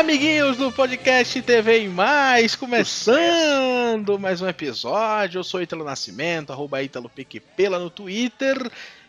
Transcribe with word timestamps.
amiguinhos 0.00 0.56
do 0.56 0.72
podcast 0.72 1.42
TV 1.42 1.84
e 1.84 1.88
Mais, 1.88 2.56
começando 2.56 4.18
mais 4.18 4.40
um 4.40 4.48
episódio. 4.48 5.38
Eu 5.40 5.44
sou 5.44 5.60
Italo 5.60 5.84
Nascimento, 5.84 6.50
arroba 6.54 6.82
Italo 6.82 7.10
PQP 7.10 7.68
lá 7.68 7.78
no 7.78 7.90
Twitter. 7.90 8.56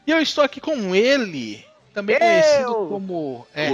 E 0.05 0.11
eu 0.11 0.19
estou 0.21 0.43
aqui 0.43 0.59
com 0.59 0.93
ele, 0.93 1.63
também 1.93 2.17
Eu! 2.17 2.19
conhecido 2.19 2.87
como. 2.89 3.47
É, 3.53 3.73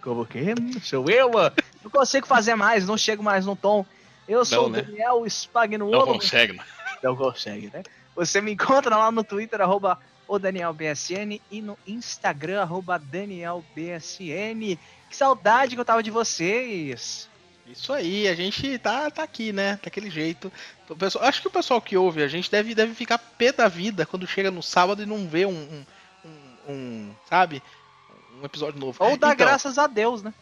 Como, 0.00 0.24
quem? 0.24 0.54
Sou 0.80 1.10
eu. 1.10 1.32
Não 1.82 1.90
consigo 1.90 2.28
fazer 2.28 2.54
mais, 2.54 2.86
não 2.86 2.96
chego 2.96 3.20
mais 3.20 3.44
no 3.44 3.56
tom. 3.56 3.84
Eu 4.28 4.44
sou 4.44 4.62
Não, 4.62 4.66
o 4.68 4.70
né? 4.70 4.82
Daniel 4.82 5.18
não 5.18 5.26
Spagnuolo. 5.26 6.06
consegue, 6.14 6.52
né? 6.52 6.62
Não 7.02 7.16
consegue, 7.16 7.70
né? 7.74 7.82
Você 8.14 8.40
me 8.40 8.52
encontra 8.52 8.96
lá 8.96 9.10
no 9.10 9.24
Twitter, 9.24 9.60
arroba 9.60 9.98
o 10.34 10.38
DanielBSN 10.38 11.40
e 11.50 11.60
no 11.60 11.76
Instagram, 11.86 12.62
arroba 12.62 12.98
DanielBSN. 12.98 14.78
Que 15.10 15.16
saudade 15.16 15.74
que 15.74 15.80
eu 15.80 15.84
tava 15.84 16.02
de 16.02 16.10
vocês. 16.10 17.28
Isso 17.66 17.92
aí, 17.92 18.26
a 18.28 18.34
gente 18.34 18.78
tá, 18.78 19.10
tá 19.10 19.22
aqui, 19.22 19.52
né? 19.52 19.78
Daquele 19.82 20.10
jeito. 20.10 20.50
O 20.88 20.96
pessoal, 20.96 21.24
acho 21.24 21.40
que 21.42 21.48
o 21.48 21.50
pessoal 21.50 21.80
que 21.80 21.96
ouve 21.96 22.22
a 22.22 22.28
gente 22.28 22.50
deve, 22.50 22.74
deve 22.74 22.94
ficar 22.94 23.18
pé 23.18 23.52
da 23.52 23.68
vida 23.68 24.04
quando 24.06 24.26
chega 24.26 24.50
no 24.50 24.62
sábado 24.62 25.02
e 25.02 25.06
não 25.06 25.28
vê 25.28 25.46
um. 25.46 25.50
um, 25.52 25.84
um- 26.24 26.72
um, 26.72 27.10
sabe? 27.28 27.62
Um 28.40 28.44
episódio 28.44 28.78
novo. 28.80 28.96
Ou 29.04 29.16
dá 29.16 29.32
Então, 29.32 29.46
graças 29.46 29.78
a 29.78 29.86
Deus, 29.86 30.22
né? 30.22 30.32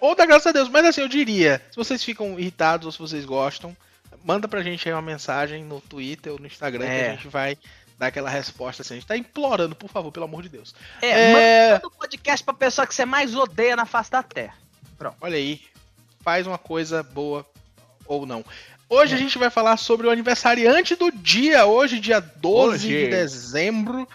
Ou 0.00 0.14
dá 0.14 0.24
graças 0.26 0.46
a 0.46 0.52
Deus. 0.52 0.68
Mas 0.68 0.84
assim, 0.86 1.00
eu 1.02 1.08
diria, 1.08 1.60
se 1.70 1.76
vocês 1.76 2.02
ficam 2.02 2.38
irritados 2.38 2.86
ou 2.86 2.92
se 2.92 2.98
vocês 2.98 3.24
gostam, 3.24 3.76
manda 4.24 4.46
pra 4.48 4.62
gente 4.62 4.88
aí 4.88 4.94
uma 4.94 5.02
mensagem 5.02 5.64
no 5.64 5.80
Twitter 5.80 6.32
ou 6.32 6.38
no 6.38 6.46
Instagram 6.46 6.84
que 6.86 6.90
É. 6.92 7.08
a 7.08 7.14
gente 7.14 7.28
vai 7.28 7.56
dar 7.98 8.08
aquela 8.08 8.28
resposta 8.30 8.82
assim. 8.82 8.94
A 8.94 8.96
gente 8.98 9.06
tá 9.06 9.16
implorando, 9.16 9.74
por 9.74 9.88
favor, 9.88 10.10
pelo 10.10 10.24
amor 10.26 10.42
de 10.42 10.48
Deus. 10.48 10.74
É, 11.02 11.08
É. 11.08 11.72
manda 11.74 11.86
o 11.86 11.90
podcast 11.90 12.44
pra 12.44 12.54
pessoa 12.54 12.86
que 12.86 12.94
você 12.94 13.04
mais 13.04 13.34
odeia 13.34 13.76
na 13.76 13.86
face 13.86 14.10
da 14.10 14.22
Terra. 14.22 14.54
Olha 15.20 15.36
aí, 15.36 15.60
faz 16.20 16.46
uma 16.46 16.56
coisa 16.58 17.02
boa 17.02 17.44
ou 18.06 18.24
não. 18.24 18.44
Hoje 18.88 19.14
a 19.14 19.18
gente 19.18 19.36
vai 19.38 19.50
falar 19.50 19.76
sobre 19.76 20.06
o 20.06 20.10
aniversariante 20.10 20.94
do 20.96 21.10
dia, 21.10 21.66
hoje, 21.66 21.98
dia 22.00 22.20
12 22.20 22.86
de 22.88 22.94
Hoje. 22.96 23.06
dezembro, 23.10 24.08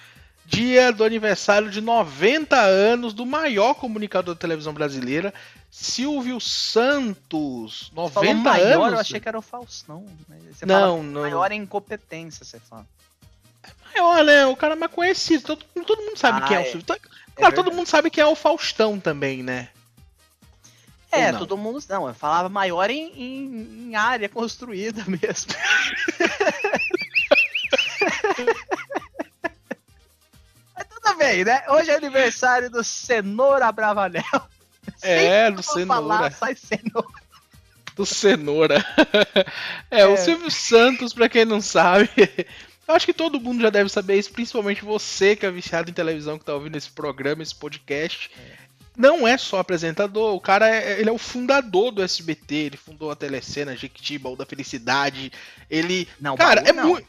dia 0.46 0.92
do 0.92 1.04
aniversário 1.04 1.70
de 1.70 1.82
90 1.82 2.56
anos 2.60 3.14
do 3.14 3.26
maior 3.26 3.74
comunicador 3.76 4.34
da 4.36 4.40
televisão 4.40 4.74
brasileira, 4.74 5.34
Silvio 5.70 6.40
Santos. 6.40 7.92
90 7.94 8.10
Falou 8.26 8.36
maior, 8.36 8.82
anos. 8.84 8.94
eu 8.94 9.00
achei 9.00 9.20
que 9.20 9.28
era 9.28 9.38
o 9.38 9.42
Faustão. 9.42 10.06
né? 10.28 10.38
Você 10.52 10.66
Não, 10.66 10.98
fala 10.98 11.04
não. 11.04 11.22
Maior 11.22 11.52
em 11.52 11.62
incompetência, 11.62 12.46
você 12.46 12.60
fala. 12.60 12.86
Maior, 13.94 14.24
né? 14.24 14.46
O 14.46 14.56
cara 14.56 14.76
mais 14.76 14.92
conhecido. 14.92 15.44
Todo, 15.44 15.66
todo 15.86 16.02
mundo 16.04 16.18
sabe 16.18 16.40
Ah, 16.44 16.48
quem 16.48 16.58
é, 16.58 16.60
o 16.60 16.64
é. 16.64 16.66
Silvio. 16.66 16.84
Tá- 16.84 16.96
É 16.96 17.40
Claro, 17.42 17.56
todo 17.56 17.72
mundo 17.72 17.88
sabe 17.88 18.10
quem 18.10 18.22
é 18.22 18.28
o 18.28 18.36
Faustão 18.36 19.00
também, 19.00 19.42
né? 19.44 19.70
É, 21.12 21.32
todo 21.34 21.58
mundo. 21.58 21.82
Não, 21.90 22.08
eu 22.08 22.14
falava 22.14 22.50
maior 22.50 22.90
em, 22.90 23.12
em- 23.16 23.88
em 23.90 23.96
área 23.96 24.28
construída 24.30 25.04
mesmo. 25.08 25.54
Mas 30.76 30.88
tudo 30.88 31.18
bem, 31.18 31.44
né? 31.44 31.64
Hoje 31.70 31.92
é 31.92 31.96
aniversário 31.96 32.70
do 32.70 32.84
Cenoura 32.84 33.72
Bravanel. 33.72 34.24
É, 35.02 35.50
do 35.52 35.62
vou 35.62 35.86
falar, 35.86 36.18
Cenoura. 36.18 36.32
sai 36.32 36.56
cenoura. 36.56 37.08
do 37.96 38.06
Cenoura. 38.06 38.86
é, 39.90 40.06
o 40.06 40.14
É. 40.14 40.18
Silvio 40.18 40.50
Santos, 40.52 41.14
pra 41.14 41.30
quem 41.30 41.46
não 41.46 41.62
sabe, 41.62 42.10
eu 42.90 42.96
acho 42.96 43.06
que 43.06 43.14
todo 43.14 43.40
mundo 43.40 43.62
já 43.62 43.70
deve 43.70 43.88
saber 43.88 44.18
isso, 44.18 44.32
principalmente 44.32 44.84
você 44.84 45.36
que 45.36 45.46
é 45.46 45.52
viciado 45.52 45.92
em 45.92 45.94
televisão, 45.94 46.40
que 46.40 46.46
tá 46.46 46.56
ouvindo 46.56 46.76
esse 46.76 46.90
programa, 46.90 47.44
esse 47.44 47.54
podcast. 47.54 48.32
Não 48.98 49.28
é 49.28 49.38
só 49.38 49.60
apresentador, 49.60 50.34
o 50.34 50.42
cara 50.42 50.68
é, 50.68 51.00
ele 51.00 51.08
é 51.08 51.14
o 51.14 51.18
fundador 51.20 51.92
do 51.92 52.02
SBT, 52.02 52.56
ele 52.56 52.78
fundou 52.78 53.12
a 53.12 53.16
Telecena, 53.16 53.78
Jequiti, 53.78 54.18
Baú 54.18 54.36
da 54.36 54.46
Felicidade. 54.46 55.32
Ele. 55.70 56.08
Não, 56.20 56.36
cara, 56.36 56.62
baú 56.62 56.68
é 56.68 56.74
muito. 56.74 57.08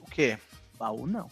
O 0.00 0.10
quê? 0.10 0.36
Baú 0.76 1.06
não. 1.06 1.30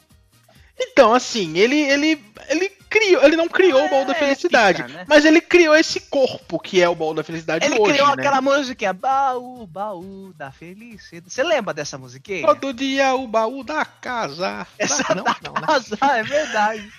Então, 0.78 1.12
assim, 1.12 1.58
ele, 1.58 1.76
ele, 1.76 2.24
ele 2.48 2.72
criou, 2.92 3.24
ele 3.24 3.36
não 3.36 3.48
criou 3.48 3.86
o 3.86 3.88
Baú 3.88 4.04
da 4.04 4.12
É, 4.12 4.18
Felicidade, 4.18 4.82
pica, 4.82 4.94
né? 4.98 5.04
mas 5.08 5.24
ele 5.24 5.40
criou 5.40 5.74
esse 5.74 6.00
corpo 6.00 6.58
que 6.60 6.82
é 6.82 6.88
o 6.88 6.94
Baú 6.94 7.14
da 7.14 7.24
Felicidade 7.24 7.64
Ele 7.64 7.78
hoje, 7.80 7.94
criou 7.94 8.08
né? 8.08 8.14
aquela 8.14 8.40
música, 8.42 8.92
baú, 8.92 9.66
baú 9.66 10.32
da 10.36 10.50
felicidade. 10.52 11.32
Você 11.32 11.42
lembra 11.42 11.72
dessa 11.72 11.96
musiquinha? 11.96 12.46
Todo 12.46 12.72
dia 12.74 13.14
o 13.14 13.26
baú 13.26 13.64
da 13.64 13.84
casa. 13.84 14.66
Essa 14.78 15.14
não, 15.14 15.24
da 15.24 15.36
não, 15.42 15.54
né? 15.54 15.66
casa, 15.66 15.98
é 16.00 16.22
verdade. 16.22 16.92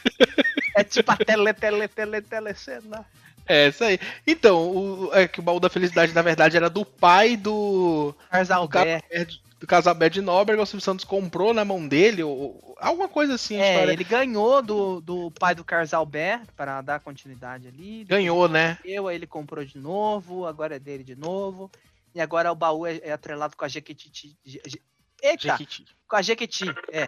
é 0.75 0.83
tipo 0.83 1.11
a 1.11 1.17
tele, 1.17 1.53
tele, 1.53 1.87
tele, 1.87 2.21
telecena. 2.21 3.05
É, 3.45 3.67
isso 3.67 3.83
aí. 3.83 3.99
Então, 4.25 4.57
o, 4.69 5.09
é 5.13 5.27
que 5.27 5.39
o 5.39 5.43
baú 5.43 5.59
da 5.59 5.69
felicidade, 5.69 6.13
na 6.13 6.21
verdade, 6.21 6.55
era 6.57 6.69
do 6.69 6.85
pai 6.85 7.35
do. 7.35 8.15
Carlos 8.29 8.51
Alberto. 8.51 9.43
Do 9.63 9.67
Casalbé 9.67 10.09
de 10.09 10.19
Nóbrega, 10.21 10.61
o 10.61 10.65
Silvio 10.65 10.83
Santos 10.83 11.05
comprou 11.05 11.53
na 11.53 11.63
mão 11.63 11.87
dele, 11.87 12.21
ou, 12.21 12.37
ou- 12.37 12.75
alguma 12.81 13.07
coisa 13.07 13.35
assim, 13.35 13.55
É, 13.55 13.71
história. 13.71 13.93
ele 13.93 14.03
ganhou 14.03 14.61
do, 14.61 14.99
do 14.99 15.31
pai 15.31 15.55
do 15.55 15.63
Carlos 15.63 15.93
Alberto 15.93 16.51
para 16.53 16.81
dar 16.81 16.99
continuidade 16.99 17.69
ali. 17.69 18.03
Ganhou, 18.03 18.49
né? 18.49 18.77
Eu, 18.83 19.07
aí 19.07 19.15
ele 19.15 19.25
comprou 19.25 19.63
de 19.63 19.77
novo, 19.77 20.45
agora 20.45 20.75
é 20.75 20.79
dele 20.79 21.01
de 21.05 21.15
novo. 21.15 21.71
E 22.13 22.19
agora 22.19 22.51
o 22.51 22.55
baú 22.55 22.85
é, 22.85 22.97
é 23.03 23.13
atrelado 23.13 23.55
com 23.55 23.63
a 23.63 23.69
Jequiti. 23.69 24.35
Je- 24.43 24.59
Je- 24.65 24.81
Eita, 25.21 25.51
Jequiti. 25.55 25.85
com 26.09 26.15
a 26.17 26.21
Jequiti. 26.21 26.65
É. 26.91 27.07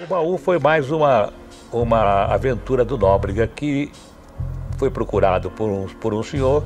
O 0.00 0.06
baú 0.06 0.38
foi 0.38 0.60
mais 0.60 0.92
uma, 0.92 1.32
uma 1.72 2.26
aventura 2.32 2.84
do 2.84 2.96
Nóbrega 2.96 3.48
que 3.48 3.90
foi 4.78 4.92
procurado 4.92 5.50
por 5.50 5.68
um, 5.68 5.88
por 5.88 6.14
um 6.14 6.22
senhor 6.22 6.62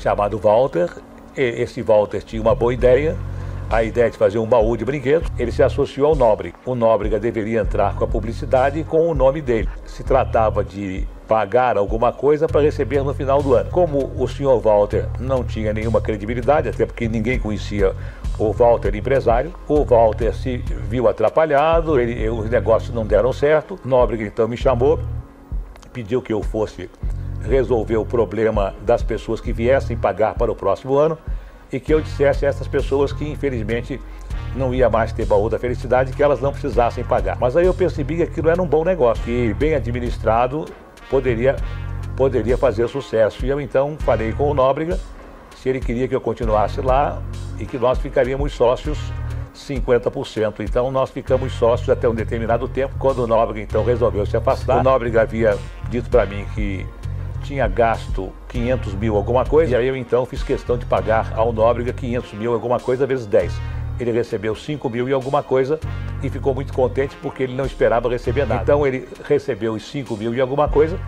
chamado 0.00 0.38
Walter. 0.38 0.88
Esse 1.36 1.82
Walter 1.82 2.22
tinha 2.22 2.42
uma 2.42 2.54
boa 2.54 2.74
ideia, 2.74 3.16
a 3.70 3.82
ideia 3.82 4.10
de 4.10 4.18
fazer 4.18 4.38
um 4.38 4.46
baú 4.46 4.76
de 4.76 4.84
brinquedos. 4.84 5.28
Ele 5.38 5.50
se 5.50 5.62
associou 5.62 6.08
ao 6.08 6.14
Nóbrega. 6.14 6.56
O 6.66 6.74
Nóbrega 6.74 7.18
deveria 7.18 7.60
entrar 7.60 7.96
com 7.96 8.04
a 8.04 8.08
publicidade 8.08 8.84
com 8.84 9.08
o 9.08 9.14
nome 9.14 9.40
dele. 9.40 9.68
Se 9.86 10.04
tratava 10.04 10.62
de 10.62 11.06
pagar 11.26 11.78
alguma 11.78 12.12
coisa 12.12 12.46
para 12.46 12.60
receber 12.60 13.02
no 13.02 13.14
final 13.14 13.42
do 13.42 13.54
ano. 13.54 13.70
Como 13.70 14.12
o 14.18 14.28
senhor 14.28 14.60
Walter 14.60 15.06
não 15.18 15.42
tinha 15.42 15.72
nenhuma 15.72 15.98
credibilidade, 15.98 16.68
até 16.68 16.84
porque 16.84 17.08
ninguém 17.08 17.38
conhecia 17.38 17.94
o 18.38 18.52
Walter 18.52 18.94
empresário, 18.94 19.52
o 19.68 19.84
Walter 19.84 20.34
se 20.34 20.58
viu 20.58 21.08
atrapalhado, 21.08 21.98
ele, 21.98 22.28
os 22.28 22.50
negócios 22.50 22.94
não 22.94 23.06
deram 23.06 23.32
certo. 23.32 23.78
Nóbrega 23.82 24.24
então 24.24 24.46
me 24.46 24.56
chamou, 24.56 25.00
pediu 25.92 26.20
que 26.20 26.32
eu 26.32 26.42
fosse 26.42 26.90
resolver 27.42 27.96
o 27.96 28.04
problema 28.04 28.74
das 28.82 29.02
pessoas 29.02 29.40
que 29.40 29.52
viessem 29.52 29.96
pagar 29.96 30.34
para 30.34 30.50
o 30.50 30.54
próximo 30.54 30.96
ano 30.96 31.18
e 31.72 31.80
que 31.80 31.92
eu 31.92 32.00
dissesse 32.00 32.44
a 32.44 32.48
essas 32.48 32.68
pessoas 32.68 33.12
que 33.12 33.28
infelizmente 33.28 34.00
não 34.54 34.74
ia 34.74 34.90
mais 34.90 35.12
ter 35.12 35.24
baú 35.24 35.48
da 35.48 35.58
felicidade 35.58 36.12
que 36.12 36.22
elas 36.22 36.40
não 36.40 36.52
precisassem 36.52 37.02
pagar. 37.02 37.38
Mas 37.38 37.56
aí 37.56 37.66
eu 37.66 37.74
percebi 37.74 38.16
que 38.16 38.22
aquilo 38.22 38.50
era 38.50 38.60
um 38.60 38.66
bom 38.66 38.84
negócio, 38.84 39.24
que 39.24 39.54
bem 39.54 39.74
administrado 39.74 40.66
poderia 41.08 41.56
poderia 42.16 42.58
fazer 42.58 42.86
sucesso. 42.88 43.44
E 43.44 43.48
eu 43.48 43.60
então 43.60 43.96
falei 44.00 44.32
com 44.32 44.50
o 44.50 44.54
Nóbrega 44.54 44.98
se 45.56 45.68
ele 45.68 45.80
queria 45.80 46.06
que 46.06 46.14
eu 46.14 46.20
continuasse 46.20 46.80
lá 46.80 47.22
e 47.58 47.64
que 47.64 47.78
nós 47.78 47.98
ficaríamos 47.98 48.52
sócios 48.52 48.98
50%. 49.54 50.60
Então 50.60 50.90
nós 50.90 51.10
ficamos 51.10 51.52
sócios 51.54 51.88
até 51.88 52.08
um 52.08 52.14
determinado 52.14 52.68
tempo. 52.68 52.94
Quando 52.98 53.20
o 53.20 53.26
Nóbrega 53.26 53.60
então 53.60 53.84
resolveu 53.84 54.26
se 54.26 54.36
afastar, 54.36 54.80
o 54.80 54.82
Nóbrega 54.82 55.22
havia 55.22 55.56
dito 55.88 56.10
para 56.10 56.26
mim 56.26 56.44
que 56.54 56.86
tinha 57.42 57.66
gasto 57.68 58.32
500 58.48 58.94
mil 58.94 59.16
alguma 59.16 59.44
coisa, 59.44 59.72
e 59.72 59.76
aí 59.76 59.86
eu 59.86 59.96
então 59.96 60.24
fiz 60.24 60.42
questão 60.42 60.78
de 60.78 60.86
pagar 60.86 61.32
ao 61.34 61.52
Nóbrega 61.52 61.92
500 61.92 62.32
mil 62.34 62.52
alguma 62.52 62.78
coisa 62.78 63.06
vezes 63.06 63.26
10. 63.26 63.52
Ele 64.00 64.10
recebeu 64.12 64.54
5 64.54 64.88
mil 64.88 65.08
e 65.08 65.12
alguma 65.12 65.42
coisa 65.42 65.78
e 66.22 66.30
ficou 66.30 66.54
muito 66.54 66.72
contente 66.72 67.16
porque 67.20 67.42
ele 67.42 67.54
não 67.54 67.66
esperava 67.66 68.08
receber 68.08 68.46
nada. 68.46 68.62
Então 68.62 68.86
ele 68.86 69.08
recebeu 69.24 69.74
os 69.74 69.88
5 69.90 70.16
mil 70.16 70.34
e 70.34 70.40
alguma 70.40 70.68
coisa 70.68 70.98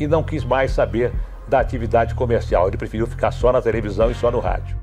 e 0.00 0.06
não 0.06 0.22
quis 0.22 0.44
mais 0.44 0.72
saber 0.72 1.12
da 1.48 1.60
atividade 1.60 2.14
comercial. 2.14 2.68
Ele 2.68 2.76
preferiu 2.76 3.06
ficar 3.06 3.30
só 3.30 3.52
na 3.52 3.62
televisão 3.62 4.10
e 4.10 4.14
só 4.14 4.30
no 4.30 4.40
rádio. 4.40 4.76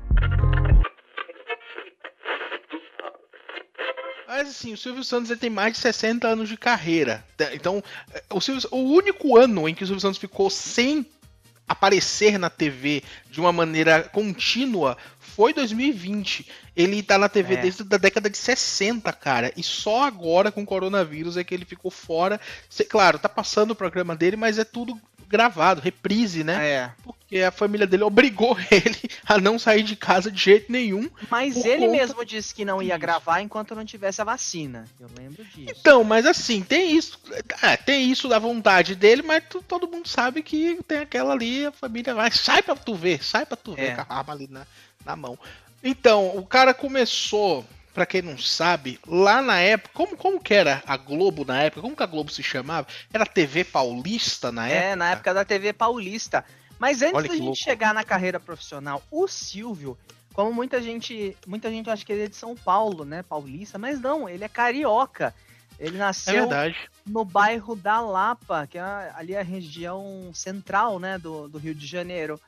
Mas 4.40 4.48
assim, 4.48 4.72
o 4.72 4.76
Silvio 4.76 5.04
Santos 5.04 5.30
ele 5.30 5.38
tem 5.38 5.50
mais 5.50 5.74
de 5.74 5.80
60 5.80 6.26
anos 6.26 6.48
de 6.48 6.56
carreira. 6.56 7.22
Então, 7.52 7.84
é, 8.14 8.22
o, 8.30 8.40
Silvio, 8.40 8.66
o 8.70 8.78
único 8.94 9.36
ano 9.36 9.68
em 9.68 9.74
que 9.74 9.84
o 9.84 9.86
Silvio 9.86 10.00
Santos 10.00 10.18
ficou 10.18 10.48
sem 10.48 11.04
aparecer 11.68 12.38
na 12.38 12.48
TV 12.48 13.02
de 13.30 13.38
uma 13.38 13.52
maneira 13.52 14.02
contínua 14.02 14.96
foi 15.20 15.52
2020. 15.52 16.48
Ele 16.74 17.02
tá 17.02 17.18
na 17.18 17.28
TV 17.28 17.54
É. 17.54 17.56
desde 17.58 17.82
a 17.82 17.98
década 17.98 18.30
de 18.30 18.38
60, 18.38 19.12
cara. 19.12 19.52
E 19.56 19.62
só 19.62 20.04
agora 20.04 20.50
com 20.50 20.62
o 20.62 20.66
coronavírus 20.66 21.36
é 21.36 21.44
que 21.44 21.54
ele 21.54 21.66
ficou 21.66 21.90
fora. 21.90 22.40
Cê- 22.68 22.84
claro, 22.84 23.18
tá 23.18 23.28
passando 23.28 23.72
o 23.72 23.76
programa 23.76 24.16
dele, 24.16 24.36
mas 24.36 24.58
é 24.58 24.64
tudo 24.64 24.98
gravado, 25.30 25.80
reprise, 25.80 26.42
né? 26.42 26.68
É. 26.68 26.90
Porque 27.04 27.38
a 27.38 27.52
família 27.52 27.86
dele 27.86 28.02
obrigou 28.02 28.56
ele 28.70 28.98
a 29.24 29.38
não 29.38 29.56
sair 29.58 29.84
de 29.84 29.94
casa 29.94 30.30
de 30.32 30.42
jeito 30.42 30.70
nenhum. 30.72 31.08
Mas 31.30 31.56
ele 31.64 31.86
conta 31.86 31.92
mesmo 31.92 32.24
disse 32.24 32.52
que 32.52 32.64
não 32.64 32.82
ia 32.82 32.98
gravar 32.98 33.40
enquanto 33.40 33.74
não 33.74 33.84
tivesse 33.84 34.20
a 34.20 34.24
vacina. 34.24 34.84
Eu 34.98 35.08
lembro 35.16 35.44
disso. 35.44 35.72
Então, 35.80 36.02
mas 36.02 36.26
assim, 36.26 36.60
tem 36.62 36.96
isso. 36.96 37.20
é, 37.62 37.76
tem 37.76 38.10
isso 38.10 38.28
da 38.28 38.38
vontade 38.40 38.96
dele, 38.96 39.22
mas 39.22 39.44
tu- 39.48 39.62
todo 39.62 39.86
mundo 39.88 40.08
sabe 40.08 40.42
que 40.42 40.80
tem 40.86 40.98
aquela 40.98 41.32
ali, 41.32 41.64
a 41.66 41.72
família 41.72 42.12
vai. 42.14 42.30
Sai 42.32 42.60
pra 42.62 42.74
tu 42.74 42.94
ver, 42.96 43.22
sai 43.24 43.46
pra 43.46 43.56
tu 43.56 43.74
ver 43.76 43.90
É. 43.90 43.94
com 43.94 44.12
a 44.12 44.16
arma 44.18 44.32
ali 44.32 44.48
na, 44.50 44.66
na 45.06 45.14
mão. 45.14 45.38
Então, 45.82 46.36
o 46.36 46.44
cara 46.44 46.74
começou, 46.74 47.64
pra 47.92 48.06
quem 48.06 48.22
não 48.22 48.38
sabe, 48.38 48.98
lá 49.06 49.42
na 49.42 49.60
época, 49.60 49.90
como, 49.94 50.16
como 50.16 50.40
que 50.40 50.54
era 50.54 50.82
a 50.86 50.96
Globo 50.96 51.44
na 51.44 51.62
época? 51.62 51.82
Como 51.82 51.96
que 51.96 52.02
a 52.02 52.06
Globo 52.06 52.30
se 52.30 52.42
chamava? 52.42 52.86
Era 53.12 53.26
TV 53.26 53.64
Paulista 53.64 54.50
na 54.52 54.68
época? 54.68 54.84
É, 54.86 54.96
na 54.96 55.10
época 55.10 55.34
da 55.34 55.44
TV 55.44 55.72
Paulista. 55.72 56.44
Mas 56.78 57.02
antes 57.02 57.14
Olha 57.14 57.28
da 57.28 57.34
gente 57.34 57.44
louco. 57.44 57.56
chegar 57.58 57.92
na 57.92 58.02
carreira 58.04 58.40
profissional, 58.40 59.02
o 59.10 59.28
Silvio, 59.28 59.98
como 60.32 60.52
muita 60.52 60.80
gente, 60.80 61.36
muita 61.46 61.70
gente 61.70 61.90
acha 61.90 62.04
que 62.04 62.12
ele 62.12 62.24
é 62.24 62.28
de 62.28 62.36
São 62.36 62.54
Paulo, 62.54 63.04
né, 63.04 63.22
paulista, 63.22 63.78
mas 63.78 64.00
não, 64.00 64.28
ele 64.28 64.44
é 64.44 64.48
carioca. 64.48 65.34
Ele 65.78 65.96
É 65.96 65.98
nasceu 65.98 66.34
verdade. 66.48 66.76
no 67.06 67.24
bairro 67.24 67.74
da 67.74 68.00
Lapa, 68.00 68.66
que 68.66 68.78
é 68.78 68.82
ali 69.14 69.34
a 69.36 69.42
região 69.42 70.30
central, 70.34 70.98
né, 70.98 71.18
do, 71.18 71.48
do 71.48 71.58
Rio 71.58 71.74
de 71.74 71.86
Janeiro, 71.86 72.40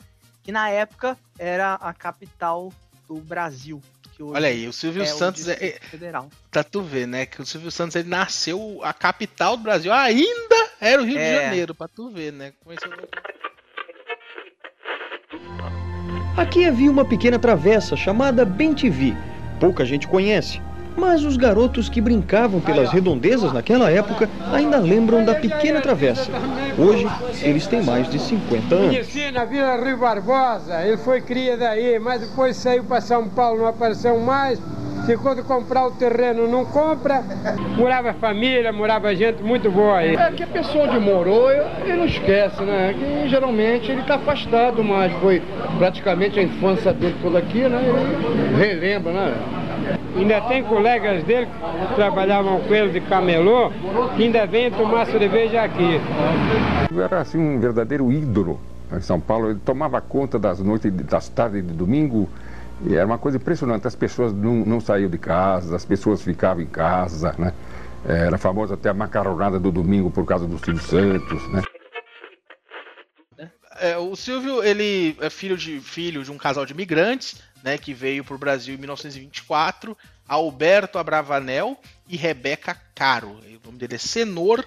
que 0.42 0.52
na 0.52 0.68
época 0.68 1.18
era 1.38 1.74
a 1.74 1.92
capital 1.94 2.72
do 3.08 3.16
Brasil. 3.16 3.82
Hoje 4.22 4.36
Olha 4.36 4.48
aí, 4.48 4.66
o 4.68 4.72
Silvio 4.72 5.02
é 5.02 5.06
Santos 5.06 5.46
o 5.46 5.50
é, 5.50 5.78
Federal. 5.90 6.28
Pra 6.50 6.62
tu 6.64 6.82
ver, 6.82 7.06
né? 7.06 7.26
Que 7.26 7.40
o 7.42 7.46
Silvio 7.46 7.70
Santos 7.70 7.96
ele 7.96 8.08
nasceu, 8.08 8.80
a 8.82 8.92
capital 8.92 9.56
do 9.56 9.62
Brasil 9.62 9.92
ainda 9.92 10.70
era 10.80 11.00
o 11.00 11.04
Rio 11.04 11.14
de 11.16 11.20
É. 11.22 11.42
Janeiro, 11.44 11.74
pra 11.74 11.88
tu 11.88 12.10
ver, 12.10 12.32
né? 12.32 12.52
Começou- 12.62 12.90
Aqui 16.36 16.64
havia 16.66 16.90
uma 16.90 17.04
pequena 17.04 17.38
travessa 17.38 17.94
chamada 17.96 18.44
Bem-TV. 18.44 19.14
Pouca 19.60 19.84
gente 19.84 20.08
conhece, 20.08 20.60
mas 20.96 21.24
os 21.24 21.36
garotos 21.36 21.88
que 21.88 22.00
brincavam 22.00 22.60
pelas 22.60 22.90
redondezas 22.90 23.52
naquela 23.52 23.90
época 23.90 24.28
ainda 24.52 24.78
lembram 24.78 25.24
da 25.24 25.34
pequena 25.34 25.80
travessa. 25.80 26.30
Hoje, 26.78 27.06
eles 27.42 27.66
têm 27.66 27.82
mais 27.82 28.08
de 28.10 28.18
50 28.18 28.74
anos. 28.74 28.86
Conheci 28.88 29.30
na 29.30 29.44
Vila 29.44 29.76
Rio 29.84 29.98
Barbosa, 29.98 30.82
ele 30.82 30.96
foi 30.96 31.20
cria 31.20 31.56
daí, 31.56 31.98
mas 31.98 32.20
depois 32.20 32.56
saiu 32.56 32.84
para 32.84 33.00
São 33.00 33.28
Paulo, 33.28 33.60
não 33.60 33.66
apareceu 33.66 34.18
mais. 34.18 34.60
Ficou 35.06 35.34
de 35.34 35.42
comprar 35.42 35.86
o 35.86 35.90
terreno, 35.90 36.46
não 36.46 36.64
compra. 36.64 37.24
Morava 37.76 38.12
família, 38.14 38.72
morava 38.72 39.12
gente 39.16 39.42
muito 39.42 39.68
boa 39.68 39.98
aí. 39.98 40.14
É 40.14 40.30
que 40.30 40.44
a 40.44 40.46
pessoa 40.46 40.84
onde 40.84 41.00
morou, 41.00 41.50
ele 41.50 41.96
não 41.96 42.04
esquece, 42.04 42.62
né? 42.62 42.94
Geralmente 43.28 43.90
ele 43.90 44.02
está 44.02 44.14
afastado, 44.14 44.82
mas 44.84 45.12
foi 45.14 45.42
praticamente 45.76 46.38
a 46.38 46.42
infância 46.44 46.92
dele 46.92 47.16
toda 47.20 47.38
aqui, 47.38 47.68
né? 47.68 47.82
Ele 47.82 48.56
relembra, 48.56 49.12
né? 49.12 49.34
Ainda 50.16 50.40
tem 50.42 50.62
colegas 50.62 51.24
dele 51.24 51.46
que 51.46 51.94
trabalhavam 51.94 52.60
com 52.60 52.74
ele 52.74 52.92
de 52.92 53.00
camelô, 53.00 53.70
que 54.16 54.24
ainda 54.24 54.46
vêm 54.46 54.70
tomar 54.70 55.06
cerveja 55.06 55.62
aqui. 55.62 56.00
Era 56.96 57.20
assim 57.20 57.38
um 57.38 57.58
verdadeiro 57.58 58.12
ídolo 58.12 58.60
em 58.92 59.00
São 59.00 59.18
Paulo. 59.20 59.50
Ele 59.50 59.60
tomava 59.64 60.00
conta 60.00 60.38
das 60.38 60.60
noites, 60.60 60.92
das 60.92 61.28
tardes 61.28 61.66
de 61.66 61.72
domingo. 61.72 62.28
E 62.84 62.94
era 62.94 63.06
uma 63.06 63.18
coisa 63.18 63.38
impressionante. 63.38 63.86
As 63.86 63.94
pessoas 63.94 64.32
não, 64.32 64.56
não 64.56 64.80
saíam 64.80 65.08
de 65.08 65.18
casa, 65.18 65.74
as 65.74 65.84
pessoas 65.84 66.22
ficavam 66.22 66.62
em 66.62 66.66
casa, 66.66 67.34
né? 67.38 67.52
Era 68.04 68.36
famosa 68.36 68.74
até 68.74 68.88
a 68.88 68.94
macarronada 68.94 69.60
do 69.60 69.70
domingo 69.70 70.10
por 70.10 70.26
causa 70.26 70.46
do 70.46 70.58
Silvio 70.58 70.82
Santos, 70.82 71.52
né? 71.52 71.62
É, 73.80 73.96
o 73.96 74.14
Silvio, 74.14 74.62
ele 74.62 75.16
é 75.20 75.30
filho 75.30 75.56
de 75.56 75.80
filho 75.80 76.22
de 76.22 76.30
um 76.30 76.36
casal 76.36 76.66
de 76.66 76.72
imigrantes, 76.72 77.40
né, 77.62 77.78
que 77.78 77.94
veio 77.94 78.24
pro 78.24 78.38
Brasil 78.38 78.74
em 78.74 78.78
1924, 78.78 79.96
Alberto 80.26 80.98
Abravanel 80.98 81.80
e 82.08 82.16
Rebeca 82.16 82.74
Caro. 82.94 83.30
O 83.30 83.66
nome 83.66 83.78
dele 83.78 83.94
é 83.94 83.98
Senor 83.98 84.66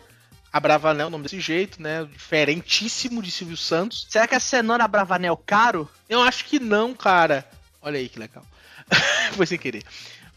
Abravanel, 0.55 1.09
nome 1.09 1.23
desse 1.23 1.41
jeito, 1.41 1.81
né, 1.81 2.05
diferentíssimo 2.05 3.21
de 3.21 3.29
Silvio 3.29 3.57
Santos. 3.57 4.07
Será 4.09 4.25
que 4.25 4.35
a 4.35 4.39
cenoura 4.39 4.87
Bravanel 4.87 5.35
caro? 5.35 5.89
Eu 6.07 6.21
acho 6.21 6.45
que 6.45 6.59
não, 6.59 6.93
cara. 6.93 7.45
Olha 7.81 7.99
aí 7.99 8.07
que 8.07 8.17
legal. 8.17 8.45
Foi 9.35 9.45
sem 9.45 9.57
querer. 9.57 9.83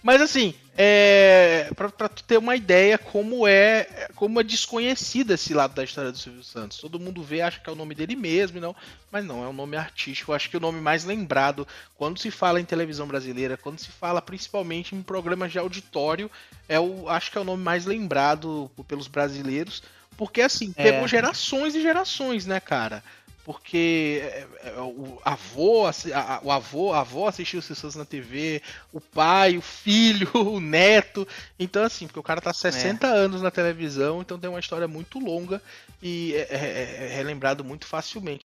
Mas 0.09 0.23
assim, 0.23 0.55
é, 0.75 1.71
pra, 1.77 1.91
pra 1.91 2.09
tu 2.09 2.25
ter 2.25 2.39
uma 2.39 2.57
ideia 2.57 2.97
como 2.97 3.47
é 3.47 4.09
como 4.15 4.41
é 4.41 4.43
desconhecido 4.43 5.33
esse 5.33 5.53
lado 5.53 5.75
da 5.75 5.85
história 5.85 6.11
do 6.11 6.17
Silvio 6.17 6.43
Santos. 6.43 6.79
Todo 6.79 6.99
mundo 6.99 7.23
vê, 7.23 7.43
acha 7.43 7.61
que 7.61 7.69
é 7.69 7.73
o 7.75 7.77
nome 7.77 7.95
dele 7.95 8.17
mesmo, 8.17 8.59
não, 8.59 8.75
mas 9.13 9.23
não, 9.23 9.45
é 9.45 9.49
um 9.49 9.53
nome 9.53 9.77
artístico. 9.77 10.31
Eu 10.31 10.35
acho 10.37 10.49
que 10.49 10.57
o 10.57 10.61
nome 10.61 10.81
mais 10.81 11.05
lembrado 11.05 11.69
quando 11.95 12.19
se 12.19 12.31
fala 12.31 12.59
em 12.59 12.65
televisão 12.65 13.07
brasileira, 13.07 13.59
quando 13.59 13.81
se 13.81 13.91
fala 13.91 14.23
principalmente 14.23 14.95
em 14.95 15.03
programas 15.03 15.53
de 15.53 15.59
auditório, 15.59 16.31
é 16.67 16.81
o 16.81 17.07
acho 17.07 17.31
que 17.31 17.37
é 17.37 17.43
o 17.43 17.45
nome 17.45 17.63
mais 17.63 17.85
lembrado 17.85 18.71
pelos 18.89 19.09
brasileiros, 19.09 19.83
porque 20.17 20.41
assim, 20.41 20.73
É. 20.75 20.85
pegou 20.85 21.07
gerações 21.07 21.75
e 21.75 21.83
gerações, 21.83 22.47
né, 22.47 22.59
cara? 22.61 23.05
Porque 23.49 24.21
é, 24.23 24.47
é, 24.63 24.73
o 24.79 25.19
avô, 25.25 25.87
a- 25.87 26.41
o 26.45 26.53
avô, 26.53 26.93
a 26.93 27.01
avó 27.01 27.29
assistiu 27.29 27.61
os 27.61 27.65
Santos 27.65 27.97
na 27.97 28.05
TV, 28.05 28.61
o 28.93 29.01
pai, 29.01 29.57
o 29.57 29.63
filho, 29.63 30.29
o 30.37 30.61
neto. 30.61 31.27
Então, 31.59 31.83
assim, 31.83 32.07
porque 32.07 32.21
o 32.21 32.23
cara 32.23 32.43
tá 32.43 32.53
60 32.53 33.07
anos 33.07 33.41
na 33.41 33.51
televisão, 33.51 34.21
então 34.21 34.39
tem 34.39 34.51
uma 34.51 34.61
história 34.61 34.87
muito 34.87 35.19
longa 35.19 35.63
e 36.03 36.35
é, 36.35 36.41
é- 36.51 37.05
é 37.07 37.17
relembrado 37.17 37.65
muito 37.65 37.87
facilmente. 37.87 38.45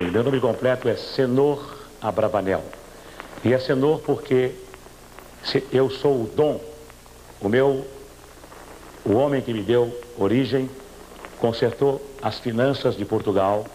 Meu 0.00 0.22
nome 0.22 0.40
completo 0.40 0.88
é 0.88 0.94
Senor 0.94 1.84
Abravanel. 2.00 2.64
E 3.44 3.52
é 3.52 3.58
Senor 3.58 4.02
porque 4.02 4.54
eu 5.72 5.90
sou 5.90 6.22
o 6.22 6.26
dom, 6.28 6.60
o 7.40 7.48
meu, 7.48 7.84
o 9.04 9.14
homem 9.14 9.42
que 9.42 9.52
me 9.52 9.64
deu 9.64 10.00
origem, 10.16 10.70
consertou 11.38 12.07
as 12.22 12.38
finanças 12.38 12.96
de 12.96 13.04
Portugal. 13.04 13.66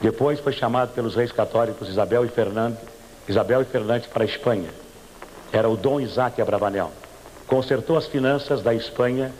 Depois 0.00 0.40
foi 0.40 0.52
chamado 0.52 0.94
pelos 0.94 1.14
reis 1.14 1.32
católicos 1.32 1.88
Isabel 1.88 2.24
e 2.24 2.28
Fernando, 2.28 2.76
Isabel 3.28 3.62
e 3.62 3.64
Fernandes 3.64 4.08
para 4.08 4.24
a 4.24 4.26
Espanha. 4.26 4.70
Era 5.52 5.68
o 5.68 5.76
Dom 5.76 6.00
Isaac 6.00 6.40
Abravanel. 6.40 6.90
Consertou 7.46 7.96
as 7.96 8.06
finanças 8.06 8.62
da 8.62 8.74
Espanha. 8.74 9.32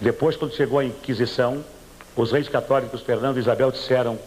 Depois, 0.00 0.36
quando 0.36 0.54
chegou 0.54 0.78
a 0.78 0.84
Inquisição, 0.84 1.64
os 2.16 2.32
reis 2.32 2.48
católicos 2.48 3.02
Fernando 3.02 3.36
e 3.36 3.40
Isabel 3.40 3.70
disseram: 3.70 4.18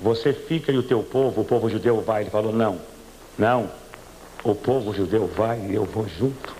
Você 0.00 0.32
fica 0.32 0.70
e 0.70 0.78
o 0.78 0.82
teu 0.82 1.02
povo, 1.02 1.40
o 1.40 1.44
povo 1.44 1.68
judeu 1.68 2.00
vai. 2.00 2.22
Ele 2.22 2.30
falou: 2.30 2.52
Não, 2.52 2.78
não. 3.38 3.70
O 4.42 4.54
povo 4.54 4.92
judeu 4.92 5.26
vai 5.26 5.58
e 5.58 5.74
eu 5.74 5.84
vou 5.84 6.06
junto. 6.06 6.54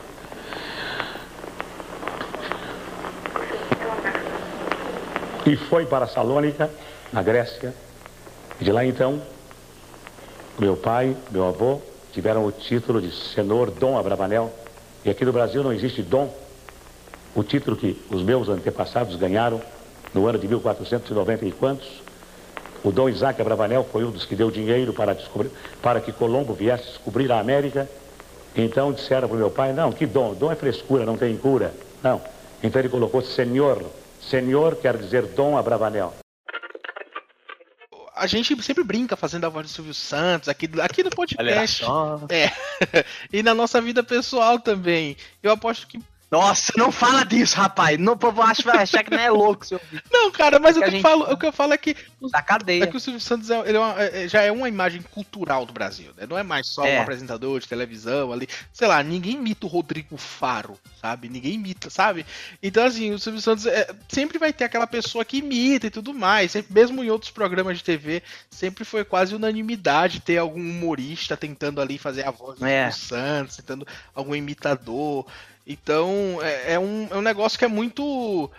E 5.47 5.57
foi 5.57 5.85
para 5.85 6.07
Salônica, 6.07 6.71
na 7.13 7.23
Grécia. 7.23 7.75
E 8.61 8.65
de 8.65 8.73
lá 8.73 8.85
então, 8.85 9.21
meu 10.59 10.77
pai, 10.77 11.15
meu 11.31 11.47
avô 11.47 11.83
tiveram 12.13 12.47
o 12.47 12.53
título 12.53 13.01
de 13.03 13.11
Senhor 13.11 13.71
Dom 13.71 13.99
Abravanel. 13.99 14.53
E 15.05 15.11
aqui 15.11 15.25
no 15.25 15.33
Brasil 15.33 15.63
não 15.63 15.73
existe 15.73 16.01
dom. 16.01 16.33
O 17.35 17.43
título 17.43 17.77
que 17.77 18.01
os 18.09 18.23
meus 18.23 18.49
antepassados 18.49 19.17
ganharam 19.17 19.61
no 20.15 20.27
ano 20.27 20.39
de 20.39 20.49
1490 20.49 21.45
e 21.45 21.53
quantos? 21.53 21.89
O 22.85 22.93
Dom 22.93 23.09
Isaac 23.09 23.41
Abravanel 23.41 23.85
foi 23.91 24.05
um 24.05 24.11
dos 24.11 24.25
que 24.25 24.37
deu 24.37 24.51
dinheiro 24.51 24.93
para, 24.93 25.15
descobrir, 25.15 25.51
para 25.83 26.01
que 26.01 26.13
Colombo 26.13 26.55
viesse 26.55 26.85
descobrir 26.85 27.31
a 27.33 27.41
América. 27.41 27.89
Então 28.55 28.93
disseram 28.93 29.27
para 29.27 29.35
o 29.35 29.39
meu 29.39 29.51
pai, 29.51 29.73
não, 29.73 29.91
que 29.91 30.07
dom? 30.07 30.35
Dom 30.35 30.53
é 30.53 30.55
frescura, 30.55 31.05
não 31.05 31.17
tem 31.17 31.37
cura. 31.37 31.75
Não. 32.03 32.21
Então 32.63 32.81
ele 32.81 32.89
colocou 32.89 33.21
Senhor. 33.21 33.83
Senhor 34.29 34.77
quer 34.77 34.97
dizer 34.97 35.27
Dom 35.27 35.57
Abravanel. 35.57 36.15
A 38.17 38.27
gente 38.27 38.61
sempre 38.63 38.85
brinca 38.85 39.17
fazendo 39.17 39.45
a 39.45 39.49
voz 39.49 39.67
do 39.67 39.73
Silvio 39.73 39.93
Santos 39.93 40.49
aqui, 40.49 40.69
aqui 40.81 41.03
no 41.03 41.11
podcast. 41.11 41.85
É. 42.31 43.05
e 43.33 43.43
na 43.43 43.53
nossa 43.55 43.81
vida 43.81 44.05
pessoal 44.05 44.59
também. 44.61 45.17
Eu 45.43 45.51
aposto 45.51 45.87
que. 45.87 45.99
Nossa, 46.35 46.73
não 46.77 46.91
fala 46.91 47.25
disso, 47.25 47.57
rapaz. 47.57 47.97
Não, 47.99 48.15
o 48.15 48.17
povo 48.17 48.43
acha 48.43 48.63
vai 48.63 48.79
achar 48.83 49.05
que 49.05 49.11
não 49.11 49.19
é 49.19 49.31
louco, 49.31 49.65
seu. 49.65 49.81
Não, 50.13 50.31
cara, 50.33 50.59
mas 50.59 50.77
o 50.77 50.81
Que 50.81 50.87
eu 50.87 50.91
gente- 50.91 51.03
falo, 51.03 51.33
o 51.33 51.37
que 51.37 51.47
eu 51.47 51.53
falo 51.53 51.73
é 51.73 51.79
que 51.79 51.95
Da 52.33 52.43
cadeia. 52.43 52.83
É 52.85 52.87
que 52.87 52.97
o 52.97 53.01
Silvio 53.01 53.21
Santos 53.21 53.51
é, 53.51 53.59
ele 53.69 53.77
é 53.77 53.81
uma- 53.81 54.03
é- 54.03 54.27
já 54.27 54.41
é 54.43 54.51
uma 54.51 54.69
imagem 54.69 55.01
cultural 55.03 55.65
do 55.67 55.73
Brasil, 55.73 56.11
né? 56.17 56.27
Não 56.29 56.37
é 56.39 56.43
mais 56.43 56.67
só 56.67 56.85
É. 56.85 56.99
um 56.99 57.03
apresentador 57.03 57.61
de 57.61 57.69
televisão 57.69 58.33
ali. 58.33 58.49
Sei 58.73 58.89
lá, 58.89 59.03
ninguém 59.03 59.35
imita 59.35 59.67
o 59.67 59.69
Rodrigo 59.69 60.17
Faro, 60.17 60.79
sabe? 61.01 61.29
Ninguém 61.29 61.53
imita, 61.55 61.89
sabe? 61.91 62.25
Então, 62.63 62.85
assim, 62.85 63.13
o 63.13 63.19
Silvio 63.19 63.41
Santos 63.41 63.67
é- 63.67 63.95
sempre 64.09 64.39
vai 64.39 64.53
ter 64.53 64.65
aquela 64.65 64.87
pessoa 64.87 65.25
que 65.25 65.37
imita 65.37 65.87
e 65.87 65.91
tudo 65.91 66.13
mais. 66.15 66.51
Sempre, 66.53 66.73
mesmo 66.75 67.05
em 67.05 67.11
outros 67.11 67.31
programas 67.31 67.77
de 67.79 67.85
TV, 67.85 68.23
sempre 68.51 68.85
foi 68.85 69.05
quase 69.05 69.35
unanimidade 69.35 70.21
ter 70.21 70.39
algum 70.39 70.59
humorista 70.61 71.37
tentando 71.37 71.81
ali 71.81 71.99
fazer 71.99 72.27
a 72.27 72.31
voz 72.31 72.59
do 72.59 72.65
É. 72.67 72.91
Silvio 72.91 73.09
Santos, 73.09 73.57
tentando 73.57 73.87
algum 74.15 74.35
imitador. 74.35 75.27
Então, 75.67 76.39
é, 76.43 76.75
é 76.75 76.79
um, 76.79 77.09
é 77.11 77.17
um 77.17 77.23
negócio 77.23 77.59
que 77.59 77.65
é 77.65 77.69
muito 77.69 78.51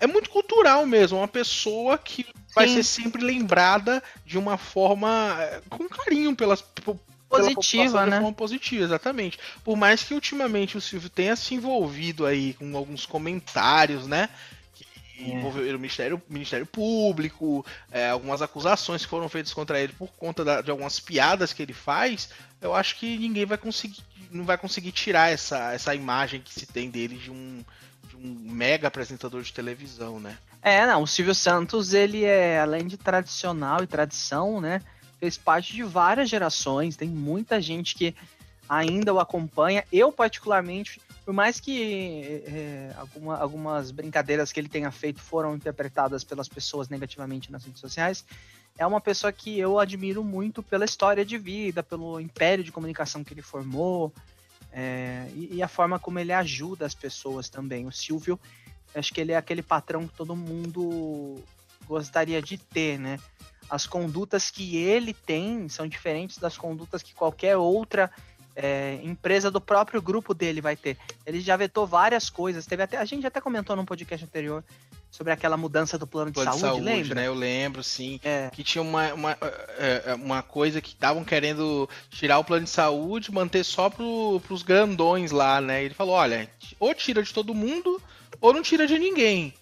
é 0.00 0.06
muito 0.06 0.30
cultural 0.30 0.84
mesmo, 0.84 1.18
uma 1.18 1.28
pessoa 1.28 1.96
que 1.96 2.26
vai 2.54 2.66
ser 2.66 2.82
sempre 2.82 3.22
lembrada 3.22 4.02
de 4.26 4.36
uma 4.36 4.58
forma 4.58 5.36
é, 5.38 5.60
com 5.70 5.88
carinho 5.88 6.34
pelas 6.34 6.60
positiva, 7.32 8.06
né? 8.06 8.16
De 8.16 8.22
forma 8.22 8.32
positiva, 8.32 8.84
exatamente. 8.84 9.38
Por 9.64 9.76
mais 9.76 10.02
que 10.02 10.12
ultimamente 10.12 10.76
o 10.76 10.80
Silvio 10.80 11.08
tenha 11.08 11.34
se 11.34 11.54
envolvido 11.54 12.26
aí 12.26 12.54
com 12.54 12.76
alguns 12.76 13.06
comentários, 13.06 14.06
né? 14.06 14.28
Que 14.74 14.84
é. 15.18 15.34
envolveram 15.34 15.76
o 15.76 15.80
Ministério, 15.80 16.22
Ministério 16.28 16.66
Público, 16.66 17.64
é, 17.90 18.10
algumas 18.10 18.42
acusações 18.42 19.02
que 19.04 19.10
foram 19.10 19.28
feitas 19.28 19.54
contra 19.54 19.80
ele 19.80 19.92
por 19.92 20.10
conta 20.12 20.44
da, 20.44 20.60
de 20.60 20.70
algumas 20.70 21.00
piadas 21.00 21.52
que 21.52 21.62
ele 21.62 21.72
faz, 21.72 22.28
eu 22.60 22.74
acho 22.74 22.96
que 22.96 23.18
ninguém 23.18 23.46
vai 23.46 23.58
conseguir, 23.58 24.02
não 24.32 24.44
vai 24.44 24.58
conseguir 24.58 24.92
tirar 24.92 25.30
essa, 25.30 25.72
essa 25.72 25.94
imagem 25.94 26.40
que 26.40 26.52
se 26.52 26.66
tem 26.66 26.90
dele 26.90 27.16
de 27.16 27.30
um, 27.30 27.64
de 28.08 28.16
um 28.16 28.52
mega 28.52 28.88
apresentador 28.88 29.42
de 29.42 29.52
televisão, 29.52 30.18
né? 30.18 30.36
É, 30.60 30.86
não, 30.86 31.02
o 31.02 31.06
Silvio 31.06 31.34
Santos, 31.34 31.92
ele 31.92 32.24
é, 32.24 32.60
além 32.60 32.86
de 32.86 32.96
tradicional 32.96 33.82
e 33.82 33.86
tradição, 33.86 34.60
né? 34.60 34.80
fez 35.22 35.38
parte 35.38 35.72
de 35.72 35.84
várias 35.84 36.28
gerações, 36.28 36.96
tem 36.96 37.08
muita 37.08 37.60
gente 37.60 37.94
que 37.94 38.12
ainda 38.68 39.14
o 39.14 39.20
acompanha. 39.20 39.84
Eu, 39.92 40.10
particularmente, 40.10 41.00
por 41.24 41.32
mais 41.32 41.60
que 41.60 42.42
é, 42.46 42.92
alguma, 42.96 43.36
algumas 43.38 43.90
brincadeiras 43.90 44.52
que 44.52 44.58
ele 44.58 44.68
tenha 44.68 44.90
feito 44.90 45.20
foram 45.20 45.54
interpretadas 45.54 46.24
pelas 46.24 46.48
pessoas 46.48 46.88
negativamente 46.88 47.50
nas 47.52 47.64
redes 47.64 47.80
sociais, 47.80 48.24
é 48.76 48.86
uma 48.86 49.00
pessoa 49.00 49.32
que 49.32 49.58
eu 49.58 49.78
admiro 49.78 50.24
muito 50.24 50.62
pela 50.62 50.84
história 50.84 51.24
de 51.24 51.38
vida, 51.38 51.82
pelo 51.82 52.18
império 52.18 52.64
de 52.64 52.72
comunicação 52.72 53.22
que 53.22 53.34
ele 53.34 53.42
formou 53.42 54.12
é, 54.72 55.28
e, 55.34 55.56
e, 55.56 55.62
a 55.62 55.68
forma 55.68 55.98
como 55.98 56.18
ele 56.18 56.32
ajuda 56.32 56.86
as 56.86 56.94
pessoas 56.94 57.48
também. 57.48 57.86
O 57.86 57.92
Silvio, 57.92 58.40
acho 58.94 59.12
que 59.12 59.20
ele 59.20 59.32
é 59.32 59.36
aquele 59.36 59.62
patrão 59.62 60.08
que 60.08 60.14
todo 60.14 60.34
mundo 60.34 61.42
gostaria 61.86 62.40
de 62.40 62.56
ter, 62.56 62.98
né? 62.98 63.18
as 63.72 63.86
condutas 63.86 64.50
que 64.50 64.76
ele 64.76 65.14
tem 65.14 65.66
são 65.66 65.86
diferentes 65.86 66.36
das 66.36 66.58
condutas 66.58 67.02
que 67.02 67.14
qualquer 67.14 67.56
outra 67.56 68.10
é, 68.54 69.00
empresa 69.02 69.50
do 69.50 69.60
próprio 69.60 70.00
grupo 70.00 70.34
dele 70.34 70.60
vai 70.60 70.76
ter. 70.76 70.96
Ele 71.26 71.40
já 71.40 71.56
vetou 71.56 71.86
várias 71.86 72.28
coisas. 72.28 72.66
Teve 72.66 72.82
até 72.82 72.96
a 72.98 73.04
gente 73.04 73.26
até 73.26 73.40
comentou 73.40 73.74
num 73.76 73.84
podcast 73.84 74.24
anterior 74.24 74.64
sobre 75.10 75.32
aquela 75.32 75.58
mudança 75.58 75.98
do 75.98 76.06
plano 76.06 76.30
de, 76.30 76.34
plano 76.34 76.50
saúde, 76.50 76.62
de 76.62 76.68
saúde, 76.68 76.84
lembra? 76.84 77.14
Né? 77.14 77.26
Eu 77.26 77.34
lembro, 77.34 77.84
sim. 77.84 78.18
É. 78.24 78.50
Que 78.50 78.64
tinha 78.64 78.80
uma, 78.80 79.12
uma, 79.12 79.38
é, 79.78 80.02
é, 80.06 80.14
uma 80.14 80.42
coisa 80.42 80.80
que 80.80 80.90
estavam 80.90 81.22
querendo 81.22 81.88
tirar 82.10 82.38
o 82.38 82.44
plano 82.44 82.64
de 82.64 82.70
saúde, 82.70 83.30
manter 83.30 83.62
só 83.62 83.90
pro, 83.90 84.40
pros 84.46 84.62
grandões 84.62 85.30
lá, 85.30 85.60
né? 85.60 85.84
Ele 85.84 85.94
falou: 85.94 86.14
olha, 86.14 86.48
ou 86.80 86.94
tira 86.94 87.22
de 87.22 87.32
todo 87.32 87.54
mundo, 87.54 88.00
ou 88.40 88.52
não 88.54 88.62
tira 88.62 88.86
de 88.86 88.98
ninguém. 88.98 89.54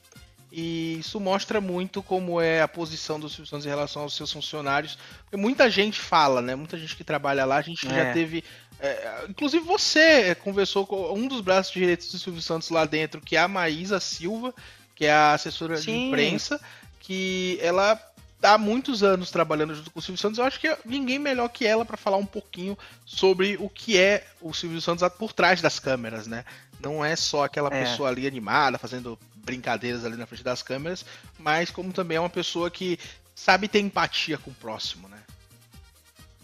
E 0.53 0.99
isso 0.99 1.21
mostra 1.21 1.61
muito 1.61 2.03
como 2.03 2.41
é 2.41 2.61
a 2.61 2.67
posição 2.67 3.21
dos 3.21 3.33
Silvio 3.33 3.49
Santos 3.49 3.67
em 3.67 3.69
relação 3.69 4.03
aos 4.03 4.17
seus 4.17 4.33
funcionários. 4.33 4.99
Porque 5.23 5.37
muita 5.37 5.71
gente 5.71 6.01
fala, 6.01 6.43
né? 6.43 6.57
Muita 6.57 6.77
gente 6.77 6.97
que 6.97 7.05
trabalha 7.05 7.45
lá, 7.45 7.57
a 7.57 7.63
gente 7.63 7.87
é. 7.87 7.91
já 7.91 8.13
teve. 8.13 8.43
É, 8.83 9.27
inclusive 9.29 9.65
você 9.65 10.35
conversou 10.37 10.87
com 10.87 11.13
um 11.13 11.29
dos 11.29 11.41
braços 11.43 11.73
direitos 11.73 12.11
do 12.11 12.19
Silvio 12.19 12.41
Santos 12.41 12.71
lá 12.71 12.85
dentro, 12.85 13.21
que 13.21 13.37
é 13.37 13.41
a 13.41 13.49
Maísa 13.49 14.01
Silva, 14.01 14.55
que 14.95 15.05
é 15.05 15.13
a 15.13 15.35
assessora 15.35 15.77
Sim. 15.77 15.85
de 15.85 15.93
imprensa, 15.93 16.61
que 16.99 17.59
ela 17.61 18.01
há 18.43 18.57
muitos 18.57 19.03
anos 19.03 19.31
trabalhando 19.31 19.75
junto 19.75 19.91
com 19.91 19.99
o 19.99 20.03
Silvio 20.03 20.21
Santos. 20.21 20.39
Eu 20.39 20.45
acho 20.45 20.59
que 20.59 20.75
ninguém 20.85 21.19
melhor 21.19 21.49
que 21.49 21.67
ela 21.67 21.85
para 21.85 21.97
falar 21.97 22.17
um 22.17 22.27
pouquinho 22.27 22.77
sobre 23.05 23.57
o 23.61 23.69
que 23.69 23.99
é 23.99 24.27
o 24.41 24.53
Silvio 24.55 24.81
Santos 24.81 25.07
por 25.19 25.33
trás 25.33 25.61
das 25.61 25.79
câmeras, 25.79 26.27
né? 26.27 26.45
Não 26.81 27.05
é 27.05 27.15
só 27.17 27.45
aquela 27.45 27.69
é. 27.69 27.85
pessoa 27.85 28.09
ali 28.09 28.27
animada, 28.27 28.79
fazendo 28.79 29.19
brincadeiras 29.35 30.05
ali 30.05 30.17
na 30.17 30.27
frente 30.27 30.45
das 30.45 30.63
câmeras, 30.63 31.05
mas 31.39 31.71
como 31.71 31.93
também 31.93 32.17
é 32.17 32.21
uma 32.21 32.31
pessoa 32.31 32.71
que 32.71 32.99
sabe 33.35 33.69
ter 33.69 33.81
empatia 33.81 34.39
com 34.39 34.51
o 34.51 34.55
próximo, 34.55 35.09
né? 35.09 35.20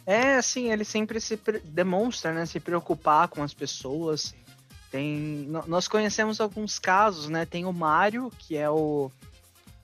É, 0.06 0.36
assim, 0.36 0.70
ele 0.70 0.84
sempre 0.84 1.20
se 1.20 1.38
demonstra, 1.64 2.32
né, 2.32 2.46
se 2.46 2.60
preocupar 2.60 3.26
com 3.26 3.42
as 3.42 3.52
pessoas. 3.52 4.34
Tem, 4.90 5.48
nós 5.66 5.88
conhecemos 5.88 6.40
alguns 6.40 6.78
casos, 6.78 7.28
né? 7.28 7.44
Tem 7.44 7.64
o 7.64 7.72
Mário, 7.72 8.32
que 8.38 8.56
é 8.56 8.70
o 8.70 9.10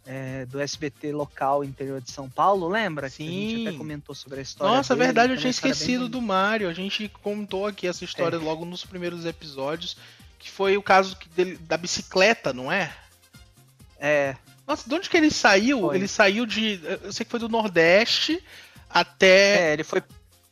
é, 0.07 0.47
do 0.47 0.61
SBT 0.61 1.13
local 1.13 1.65
interior 1.65 2.01
de 2.01 2.11
São 2.11 2.29
Paulo, 2.29 2.69
lembra? 2.69 3.09
Sim. 3.09 3.27
Que 3.27 3.31
a 3.31 3.49
gente 3.49 3.69
até 3.69 3.79
comentou 3.79 4.15
sobre 4.15 4.39
a 4.39 4.43
história. 4.43 4.77
Nossa, 4.77 4.95
dele, 4.95 5.07
verdade, 5.07 5.33
eu 5.33 5.39
tinha 5.39 5.51
esquecido 5.51 6.09
do 6.09 6.21
Mário. 6.21 6.69
A 6.69 6.73
gente 6.73 7.09
contou 7.23 7.67
aqui 7.67 7.87
essa 7.87 8.05
história 8.05 8.37
é. 8.37 8.39
logo 8.39 8.65
nos 8.65 8.85
primeiros 8.85 9.25
episódios, 9.27 9.97
que 10.39 10.51
foi 10.51 10.77
o 10.77 10.83
caso 10.83 11.17
dele, 11.35 11.57
da 11.59 11.77
bicicleta, 11.77 12.53
não 12.53 12.71
é? 12.71 12.93
É. 13.99 14.37
Nossa, 14.67 14.89
de 14.89 14.95
onde 14.95 15.11
que 15.11 15.17
ele 15.17 15.31
saiu? 15.31 15.81
Foi. 15.81 15.97
Ele 15.97 16.09
saiu 16.09 16.47
de. 16.47 16.81
Eu 17.03 17.13
sei 17.13 17.25
que 17.25 17.31
foi 17.31 17.41
do 17.41 17.49
Nordeste 17.49 18.43
até. 18.93 19.71
É, 19.71 19.73
ele 19.73 19.85
foi 19.85 20.03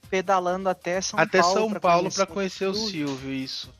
pedalando 0.08 0.68
até 0.68 1.00
São 1.00 1.18
até 1.18 1.40
Paulo. 1.40 1.52
Até 1.52 1.70
São 1.70 1.80
Paulo 1.80 2.10
para 2.10 2.26
conhecer, 2.26 2.66
o 2.66 2.74
Silvio, 2.74 3.32
isso. 3.32 3.72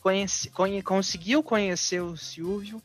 Conheci, 0.00 0.50
conhe, 0.50 0.82
conseguiu 0.82 1.42
conhecer 1.42 2.00
o 2.00 2.16
Silvio. 2.16 2.82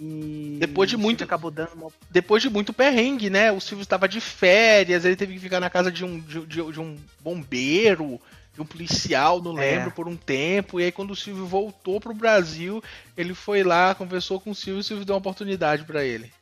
E 0.00 0.56
depois 0.60 0.88
de 0.88 0.96
muito 0.96 1.24
acabou 1.24 1.50
dando 1.50 1.72
uma... 1.74 1.90
depois 2.08 2.40
de 2.40 2.48
muito 2.48 2.72
perrengue, 2.72 3.28
né? 3.28 3.50
O 3.50 3.60
Silvio 3.60 3.82
estava 3.82 4.08
de 4.08 4.20
férias, 4.20 5.04
ele 5.04 5.16
teve 5.16 5.34
que 5.34 5.40
ficar 5.40 5.58
na 5.58 5.68
casa 5.68 5.90
de 5.90 6.04
um, 6.04 6.20
de, 6.20 6.46
de, 6.46 6.72
de 6.72 6.80
um 6.80 6.96
bombeiro 7.20 8.20
de 8.58 8.62
um 8.62 8.66
policial, 8.66 9.40
não 9.40 9.56
é. 9.56 9.76
lembro, 9.76 9.92
por 9.92 10.08
um 10.08 10.16
tempo. 10.16 10.80
E 10.80 10.84
aí, 10.84 10.92
quando 10.92 11.12
o 11.12 11.16
Silvio 11.16 11.46
voltou 11.46 12.00
pro 12.00 12.12
Brasil, 12.12 12.82
ele 13.16 13.32
foi 13.32 13.62
lá, 13.62 13.94
conversou 13.94 14.40
com 14.40 14.50
o 14.50 14.54
Silvio 14.54 14.78
e 14.78 14.80
o 14.80 14.84
Silvio 14.84 15.04
deu 15.04 15.14
uma 15.14 15.20
oportunidade 15.20 15.84
para 15.84 16.04
ele. 16.04 16.32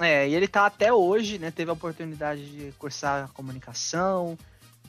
É, 0.00 0.28
e 0.28 0.34
ele 0.34 0.48
tá 0.48 0.66
até 0.66 0.92
hoje, 0.92 1.38
né? 1.38 1.50
Teve 1.50 1.70
a 1.70 1.74
oportunidade 1.74 2.44
de 2.50 2.72
cursar 2.72 3.28
comunicação, 3.32 4.36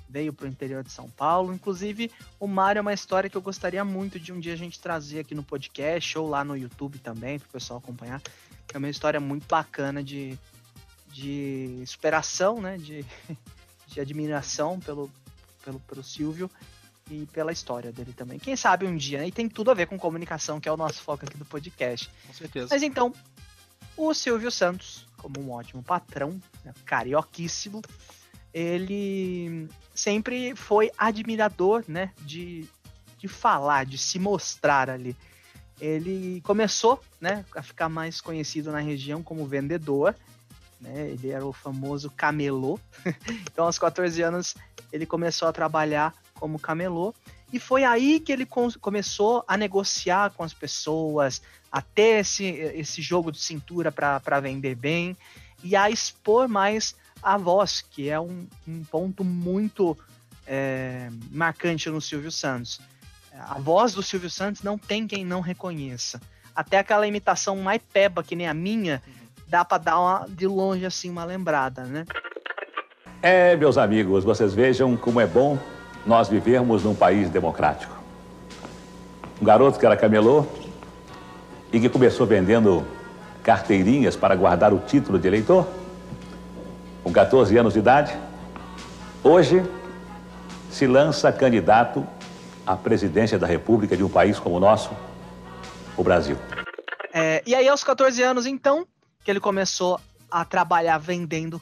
veio 0.09 0.33
pro 0.33 0.47
interior 0.47 0.83
de 0.83 0.91
São 0.91 1.09
Paulo. 1.09 1.53
Inclusive, 1.53 2.11
o 2.39 2.47
Mário 2.47 2.79
é 2.79 2.81
uma 2.81 2.93
história 2.93 3.29
que 3.29 3.37
eu 3.37 3.41
gostaria 3.41 3.83
muito 3.85 4.19
de 4.19 4.33
um 4.33 4.39
dia 4.39 4.53
a 4.53 4.57
gente 4.57 4.79
trazer 4.79 5.19
aqui 5.19 5.35
no 5.35 5.43
podcast 5.43 6.17
ou 6.17 6.27
lá 6.27 6.43
no 6.43 6.57
YouTube 6.57 6.97
também, 6.99 7.37
pro 7.37 7.49
pessoal 7.49 7.79
acompanhar. 7.79 8.21
É 8.73 8.77
uma 8.77 8.89
história 8.89 9.19
muito 9.19 9.47
bacana 9.47 10.03
de, 10.03 10.37
de 11.11 11.83
superação, 11.85 12.59
né? 12.59 12.77
De, 12.77 13.05
de 13.87 14.01
admiração 14.01 14.79
pelo, 14.79 15.11
pelo, 15.63 15.79
pelo 15.81 16.03
Silvio 16.03 16.49
e 17.11 17.27
pela 17.27 17.51
história 17.51 17.91
dele 17.91 18.11
também. 18.11 18.39
Quem 18.39 18.55
sabe 18.55 18.87
um 18.87 18.97
dia, 18.97 19.19
né? 19.19 19.27
E 19.27 19.31
tem 19.31 19.47
tudo 19.47 19.69
a 19.69 19.75
ver 19.75 19.85
com 19.85 19.99
comunicação, 19.99 20.59
que 20.59 20.67
é 20.67 20.71
o 20.71 20.77
nosso 20.77 21.03
foco 21.03 21.25
aqui 21.25 21.37
do 21.37 21.45
podcast. 21.45 22.09
Com 22.25 22.33
certeza. 22.33 22.67
Mas 22.71 22.81
então, 22.81 23.13
o 23.97 24.13
Silvio 24.13 24.51
Santos, 24.51 25.07
como 25.17 25.39
um 25.39 25.51
ótimo 25.51 25.81
patrão, 25.81 26.39
né, 26.63 26.73
carioquíssimo, 26.85 27.81
ele 28.53 29.67
sempre 29.93 30.55
foi 30.55 30.91
admirador, 30.97 31.83
né, 31.87 32.11
de, 32.21 32.67
de 33.17 33.27
falar, 33.27 33.85
de 33.85 33.97
se 33.97 34.19
mostrar 34.19 34.89
ali. 34.89 35.15
Ele 35.79 36.41
começou, 36.41 37.01
né, 37.19 37.43
a 37.55 37.61
ficar 37.61 37.89
mais 37.89 38.21
conhecido 38.21 38.71
na 38.71 38.79
região 38.79 39.21
como 39.21 39.45
vendedor, 39.45 40.15
né, 40.79 41.09
ele 41.09 41.29
era 41.29 41.45
o 41.45 41.51
famoso 41.51 42.09
camelô. 42.11 42.79
então, 43.51 43.65
aos 43.65 43.79
14 43.79 44.21
anos, 44.21 44.55
ele 44.91 45.05
começou 45.05 45.47
a 45.47 45.53
trabalhar 45.53 46.13
como 46.35 46.59
camelô. 46.59 47.13
E 47.55 47.59
foi 47.59 47.85
aí 47.85 48.19
que 48.19 48.33
ele 48.33 48.45
começou 48.81 49.41
a 49.47 49.55
negociar 49.55 50.29
com 50.31 50.43
as 50.43 50.53
pessoas, 50.53 51.41
a 51.71 51.81
ter 51.81 52.19
esse, 52.19 52.43
esse 52.43 53.01
jogo 53.01 53.31
de 53.31 53.39
cintura 53.39 53.93
para 53.93 54.41
vender 54.41 54.75
bem 54.75 55.15
e 55.63 55.73
a 55.73 55.89
expor 55.89 56.49
mais 56.49 56.97
a 57.23 57.37
voz, 57.37 57.79
que 57.79 58.09
é 58.09 58.19
um, 58.19 58.45
um 58.67 58.83
ponto 58.83 59.23
muito 59.23 59.97
é, 60.45 61.09
marcante 61.31 61.89
no 61.89 62.01
Silvio 62.01 62.29
Santos. 62.29 62.81
A 63.31 63.57
voz 63.57 63.93
do 63.93 64.03
Silvio 64.03 64.29
Santos 64.29 64.61
não 64.61 64.77
tem 64.77 65.07
quem 65.07 65.23
não 65.23 65.39
reconheça. 65.39 66.19
Até 66.53 66.79
aquela 66.79 67.07
imitação 67.07 67.55
mais 67.55 67.81
peba 67.93 68.21
que 68.21 68.35
nem 68.35 68.49
a 68.49 68.53
minha, 68.53 69.01
dá 69.47 69.63
para 69.63 69.77
dar 69.77 69.97
uma, 69.97 70.27
de 70.27 70.45
longe 70.45 70.85
assim 70.85 71.09
uma 71.09 71.23
lembrada, 71.23 71.85
né? 71.85 72.05
É, 73.21 73.55
meus 73.55 73.77
amigos, 73.77 74.25
vocês 74.25 74.53
vejam 74.53 74.97
como 74.97 75.21
é 75.21 75.25
bom 75.25 75.57
nós 76.05 76.27
vivermos 76.29 76.83
num 76.83 76.93
país 76.93 77.29
democrático. 77.29 77.93
Um 79.41 79.45
garoto 79.45 79.79
que 79.79 79.85
era 79.85 79.97
camelô 79.97 80.45
e 81.71 81.79
que 81.79 81.89
começou 81.89 82.25
vendendo 82.25 82.85
carteirinhas 83.43 84.15
para 84.15 84.35
guardar 84.35 84.73
o 84.73 84.79
título 84.79 85.19
de 85.19 85.27
eleitor, 85.27 85.67
com 87.03 87.11
14 87.11 87.57
anos 87.57 87.73
de 87.73 87.79
idade, 87.79 88.15
hoje 89.23 89.63
se 90.71 90.87
lança 90.87 91.31
candidato 91.31 92.05
à 92.65 92.75
presidência 92.75 93.37
da 93.37 93.45
República 93.45 93.95
de 93.95 94.03
um 94.03 94.09
país 94.09 94.39
como 94.39 94.55
o 94.55 94.59
nosso, 94.59 94.91
o 95.95 96.03
Brasil. 96.03 96.37
É, 97.13 97.41
e 97.45 97.53
aí, 97.53 97.67
aos 97.67 97.83
14 97.83 98.21
anos, 98.23 98.45
então, 98.45 98.85
que 99.23 99.31
ele 99.31 99.39
começou 99.39 99.99
a 100.29 100.43
trabalhar 100.43 100.97
vendendo 100.97 101.61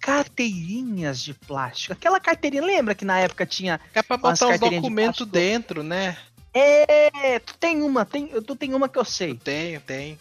carteirinhas 0.00 1.20
de 1.22 1.34
plástico. 1.34 1.92
Aquela 1.92 2.18
carteirinha, 2.18 2.64
lembra 2.64 2.94
que 2.94 3.04
na 3.04 3.20
época 3.20 3.44
tinha. 3.46 3.80
É 3.94 4.02
pra 4.02 4.16
botar 4.16 4.48
os 4.48 4.58
documentos 4.58 5.26
de 5.26 5.32
dentro, 5.32 5.82
né? 5.82 6.16
É, 6.52 7.38
tu 7.38 7.54
tem 7.58 7.82
uma, 7.82 8.04
tem, 8.04 8.26
tu 8.26 8.56
tem 8.56 8.74
uma 8.74 8.88
que 8.88 8.98
eu 8.98 9.04
sei. 9.04 9.32
Eu 9.32 9.36
tenho, 9.36 9.80
tenho. 9.80 10.18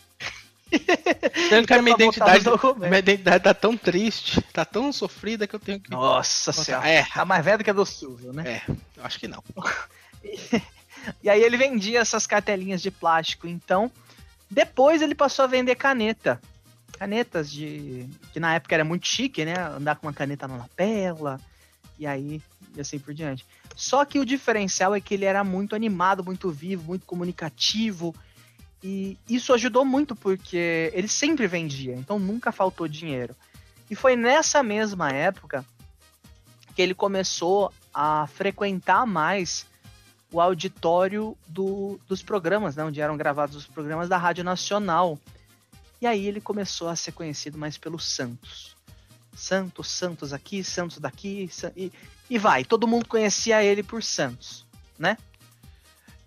Tanto 1.50 1.68
que 1.68 1.74
a 1.74 1.82
minha 1.82 1.96
identidade, 1.96 2.46
minha 2.78 3.00
identidade 3.00 3.44
tá 3.44 3.54
tão 3.56 3.76
triste, 3.76 4.40
tá 4.54 4.64
tão 4.64 4.94
sofrida 4.94 5.48
que 5.48 5.56
eu 5.56 5.60
tenho 5.60 5.80
que. 5.80 5.90
Nossa 5.90 6.54
senhora. 6.54 6.88
É, 6.88 7.04
Tá 7.06 7.26
mais 7.26 7.44
velho 7.44 7.64
que 7.64 7.70
a 7.72 7.74
do 7.74 7.86
Silvio, 7.86 8.32
né? 8.32 8.62
é, 8.68 8.72
eu 8.98 9.06
acho 9.06 9.20
que 9.20 9.28
não. 9.28 9.44
E 11.24 11.30
aí 11.30 11.42
ele 11.42 11.56
vendia 11.56 12.02
essas 12.02 12.28
cartelinhas 12.28 12.82
de 12.82 12.92
plástico. 12.92 13.48
Então, 13.48 13.90
depois 14.52 15.02
ele 15.02 15.16
passou 15.16 15.46
a 15.46 15.48
vender 15.48 15.76
caneta. 15.76 16.42
Canetas 16.98 17.52
de. 17.52 18.08
que 18.34 18.40
na 18.40 18.56
época 18.56 18.76
era 18.76 18.84
muito 18.84 19.08
chique, 19.08 19.46
né? 19.46 19.54
Andar 19.60 19.96
com 19.96 20.08
uma 20.08 20.14
caneta 20.14 20.48
na 20.48 20.58
lapela. 20.58 21.40
E 21.98 22.08
aí, 22.08 22.42
e 22.76 22.82
assim 22.82 22.98
por 22.98 23.14
diante. 23.14 23.46
Só 23.76 24.06
que 24.06 24.20
o 24.20 24.26
diferencial 24.26 24.96
é 24.96 25.02
que 25.02 25.14
ele 25.14 25.26
era 25.26 25.44
muito 25.44 25.76
animado, 25.76 26.24
muito 26.24 26.50
vivo, 26.50 26.84
muito 26.88 27.06
comunicativo. 27.06 28.16
E 28.82 29.18
isso 29.28 29.54
ajudou 29.54 29.84
muito 29.84 30.16
porque 30.16 30.90
ele 30.94 31.08
sempre 31.10 31.46
vendia, 31.48 31.94
então 31.96 32.18
nunca 32.18 32.52
faltou 32.52 32.88
dinheiro. 32.88 33.36
E 33.90 33.96
foi 33.96 34.16
nessa 34.16 34.64
mesma 34.64 35.12
época 35.12 35.66
que 36.74 36.82
ele 36.82 36.94
começou 36.94 37.74
a 37.94 38.28
frequentar 38.28 39.06
mais 39.06 39.66
o 40.32 40.40
auditório 40.40 41.36
do- 41.48 42.00
dos 42.08 42.22
programas, 42.22 42.76
né, 42.76 42.84
onde 42.86 43.02
eram 43.02 43.18
gravados 43.18 43.56
os 43.56 43.66
programas 43.66 44.08
da 44.08 44.18
Rádio 44.18 44.44
Nacional. 44.44 45.20
E 46.02 46.08
aí 46.08 46.26
ele 46.26 46.40
começou 46.40 46.88
a 46.88 46.96
ser 46.96 47.12
conhecido 47.12 47.58
mais 47.58 47.78
pelos 47.78 48.06
Santos. 48.06 48.76
Santos, 49.36 49.90
Santos 49.90 50.34
aqui, 50.34 50.64
Santos 50.64 50.98
daqui, 50.98 51.50
e, 51.76 51.92
e 52.30 52.38
vai. 52.38 52.64
Todo 52.64 52.88
mundo 52.88 53.08
conhecia 53.08 53.64
ele 53.64 53.84
por 53.84 54.04
Santos, 54.04 54.66
né? 54.98 55.18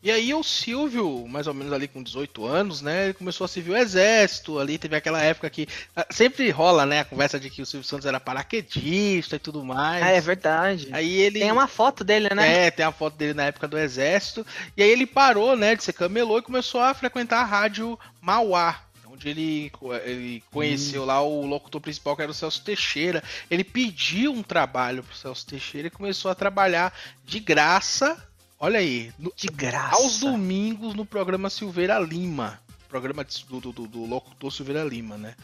E 0.03 0.11
aí 0.11 0.35
o 0.35 0.43
Silvio, 0.43 1.29
mais 1.29 1.47
ou 1.47 1.55
menos 1.55 1.73
ali 1.73 1.87
com 1.87 2.03
18 2.03 2.45
anos, 2.45 2.83
né, 2.83 3.05
ele 3.05 3.15
começou 3.15 3.45
a 3.45 3.49
servir 3.49 3.71
o 3.71 3.77
exército, 3.77 4.59
ali 4.59 4.77
teve 4.77 4.97
aquela 4.97 5.23
época 5.23 5.49
que 5.49 5.69
ah, 5.95 6.05
sempre 6.11 6.51
rola, 6.51 6.85
né, 6.85 7.01
a 7.01 7.05
conversa 7.05 7.39
de 7.39 7.49
que 7.49 7.63
o 7.63 7.67
Silvio 7.67 7.89
Santos 7.89 8.05
era 8.05 8.19
paraquedista 8.19 9.37
e 9.37 9.39
tudo 9.39 9.65
mais. 9.65 10.03
Ah, 10.03 10.09
é 10.09 10.21
verdade. 10.21 10.89
Aí 10.91 11.21
ele 11.21 11.39
Tem 11.39 11.53
uma 11.53 11.69
foto 11.69 12.03
dele, 12.03 12.29
né? 12.35 12.67
É, 12.67 12.71
tem 12.73 12.85
a 12.85 12.91
foto 12.91 13.15
dele 13.17 13.33
na 13.33 13.45
época 13.45 13.69
do 13.69 13.79
exército. 13.79 14.45
E 14.77 14.83
aí 14.83 14.91
ele 14.91 15.07
parou, 15.07 15.57
né, 15.57 15.77
de 15.77 15.85
ser 15.85 15.93
camelô 15.93 16.39
e 16.39 16.43
começou 16.43 16.81
a 16.81 16.93
frequentar 16.93 17.41
a 17.41 17.45
rádio 17.45 17.97
Mauá. 18.21 18.81
Onde 19.23 19.31
ele, 19.31 19.73
ele 20.05 20.45
conheceu 20.51 21.05
lá 21.05 21.23
o 21.23 21.47
locutor 21.47 21.81
principal, 21.81 22.17
que 22.17 22.23
era 22.23 22.31
o 22.31 22.35
Celso 22.35 22.63
Teixeira. 22.65 23.23
Ele 23.51 23.63
pediu 23.63 24.33
um 24.33 24.43
trabalho 24.43 25.03
pro 25.03 25.17
Celso 25.17 25.47
Teixeira 25.47 25.87
e 25.87 25.91
começou 25.91 26.31
a 26.31 26.35
trabalhar 26.35 26.93
de 27.25 27.39
graça. 27.39 28.17
Olha 28.59 28.81
aí, 28.81 29.13
no- 29.19 29.33
De 29.37 29.47
graça. 29.49 29.95
aos 29.97 30.19
domingos 30.19 30.95
no 30.95 31.07
programa 31.07 31.49
Silveira 31.49 31.99
Lima. 32.01 32.61
Programa 32.89 33.25
de- 33.25 33.45
do, 33.47 33.61
do, 33.61 33.73
do- 33.73 33.87
do 33.87 34.05
locutor 34.05 34.53
Silveira 34.53 34.83
Lima, 34.85 35.17
né? 35.17 35.35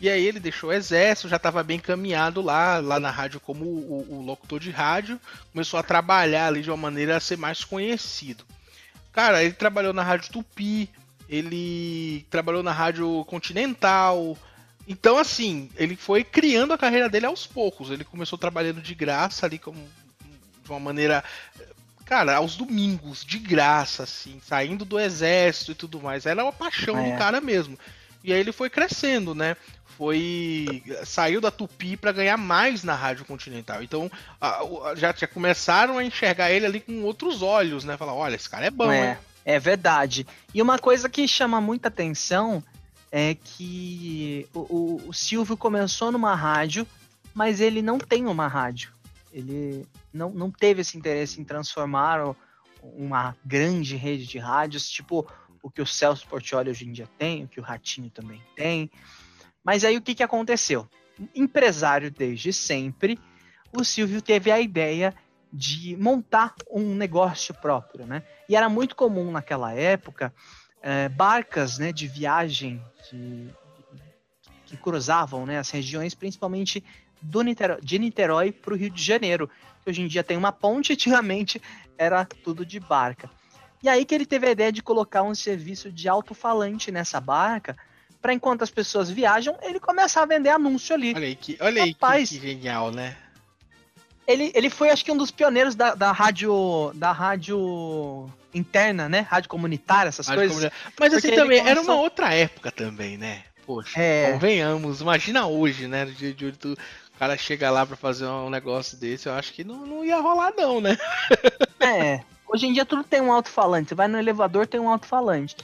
E 0.00 0.08
aí 0.08 0.24
ele 0.26 0.40
deixou 0.40 0.70
o 0.70 0.72
exército, 0.72 1.28
já 1.28 1.36
estava 1.36 1.62
bem 1.62 1.76
encaminhado 1.76 2.40
lá, 2.42 2.78
lá 2.78 2.98
na 2.98 3.10
rádio 3.10 3.38
como 3.40 3.64
o, 3.64 4.06
o 4.18 4.22
locutor 4.22 4.58
de 4.58 4.70
rádio, 4.70 5.20
começou 5.52 5.78
a 5.78 5.82
trabalhar 5.82 6.46
ali 6.48 6.62
de 6.62 6.70
uma 6.70 6.76
maneira 6.76 7.16
a 7.16 7.20
ser 7.20 7.36
mais 7.38 7.62
conhecido. 7.64 8.44
Cara, 9.12 9.44
ele 9.44 9.52
trabalhou 9.52 9.92
na 9.92 10.02
Rádio 10.02 10.32
Tupi, 10.32 10.88
ele 11.28 12.26
trabalhou 12.30 12.62
na 12.62 12.72
Rádio 12.72 13.24
Continental. 13.26 14.36
Então, 14.86 15.16
assim, 15.16 15.70
ele 15.76 15.96
foi 15.96 16.24
criando 16.24 16.72
a 16.72 16.78
carreira 16.78 17.08
dele 17.08 17.26
aos 17.26 17.46
poucos. 17.46 17.90
Ele 17.90 18.04
começou 18.04 18.38
trabalhando 18.38 18.80
de 18.80 18.94
graça 18.94 19.46
ali, 19.46 19.58
como, 19.58 19.78
de 20.64 20.70
uma 20.70 20.80
maneira 20.80 21.22
cara, 22.04 22.36
aos 22.36 22.56
domingos, 22.56 23.24
de 23.24 23.38
graça, 23.38 24.02
assim, 24.02 24.38
saindo 24.46 24.84
do 24.84 25.00
exército 25.00 25.72
e 25.72 25.74
tudo 25.74 26.00
mais. 26.00 26.26
Era 26.26 26.42
uma 26.42 26.52
paixão 26.52 26.98
É. 26.98 27.10
do 27.10 27.18
cara 27.18 27.40
mesmo. 27.40 27.78
E 28.22 28.32
aí 28.32 28.38
ele 28.38 28.52
foi 28.52 28.68
crescendo, 28.68 29.34
né? 29.34 29.56
Foi. 29.96 30.82
Saiu 31.04 31.40
da 31.40 31.50
Tupi 31.50 31.96
para 31.96 32.12
ganhar 32.12 32.36
mais 32.36 32.84
na 32.84 32.94
Rádio 32.94 33.24
Continental. 33.24 33.82
Então, 33.82 34.10
já, 34.96 35.12
já 35.12 35.26
começaram 35.26 35.98
a 35.98 36.04
enxergar 36.04 36.50
ele 36.50 36.66
ali 36.66 36.80
com 36.80 37.02
outros 37.02 37.40
olhos, 37.42 37.84
né? 37.84 37.96
Falar, 37.96 38.14
olha, 38.14 38.34
esse 38.34 38.48
cara 38.48 38.66
é 38.66 38.70
bom, 38.70 38.90
é, 38.90 39.10
hein? 39.10 39.18
É 39.44 39.58
verdade. 39.58 40.26
E 40.54 40.60
uma 40.62 40.78
coisa 40.78 41.08
que 41.08 41.26
chama 41.26 41.60
muita 41.60 41.88
atenção 41.88 42.62
é 43.10 43.34
que 43.34 44.48
o, 44.54 45.08
o- 45.08 45.12
Silvio 45.12 45.56
começou 45.56 46.10
numa 46.10 46.34
rádio, 46.34 46.86
mas 47.34 47.60
ele 47.60 47.82
não 47.82 47.98
tem 47.98 48.26
uma 48.26 48.46
rádio. 48.48 48.92
Ele 49.32 49.86
não, 50.12 50.30
não 50.30 50.50
teve 50.50 50.80
esse 50.82 50.96
interesse 50.96 51.40
em 51.40 51.44
transformar 51.44 52.34
uma 52.82 53.36
grande 53.44 53.96
rede 53.96 54.26
de 54.26 54.38
rádios, 54.38 54.88
tipo 54.88 55.26
o 55.62 55.70
que 55.70 55.80
o 55.80 55.86
Celso 55.86 56.26
Portioli 56.26 56.70
hoje 56.70 56.86
em 56.86 56.92
dia 56.92 57.08
tem, 57.18 57.44
o 57.44 57.48
que 57.48 57.60
o 57.60 57.62
Ratinho 57.62 58.10
também 58.10 58.42
tem. 58.56 58.90
Mas 59.62 59.84
aí 59.84 59.96
o 59.96 60.02
que, 60.02 60.14
que 60.14 60.22
aconteceu? 60.22 60.88
Empresário 61.34 62.10
desde 62.10 62.52
sempre, 62.52 63.18
o 63.72 63.84
Silvio 63.84 64.20
teve 64.20 64.50
a 64.50 64.60
ideia 64.60 65.14
de 65.52 65.96
montar 65.96 66.54
um 66.70 66.94
negócio 66.94 67.52
próprio, 67.54 68.06
né? 68.06 68.22
E 68.48 68.56
era 68.56 68.68
muito 68.68 68.96
comum 68.96 69.30
naquela 69.30 69.72
época 69.74 70.32
eh, 70.82 71.08
barcas 71.10 71.78
né, 71.78 71.92
de 71.92 72.08
viagem 72.08 72.82
de- 73.10 73.50
que 74.66 74.76
cruzavam 74.76 75.44
né, 75.44 75.58
as 75.58 75.70
regiões, 75.70 76.14
principalmente 76.14 76.82
do 77.20 77.42
Niterói, 77.42 77.80
de 77.82 77.98
Niterói 77.98 78.50
para 78.50 78.72
o 78.72 78.76
Rio 78.76 78.90
de 78.90 79.02
Janeiro, 79.02 79.48
que 79.84 79.90
hoje 79.90 80.00
em 80.02 80.08
dia 80.08 80.24
tem 80.24 80.36
uma 80.36 80.50
ponte, 80.50 80.92
antigamente 80.94 81.60
era 81.98 82.24
tudo 82.24 82.64
de 82.64 82.80
barca. 82.80 83.30
E 83.82 83.88
aí 83.88 84.04
que 84.04 84.14
ele 84.14 84.24
teve 84.26 84.46
a 84.46 84.50
ideia 84.50 84.72
de 84.72 84.82
colocar 84.82 85.22
um 85.22 85.34
serviço 85.34 85.92
de 85.92 86.08
alto-falante 86.08 86.90
nessa 86.90 87.20
barca, 87.20 87.76
para 88.20 88.32
enquanto 88.32 88.62
as 88.62 88.70
pessoas 88.70 89.10
viajam, 89.10 89.56
ele 89.62 89.78
começar 89.80 90.22
a 90.22 90.26
vender 90.26 90.48
anúncio 90.48 90.94
ali. 90.94 91.12
Olha 91.14 91.26
aí, 91.26 91.34
que, 91.36 91.58
olha 91.60 91.82
aí 91.82 91.92
que, 91.92 92.00
Rapaz. 92.00 92.28
que 92.28 92.40
genial, 92.40 92.90
né? 92.92 93.16
Ele, 94.32 94.50
ele 94.54 94.70
foi, 94.70 94.90
acho 94.90 95.04
que, 95.04 95.12
um 95.12 95.16
dos 95.16 95.30
pioneiros 95.30 95.74
da, 95.74 95.94
da 95.94 96.10
rádio. 96.12 96.90
Da 96.94 97.12
rádio 97.12 98.28
interna, 98.54 99.08
né? 99.08 99.20
Rádio 99.30 99.48
comunitária, 99.48 100.08
essas 100.08 100.26
Rádio 100.26 100.40
coisas. 100.40 100.56
Comunitária. 100.56 100.94
Mas 101.00 101.12
assim 101.14 101.20
Porque 101.28 101.34
ele 101.34 101.42
também, 101.42 101.58
era 101.60 101.74
começou- 101.76 101.94
uma 101.94 102.02
outra 102.02 102.34
época 102.34 102.70
também, 102.70 103.16
né? 103.16 103.42
Poxa, 103.64 103.98
É. 104.00 104.32
convenhamos, 104.32 105.00
imagina 105.00 105.46
hoje, 105.46 105.86
né? 105.86 106.04
No 106.04 106.12
dia 106.12 106.34
de 106.34 106.46
hoje, 106.46 106.56
tu- 106.58 106.72
o 106.72 107.18
cara 107.18 107.36
chega 107.38 107.70
lá 107.70 107.86
pra 107.86 107.96
fazer 107.96 108.26
um 108.26 108.50
negócio 108.50 108.98
desse, 108.98 109.28
eu 109.28 109.34
acho 109.34 109.52
que 109.52 109.62
não, 109.64 109.86
não 109.86 110.04
ia 110.04 110.18
rolar, 110.18 110.52
não, 110.56 110.80
né? 110.80 110.98
É. 111.80 112.20
Hoje 112.46 112.66
em 112.66 112.72
dia 112.72 112.84
tudo 112.84 113.02
tem 113.04 113.20
um 113.20 113.32
alto-falante. 113.32 113.88
Você 113.90 113.94
vai 113.94 114.08
no 114.08 114.18
elevador, 114.18 114.66
tem 114.66 114.80
um 114.80 114.88
alto-falante. 114.90 115.56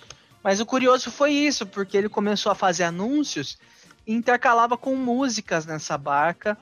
Mas 0.42 0.60
o 0.60 0.66
curioso 0.66 1.10
foi 1.10 1.32
isso, 1.32 1.66
porque 1.66 1.96
ele 1.96 2.08
começou 2.08 2.50
a 2.50 2.54
fazer 2.54 2.84
anúncios 2.84 3.58
e 4.06 4.14
intercalava 4.14 4.76
com 4.78 4.94
músicas 4.96 5.66
nessa 5.66 5.98
barca. 5.98 6.56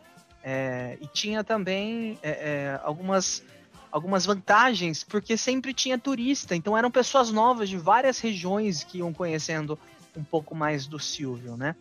É, 0.48 0.96
e 1.00 1.09
tinha 1.09 1.42
também 1.42 2.20
é, 2.22 2.30
é, 2.30 2.80
algumas, 2.85 3.42
algumas 3.90 4.24
vantagens, 4.24 5.02
porque 5.02 5.37
sempre 5.37 5.74
tinha 5.74 5.98
turista. 5.98 6.54
Então 6.54 6.78
eram 6.78 6.88
pessoas 6.88 7.32
novas 7.32 7.68
de 7.68 7.76
várias 7.76 8.20
regiões 8.20 8.85
que 8.85 8.98
iam 8.98 9.12
conhecendo 9.12 9.76
um 10.16 10.22
pouco 10.22 10.54
mais 10.54 10.87
do 10.87 11.00
Silvio, 11.00 11.56
né? 11.56 11.74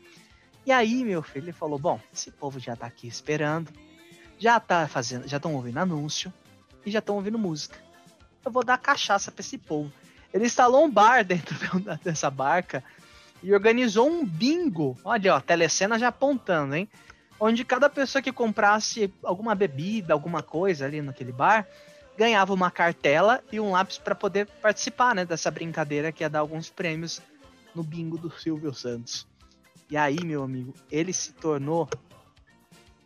E 0.65 0.71
aí, 0.71 1.03
meu 1.03 1.21
filho, 1.21 1.45
ele 1.45 1.51
falou: 1.51 1.77
Bom, 1.77 1.99
esse 2.11 2.31
povo 2.31 2.59
já 2.59 2.75
tá 2.75 2.87
aqui 2.87 3.07
esperando, 3.07 3.71
já 4.39 4.59
tá 4.59 4.87
fazendo, 4.87 5.27
já 5.27 5.37
estão 5.37 5.53
ouvindo 5.53 5.77
anúncio 5.77 6.33
e 6.83 6.89
já 6.89 6.97
estão 6.97 7.17
ouvindo 7.17 7.37
música. 7.37 7.77
Eu 8.43 8.51
vou 8.51 8.63
dar 8.63 8.79
cachaça 8.79 9.31
pra 9.31 9.41
esse 9.41 9.59
povo. 9.59 9.93
Ele 10.33 10.45
instalou 10.45 10.83
um 10.83 10.89
bar 10.89 11.21
dentro 11.23 11.55
dessa 12.03 12.31
barca 12.31 12.83
e 13.43 13.53
organizou 13.53 14.09
um 14.09 14.25
bingo. 14.25 14.97
Olha, 15.03 15.35
ó, 15.35 15.37
a 15.37 15.41
telecena 15.41 15.99
já 15.99 16.07
apontando, 16.07 16.73
hein? 16.73 16.89
Onde 17.39 17.65
cada 17.65 17.89
pessoa 17.89 18.21
que 18.21 18.31
comprasse 18.31 19.13
alguma 19.23 19.53
bebida, 19.53 20.13
alguma 20.13 20.41
coisa 20.41 20.85
ali 20.85 21.01
naquele 21.01 21.31
bar, 21.31 21.67
ganhava 22.17 22.53
uma 22.53 22.71
cartela 22.71 23.43
e 23.51 23.59
um 23.59 23.71
lápis 23.71 23.97
para 23.97 24.15
poder 24.15 24.47
participar, 24.61 25.13
né, 25.13 25.25
dessa 25.25 25.51
brincadeira 25.51 26.11
que 26.11 26.23
ia 26.23 26.29
dar 26.29 26.39
alguns 26.39 26.69
prêmios 26.69 27.21
no 27.73 27.83
bingo 27.83 28.17
do 28.17 28.31
Silvio 28.31 28.73
Santos. 28.73 29.27
E 29.89 29.97
aí, 29.97 30.17
meu 30.23 30.43
amigo, 30.43 30.73
ele 30.89 31.13
se 31.13 31.33
tornou 31.33 31.89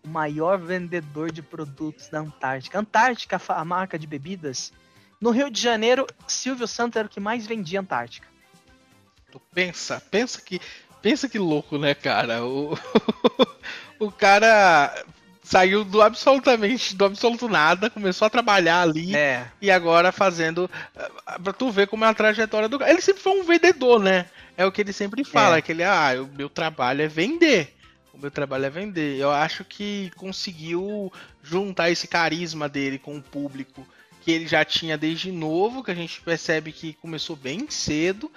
o 0.04 0.08
maior 0.08 0.58
vendedor 0.58 1.32
de 1.32 1.42
produtos 1.42 2.08
da 2.08 2.20
Antártica. 2.20 2.80
Antártica, 2.80 3.42
a 3.50 3.66
marca 3.66 4.00
de 4.00 4.08
bebidas. 4.08 4.72
No 5.20 5.32
Rio 5.32 5.50
de 5.50 5.60
Janeiro, 5.60 6.08
Silvio 6.28 6.68
Santos 6.68 6.96
era 6.96 7.08
o 7.08 7.10
que 7.10 7.20
mais 7.20 7.46
vendia 7.46 7.82
Antártica. 7.82 8.28
Tu 9.32 9.40
pensa, 9.54 10.02
pensa 10.10 10.42
que, 10.42 10.62
pensa 11.02 11.28
que 11.30 11.40
louco, 11.40 11.78
né, 11.78 11.94
cara? 11.94 12.44
O, 12.46 12.78
o 14.00 14.12
cara 14.12 15.04
saiu 15.44 15.84
do 15.84 16.02
absolutamente, 16.02 16.96
do 16.96 17.06
absoluto 17.06 17.50
nada, 17.50 17.90
começou 17.90 18.26
a 18.26 18.30
trabalhar 18.30 18.82
ali 18.82 19.16
É. 19.16 19.48
e 19.62 19.72
agora 19.72 20.12
fazendo, 20.12 20.70
ah, 21.26 21.40
pra 21.40 21.52
tu 21.54 21.72
ver 21.72 21.88
como 21.88 22.06
é 22.06 22.08
a 22.08 22.14
trajetória 22.14 22.70
do 22.70 22.78
cara. 22.78 22.92
Ele 22.92 23.02
sempre 23.02 23.24
foi 23.24 23.40
um 23.40 23.44
vendedor, 23.44 24.00
né? 24.00 24.28
É 24.56 24.66
o 24.66 24.72
que 24.72 24.82
ele 24.82 24.94
sempre 24.94 25.24
fala, 25.24 25.58
É. 25.58 25.62
que 25.62 25.72
ele, 25.72 25.84
ah, 25.84 26.12
o 26.22 26.28
meu 26.38 26.50
trabalho 26.50 27.02
é 27.02 27.08
vender. 27.08 27.76
O 28.14 28.18
meu 28.20 28.30
trabalho 28.30 28.66
é 28.66 28.70
vender. 28.70 29.18
Eu 29.18 29.32
acho 29.32 29.64
que 29.64 30.12
conseguiu 30.18 31.12
juntar 31.42 31.90
esse 31.90 32.08
carisma 32.08 32.68
dele 32.70 33.00
com 33.00 33.18
o 33.18 33.22
público 33.22 33.88
que 34.22 34.32
ele 34.32 34.46
já 34.46 34.64
tinha 34.66 34.98
desde 34.98 35.32
novo, 35.32 35.82
que 35.84 35.90
a 35.92 35.96
gente 35.96 36.20
percebe 36.22 36.74
que 36.74 36.94
começou 36.96 37.36
bem 37.38 37.68
cedo, 37.70 38.30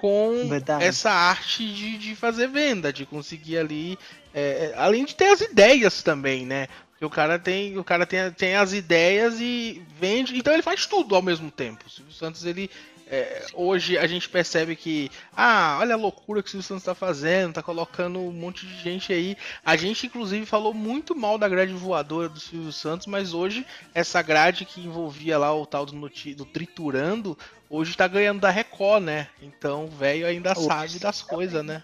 com 0.00 0.48
Verdade. 0.48 0.82
essa 0.82 1.10
arte 1.10 1.70
de, 1.70 1.98
de 1.98 2.16
fazer 2.16 2.48
venda, 2.48 2.90
de 2.90 3.04
conseguir 3.04 3.58
ali. 3.58 3.98
é, 4.32 4.72
é, 4.72 4.74
além 4.78 5.04
de 5.04 5.14
ter 5.14 5.26
as 5.26 5.42
ideias 5.42 6.02
também, 6.02 6.46
né? 6.46 6.68
Porque 6.90 7.04
o 7.04 7.10
cara 7.10 7.38
tem, 7.38 7.78
o 7.78 7.84
cara 7.84 8.06
tem, 8.06 8.30
tem 8.32 8.56
as 8.56 8.72
ideias 8.72 9.40
e 9.40 9.82
vende. 9.98 10.36
Então 10.36 10.54
ele 10.54 10.62
faz 10.62 10.86
tudo 10.86 11.14
ao 11.14 11.20
mesmo 11.20 11.50
tempo. 11.50 11.84
O 11.86 11.90
Silvio 11.90 12.12
Santos, 12.14 12.46
ele. 12.46 12.70
É, 13.10 13.46
hoje 13.54 13.98
a 13.98 14.06
gente 14.06 14.28
percebe 14.28 14.76
que. 14.76 15.10
Ah, 15.36 15.78
olha 15.80 15.94
a 15.94 15.98
loucura 15.98 16.42
que 16.42 16.48
o 16.48 16.50
Silvio 16.50 16.66
Santos 16.66 16.84
tá 16.84 16.94
fazendo, 16.94 17.54
tá 17.54 17.62
colocando 17.62 18.20
um 18.20 18.30
monte 18.32 18.64
de 18.66 18.76
gente 18.80 19.12
aí. 19.12 19.36
A 19.64 19.76
gente, 19.76 20.06
inclusive, 20.06 20.46
falou 20.46 20.72
muito 20.72 21.14
mal 21.16 21.36
da 21.36 21.48
grade 21.48 21.72
voadora 21.72 22.28
do 22.28 22.38
Silvio 22.38 22.72
Santos, 22.72 23.06
mas 23.06 23.34
hoje 23.34 23.66
essa 23.92 24.22
grade 24.22 24.64
que 24.64 24.80
envolvia 24.80 25.36
lá 25.36 25.52
o 25.54 25.66
tal 25.66 25.84
do, 25.84 25.94
noti- 25.94 26.34
do 26.34 26.44
triturando, 26.44 27.36
hoje 27.68 27.96
tá 27.96 28.06
ganhando 28.06 28.40
da 28.40 28.50
Record, 28.50 29.02
né? 29.02 29.26
Então 29.42 29.86
o 29.86 29.88
velho 29.88 30.26
ainda 30.26 30.52
Ops. 30.52 30.64
sabe 30.64 30.98
das 31.00 31.20
coisas, 31.20 31.64
né? 31.64 31.82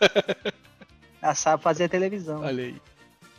Ela 1.20 1.34
sabe 1.34 1.62
fazer 1.62 1.88
televisão. 1.88 2.42
Olha 2.42 2.64
aí. 2.64 2.76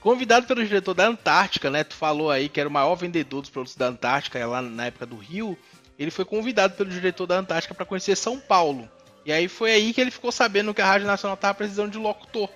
Convidado 0.02 0.48
pelo 0.48 0.64
diretor 0.66 0.94
da 0.94 1.08
Antártica, 1.08 1.70
né? 1.70 1.84
Tu 1.84 1.94
falou 1.94 2.32
aí 2.32 2.48
que 2.48 2.60
era 2.60 2.70
o 2.70 2.72
maior 2.72 2.96
vendedor 2.96 3.42
dos 3.42 3.50
produtos 3.50 3.76
da 3.76 3.88
Antártica, 3.88 4.46
lá 4.48 4.62
na 4.62 4.86
época 4.86 5.06
do 5.06 5.18
Rio. 5.18 5.58
Ele 6.00 6.12
foi 6.12 6.24
convidado 6.24 6.76
pelo 6.76 6.90
diretor 6.90 7.28
da 7.28 7.38
Antártica 7.38 7.76
para 7.76 7.86
conhecer 7.86 8.16
São 8.16 8.40
Paulo. 8.40 8.90
E 9.26 9.34
aí 9.34 9.50
foi 9.50 9.74
aí 9.74 9.94
que 9.94 10.00
ele 10.00 10.12
ficou 10.12 10.32
sabendo 10.32 10.74
que 10.74 10.82
a 10.82 10.86
Rádio 10.86 11.06
Nacional 11.06 11.36
tava 11.36 11.56
precisando 11.56 11.92
de 11.92 11.98
locutor. 11.98 12.50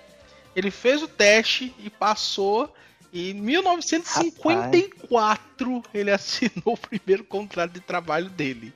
Ele 0.56 0.70
fez 0.70 1.02
o 1.02 1.08
teste 1.08 1.74
e 1.78 1.90
passou. 1.90 2.74
E 3.12 3.30
em 3.30 3.34
1954 3.34 5.82
ele 5.92 6.10
assinou 6.14 6.72
o 6.74 6.78
primeiro 6.78 7.22
contrato 7.22 7.72
de 7.72 7.80
trabalho 7.80 8.30
dele. 8.30 8.72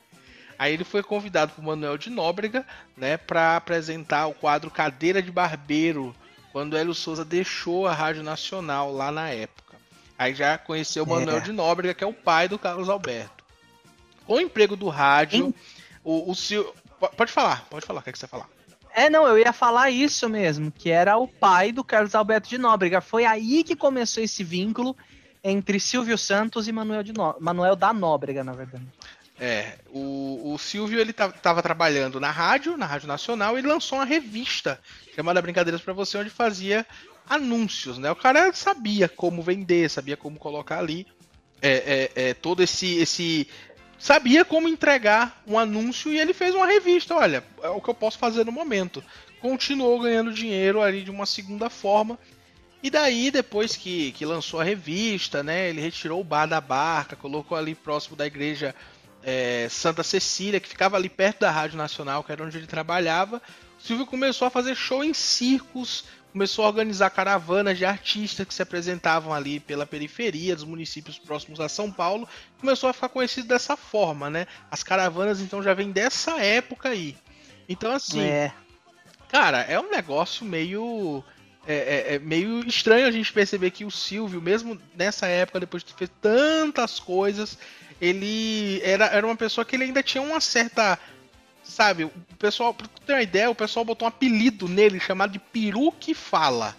Aí 0.58 0.74
ele 0.74 0.84
foi 0.84 1.02
convidado 1.02 1.52
por 1.52 1.64
Manuel 1.64 1.96
de 1.96 2.10
Nóbrega, 2.10 2.66
né, 2.96 3.16
para 3.16 3.56
apresentar 3.56 4.26
o 4.26 4.34
quadro 4.34 4.70
Cadeira 4.70 5.22
de 5.22 5.30
Barbeiro, 5.30 6.14
quando 6.52 6.76
Hélio 6.76 6.92
Souza 6.94 7.24
deixou 7.24 7.86
a 7.86 7.94
Rádio 7.94 8.24
Nacional 8.24 8.92
lá 8.92 9.10
na 9.12 9.30
época. 9.30 9.76
Aí 10.18 10.34
já 10.34 10.58
conheceu 10.58 11.04
o 11.04 11.08
Manuel 11.08 11.36
É. 11.38 11.40
de 11.40 11.52
Nóbrega, 11.52 11.94
que 11.94 12.02
é 12.02 12.06
o 12.06 12.12
pai 12.12 12.48
do 12.48 12.58
Carlos 12.58 12.88
Alberto. 12.88 13.37
Com 14.28 14.34
o 14.34 14.40
emprego 14.40 14.76
do 14.76 14.88
rádio, 14.88 15.54
o, 16.04 16.30
o 16.32 16.34
po- 17.00 17.08
Pode 17.16 17.32
falar, 17.32 17.64
pode 17.70 17.86
falar, 17.86 18.00
o 18.00 18.02
que, 18.02 18.10
é 18.10 18.12
que 18.12 18.18
você 18.18 18.26
falar? 18.26 18.48
É, 18.94 19.08
não, 19.08 19.26
eu 19.26 19.38
ia 19.38 19.52
falar 19.52 19.90
isso 19.90 20.28
mesmo, 20.28 20.70
que 20.70 20.90
era 20.90 21.16
o 21.16 21.26
pai 21.26 21.72
do 21.72 21.82
Carlos 21.82 22.14
Alberto 22.14 22.48
de 22.48 22.58
Nóbrega. 22.58 23.00
Foi 23.00 23.24
aí 23.24 23.64
que 23.64 23.74
começou 23.74 24.22
esse 24.22 24.44
vínculo 24.44 24.96
entre 25.42 25.80
Silvio 25.80 26.18
Santos 26.18 26.68
e 26.68 26.72
Manuel, 26.72 27.02
de 27.02 27.12
Nó- 27.12 27.36
Manuel 27.40 27.74
da 27.76 27.92
Nóbrega, 27.92 28.42
na 28.44 28.52
verdade. 28.52 28.84
É, 29.40 29.78
o, 29.92 30.52
o 30.52 30.58
Silvio 30.58 30.98
ele 31.00 31.12
estava 31.12 31.62
trabalhando 31.62 32.18
na 32.18 32.30
rádio, 32.30 32.76
na 32.76 32.86
Rádio 32.86 33.06
Nacional, 33.08 33.56
e 33.58 33.62
lançou 33.62 33.98
uma 33.98 34.04
revista 34.04 34.80
chamada 35.14 35.40
Brincadeiras 35.40 35.80
pra 35.80 35.94
Você, 35.94 36.18
onde 36.18 36.28
fazia 36.28 36.84
anúncios, 37.28 37.98
né? 37.98 38.10
O 38.10 38.16
cara 38.16 38.52
sabia 38.52 39.08
como 39.08 39.40
vender, 39.42 39.88
sabia 39.88 40.16
como 40.16 40.38
colocar 40.38 40.78
ali 40.80 41.06
é, 41.62 42.10
é, 42.16 42.28
é, 42.30 42.34
todo 42.34 42.62
esse, 42.62 42.96
esse. 42.96 43.46
Sabia 43.98 44.44
como 44.44 44.68
entregar 44.68 45.42
um 45.46 45.58
anúncio 45.58 46.12
e 46.12 46.18
ele 46.18 46.32
fez 46.32 46.54
uma 46.54 46.66
revista. 46.66 47.14
Olha, 47.14 47.42
é 47.62 47.68
o 47.68 47.80
que 47.80 47.90
eu 47.90 47.94
posso 47.94 48.16
fazer 48.16 48.44
no 48.44 48.52
momento. 48.52 49.02
Continuou 49.40 50.00
ganhando 50.00 50.32
dinheiro 50.32 50.80
ali 50.80 51.02
de 51.02 51.10
uma 51.10 51.26
segunda 51.26 51.68
forma. 51.68 52.18
E 52.80 52.90
daí, 52.90 53.30
depois 53.30 53.74
que, 53.74 54.12
que 54.12 54.24
lançou 54.24 54.60
a 54.60 54.64
revista, 54.64 55.42
né? 55.42 55.68
Ele 55.68 55.80
retirou 55.80 56.20
o 56.20 56.24
bar 56.24 56.46
da 56.46 56.60
barca, 56.60 57.16
colocou 57.16 57.58
ali 57.58 57.74
próximo 57.74 58.14
da 58.14 58.24
igreja 58.24 58.72
é, 59.22 59.66
Santa 59.68 60.04
Cecília, 60.04 60.60
que 60.60 60.68
ficava 60.68 60.96
ali 60.96 61.08
perto 61.08 61.40
da 61.40 61.50
Rádio 61.50 61.76
Nacional, 61.76 62.22
que 62.22 62.30
era 62.30 62.44
onde 62.44 62.56
ele 62.56 62.68
trabalhava. 62.68 63.42
O 63.78 63.82
Silvio 63.82 64.06
começou 64.06 64.46
a 64.46 64.50
fazer 64.50 64.76
show 64.76 65.02
em 65.02 65.12
circos, 65.12 66.04
começou 66.38 66.64
a 66.64 66.68
organizar 66.68 67.10
caravanas 67.10 67.76
de 67.76 67.84
artistas 67.84 68.46
que 68.46 68.54
se 68.54 68.62
apresentavam 68.62 69.34
ali 69.34 69.58
pela 69.58 69.84
periferia 69.84 70.54
dos 70.54 70.62
municípios 70.62 71.18
próximos 71.18 71.58
a 71.58 71.68
São 71.68 71.90
Paulo. 71.90 72.28
Começou 72.60 72.88
a 72.88 72.92
ficar 72.92 73.08
conhecido 73.08 73.48
dessa 73.48 73.76
forma, 73.76 74.30
né? 74.30 74.46
As 74.70 74.84
caravanas 74.84 75.40
então 75.40 75.60
já 75.60 75.74
vêm 75.74 75.90
dessa 75.90 76.40
época 76.40 76.90
aí. 76.90 77.16
Então 77.68 77.90
assim, 77.90 78.22
É, 78.22 78.52
Cara, 79.28 79.62
é 79.62 79.80
um 79.80 79.90
negócio 79.90 80.46
meio. 80.46 81.24
É, 81.66 81.74
é- 81.74 82.14
é 82.14 82.18
meio 82.20 82.64
estranho 82.66 83.08
a 83.08 83.10
gente 83.10 83.32
perceber 83.32 83.72
que 83.72 83.84
o 83.84 83.90
Silvio, 83.90 84.40
mesmo 84.40 84.80
nessa 84.96 85.26
época, 85.26 85.58
depois 85.58 85.82
de 85.82 85.92
ter 85.92 85.98
feito 85.98 86.14
tantas 86.22 87.00
coisas, 87.00 87.58
ele 88.00 88.80
era, 88.84 89.06
era 89.06 89.26
uma 89.26 89.36
pessoa 89.36 89.64
que 89.64 89.74
ele 89.74 89.84
ainda 89.84 90.04
tinha 90.04 90.22
uma 90.22 90.40
certa. 90.40 90.98
Sabe, 91.68 92.04
o 92.04 92.10
pessoal, 92.38 92.72
pra 92.72 92.88
tu 92.88 93.02
ter 93.02 93.12
uma 93.12 93.22
ideia, 93.22 93.50
o 93.50 93.54
pessoal 93.54 93.84
botou 93.84 94.06
um 94.06 94.08
apelido 94.08 94.66
nele 94.66 94.98
chamado 94.98 95.32
de 95.32 95.38
peru 95.38 95.92
que 95.92 96.14
fala. 96.14 96.74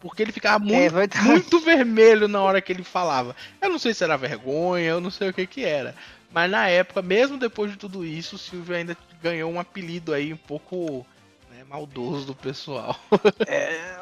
Porque 0.00 0.20
ele 0.20 0.32
ficava 0.32 0.62
é 0.62 0.66
muito, 0.66 0.92
verdade. 0.92 1.24
muito 1.24 1.60
vermelho 1.60 2.26
na 2.26 2.42
hora 2.42 2.60
que 2.60 2.72
ele 2.72 2.82
falava. 2.82 3.34
Eu 3.62 3.70
não 3.70 3.78
sei 3.78 3.94
se 3.94 4.02
era 4.02 4.18
vergonha, 4.18 4.86
eu 4.86 5.00
não 5.00 5.10
sei 5.10 5.30
o 5.30 5.32
que 5.32 5.46
que 5.46 5.64
era. 5.64 5.94
Mas 6.32 6.50
na 6.50 6.68
época, 6.68 7.00
mesmo 7.00 7.38
depois 7.38 7.70
de 7.70 7.78
tudo 7.78 8.04
isso, 8.04 8.34
o 8.34 8.38
Silvio 8.38 8.74
ainda 8.74 8.96
ganhou 9.22 9.50
um 9.50 9.60
apelido 9.60 10.12
aí 10.12 10.32
um 10.32 10.36
pouco 10.36 11.06
né, 11.48 11.64
maldoso 11.70 12.26
do 12.26 12.34
pessoal. 12.34 12.98
É, 13.46 14.00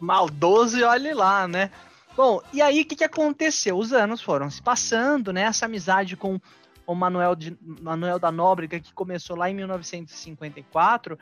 maldoso 0.00 0.76
e 0.76 0.82
olhe 0.82 1.14
lá, 1.14 1.46
né? 1.46 1.70
Bom, 2.16 2.42
e 2.52 2.60
aí 2.60 2.82
o 2.82 2.84
que, 2.84 2.96
que 2.96 3.04
aconteceu? 3.04 3.78
Os 3.78 3.92
anos 3.92 4.20
foram 4.20 4.50
se 4.50 4.60
passando, 4.60 5.32
né? 5.32 5.42
Essa 5.42 5.66
amizade 5.66 6.16
com 6.16 6.40
o 6.88 6.94
Manuel, 6.94 7.36
de, 7.36 7.54
Manuel 7.60 8.18
da 8.18 8.32
Nóbrega, 8.32 8.80
que 8.80 8.94
começou 8.94 9.36
lá 9.36 9.50
em 9.50 9.54
1954, 9.54 11.18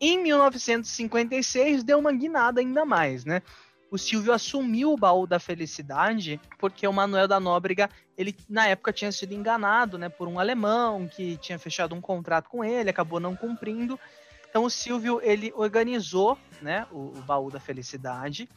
em 0.00 0.18
1956 0.22 1.84
deu 1.84 1.98
uma 1.98 2.10
guinada 2.10 2.60
ainda 2.60 2.86
mais, 2.86 3.26
né? 3.26 3.42
O 3.90 3.98
Silvio 3.98 4.32
assumiu 4.32 4.94
o 4.94 4.96
baú 4.96 5.26
da 5.26 5.38
felicidade 5.38 6.40
porque 6.58 6.88
o 6.88 6.92
Manuel 6.92 7.28
da 7.28 7.38
Nóbrega, 7.38 7.90
ele 8.16 8.34
na 8.48 8.66
época 8.66 8.94
tinha 8.94 9.12
sido 9.12 9.34
enganado, 9.34 9.98
né, 9.98 10.08
por 10.08 10.26
um 10.26 10.38
alemão 10.38 11.06
que 11.06 11.36
tinha 11.36 11.58
fechado 11.58 11.94
um 11.94 12.00
contrato 12.00 12.48
com 12.48 12.64
ele, 12.64 12.88
acabou 12.88 13.20
não 13.20 13.36
cumprindo. 13.36 14.00
Então 14.48 14.64
o 14.64 14.70
Silvio 14.70 15.20
ele 15.22 15.52
organizou, 15.54 16.38
né, 16.62 16.86
o, 16.90 17.18
o 17.18 17.22
baú 17.26 17.50
da 17.50 17.60
felicidade 17.60 18.48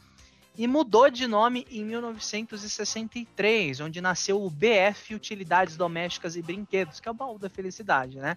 e 0.56 0.66
mudou 0.66 1.10
de 1.10 1.26
nome 1.26 1.66
em 1.70 1.84
1963, 1.84 3.80
onde 3.80 4.00
nasceu 4.00 4.42
o 4.42 4.48
BF 4.48 5.14
Utilidades 5.14 5.76
Domésticas 5.76 6.36
e 6.36 6.42
Brinquedos, 6.42 7.00
que 7.00 7.08
é 7.08 7.10
o 7.10 7.14
baú 7.14 7.38
da 7.38 7.50
felicidade, 7.50 8.18
né? 8.18 8.36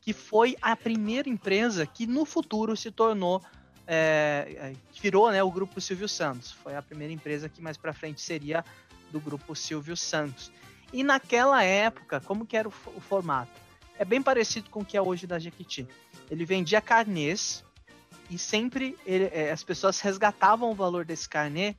Que 0.00 0.12
foi 0.14 0.56
a 0.62 0.74
primeira 0.74 1.28
empresa 1.28 1.84
que 1.86 2.06
no 2.06 2.24
futuro 2.24 2.76
se 2.76 2.90
tornou 2.90 3.42
é, 3.86 4.46
é, 4.56 4.72
virou 5.02 5.30
né, 5.32 5.42
o 5.42 5.50
grupo 5.50 5.80
Silvio 5.80 6.08
Santos. 6.08 6.52
Foi 6.52 6.76
a 6.76 6.82
primeira 6.82 7.12
empresa 7.12 7.48
que 7.48 7.60
mais 7.60 7.76
para 7.76 7.92
frente 7.92 8.20
seria 8.20 8.64
do 9.10 9.20
grupo 9.20 9.54
Silvio 9.56 9.96
Santos. 9.96 10.52
E 10.92 11.02
naquela 11.02 11.62
época, 11.64 12.20
como 12.20 12.46
que 12.46 12.56
era 12.56 12.68
o, 12.68 12.72
o 12.96 13.00
formato? 13.00 13.50
É 13.98 14.04
bem 14.04 14.22
parecido 14.22 14.70
com 14.70 14.80
o 14.80 14.84
que 14.84 14.96
é 14.96 15.02
hoje 15.02 15.26
da 15.26 15.38
Jequiti. 15.38 15.86
Ele 16.30 16.44
vendia 16.44 16.80
carnês 16.80 17.64
e 18.30 18.38
sempre 18.38 18.96
ele- 19.04 19.30
é, 19.32 19.50
as 19.50 19.64
pessoas 19.64 20.00
resgatavam 20.00 20.70
o 20.70 20.74
valor 20.74 21.04
desse 21.04 21.28
carnê 21.28 21.74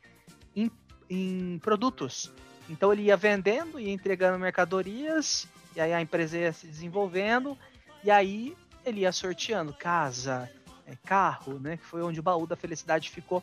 em, 0.56 0.70
em 1.10 1.58
produtos. 1.60 2.32
Então 2.70 2.92
ele 2.92 3.04
ia 3.04 3.18
vendendo, 3.18 3.80
ia 3.80 3.92
entregando 3.92 4.38
mercadorias, 4.38 5.48
e 5.76 5.82
aí 5.82 5.94
a 5.94 6.02
empresa 6.02 6.38
ia 6.38 6.54
se 6.54 6.68
desenvolvendo, 6.68 7.58
e 8.04 8.12
aí 8.12 8.56
ele 8.86 9.02
ia 9.02 9.12
sorteando 9.12 9.74
casa, 9.74 10.52
é, 10.86 10.96
carro, 11.06 11.58
né? 11.60 11.78
Que 11.78 11.86
foi 11.86 12.02
onde 12.02 12.20
o 12.20 12.24
baú 12.24 12.46
da 12.46 12.56
felicidade 12.56 13.10
ficou 13.10 13.42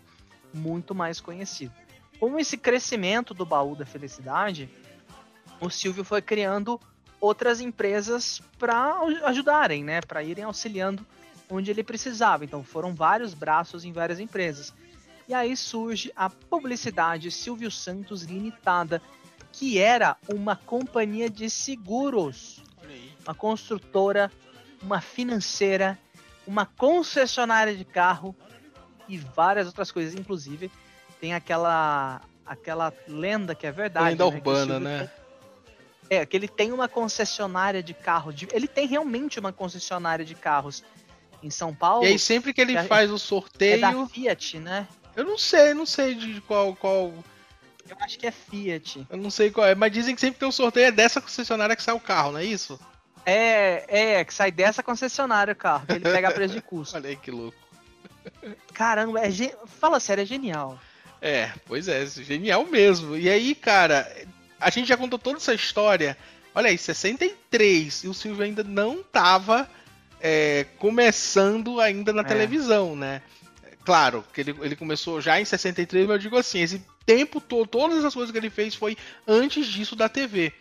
muito 0.53 0.95
mais 0.95 1.21
conhecido. 1.21 1.73
Com 2.21 2.39
esse 2.39 2.57
crescimento 2.57 3.33
do 3.33 3.47
baú 3.47 3.75
da 3.75 3.87
felicidade, 3.87 4.69
o 5.61 5.71
Silvio 5.71 6.05
foi 6.05 6.21
criando 6.21 6.81
outras 7.21 7.61
empresas 7.61 8.41
para 8.59 9.01
ajudarem, 9.25 9.83
né? 9.83 10.01
Para 10.01 10.23
irem 10.23 10.45
auxiliando 10.45 11.07
onde 11.51 11.71
ele 11.71 11.83
precisava. 11.83 12.45
Então 12.45 12.63
foram 12.63 12.95
vários 12.95 13.35
braços 13.35 13.85
em 13.85 13.93
várias 13.93 14.21
empresas. 14.21 14.73
E 15.29 15.35
aí 15.35 15.57
surge 15.57 16.11
a 16.17 16.31
Publicidade 16.31 17.31
Silvio 17.31 17.71
Santos 17.71 18.23
Limitada, 18.23 19.03
que 19.53 19.79
era 19.79 20.17
uma 20.29 20.57
companhia 20.57 21.29
de 21.29 21.51
seguros, 21.51 22.63
uma 23.25 23.35
construtora, 23.35 24.31
uma 24.83 25.01
financeira, 25.01 25.99
uma 26.47 26.65
concessionária 26.65 27.77
de 27.77 27.85
carro 27.85 28.35
e 29.09 29.19
várias 29.19 29.67
outras 29.67 29.91
coisas. 29.91 30.15
Inclusive, 30.15 30.71
tem 31.21 31.35
aquela 31.35 32.23
aquela 32.47 32.91
lenda 33.07 33.55
que 33.55 33.67
é 33.67 33.73
verdade. 33.73 34.11
Lenda 34.11 34.31
né, 34.31 34.37
urbana, 34.37 34.81
né? 34.81 34.99
tem- 35.01 36.19
É, 36.21 36.25
que 36.25 36.35
ele 36.35 36.49
tem 36.49 36.73
uma 36.73 36.89
concessionária 36.89 37.83
de 37.83 37.93
carro. 37.93 38.33
de- 38.33 38.49
Ele 38.51 38.67
tem 38.67 38.87
realmente 38.87 39.39
uma 39.39 39.53
concessionária 39.53 40.25
de 40.25 40.35
carros 40.35 40.83
em 41.43 41.51
São 41.51 41.75
Paulo. 41.75 42.05
E 42.05 42.09
aí 42.09 42.19
sempre 42.19 42.53
que 42.53 42.61
ele 42.61 42.77
É- 42.77 42.85
faz 42.85 43.11
o 43.11 43.15
é 43.17 43.19
sorteio, 43.19 43.81
da 43.81 44.07
Fiat, 44.07 44.59
né? 44.59 44.87
eu 45.17 45.25
não 45.25 45.37
sei, 45.39 45.75
não 45.75 45.87
sei 45.87 46.15
de 46.15 46.41
qual, 46.43 46.75
qual, 46.77 47.13
Eu 47.89 47.97
acho 48.01 48.19
que 48.19 48.27
é 48.27 48.31
Fiat. 48.31 49.07
eu 49.11 49.17
não 49.17 49.31
sei 49.31 49.51
qual 49.51 49.67
é, 49.67 49.75
mas 49.75 49.93
dizem 49.93 50.15
que 50.15 50.21
sempre 50.21 50.35
que 50.35 50.41
tem 50.41 50.49
um 50.49 50.53
sorteio 50.53 50.87
é 50.87 50.91
dessa 50.93 51.21
concessionária 51.21 51.75
que 51.75 51.83
sai 51.83 51.95
o 51.95 52.01
carro, 52.01 52.33
não 52.33 52.39
é 52.41 52.45
isso? 52.45 52.79
É, 53.27 53.85
é, 54.21 54.25
que 54.25 54.33
sai 54.33 54.51
dessa 54.51 54.83
concessionária 54.83 55.53
o 55.53 55.57
carro, 55.57 55.87
que 55.87 55.93
ele 55.93 56.05
pega 56.05 56.29
a 56.29 56.33
preço 56.33 56.55
de 56.55 56.61
custo. 56.63 56.95
Olha 56.97 57.09
aí 57.11 57.17
que 57.17 57.31
louco. 57.31 57.57
Caramba, 58.73 59.21
é 59.21 59.31
ge... 59.31 59.53
fala 59.67 60.01
sério, 60.01 60.23
é 60.23 60.27
genial. 60.27 60.79
É, 61.21 61.51
pois 61.67 61.89
é, 61.89 62.07
genial 62.07 62.65
mesmo. 62.67 63.17
E 63.17 63.29
aí, 63.29 63.55
cara, 63.55 64.11
a 64.61 64.71
gente 64.71 64.89
já 64.89 64.97
contou 64.97 65.19
toda 65.19 65.37
essa 65.39 65.53
história. 65.55 66.17
Olha 66.55 66.69
aí, 66.71 66.79
63, 66.79 68.05
e 68.05 68.09
o 68.09 68.15
Silvio 68.15 68.45
ainda 68.45 68.63
não 68.65 69.03
tava 69.03 69.69
é, 70.21 70.67
começando 70.79 71.81
ainda 71.81 72.13
na 72.13 72.23
É. 72.23 72.25
televisão, 72.25 72.95
né? 72.97 73.23
Claro, 73.85 74.25
que 74.35 74.41
ele, 74.43 74.55
ele 74.61 74.77
começou 74.77 75.21
já 75.21 75.41
em 75.41 75.45
63, 75.45 76.07
mas 76.07 76.15
eu 76.17 76.19
digo 76.23 76.37
assim, 76.37 76.61
esse 76.61 76.83
tempo 77.07 77.41
todo, 77.41 77.67
todas 77.67 78.05
as 78.05 78.13
coisas 78.13 78.31
que 78.31 78.37
ele 78.37 78.51
fez 78.51 78.75
foi 78.75 78.97
antes 79.27 79.67
disso 79.67 79.97
da 79.97 80.09
TV. 80.09 80.53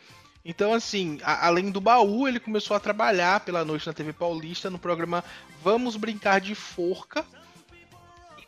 Então, 0.46 0.74
assim, 0.74 1.20
a- 1.24 1.46
além 1.48 1.70
do 1.70 1.82
baú, 1.82 2.26
ele 2.26 2.40
começou 2.40 2.78
a 2.78 2.80
trabalhar 2.80 3.42
pela 3.42 3.66
noite 3.66 3.86
na 3.86 3.92
TV 3.92 4.14
Paulista 4.14 4.70
no 4.70 4.80
programa 4.80 5.22
Vamos 5.62 5.98
Brincar 5.98 6.40
de 6.40 6.56
Forca, 6.56 7.26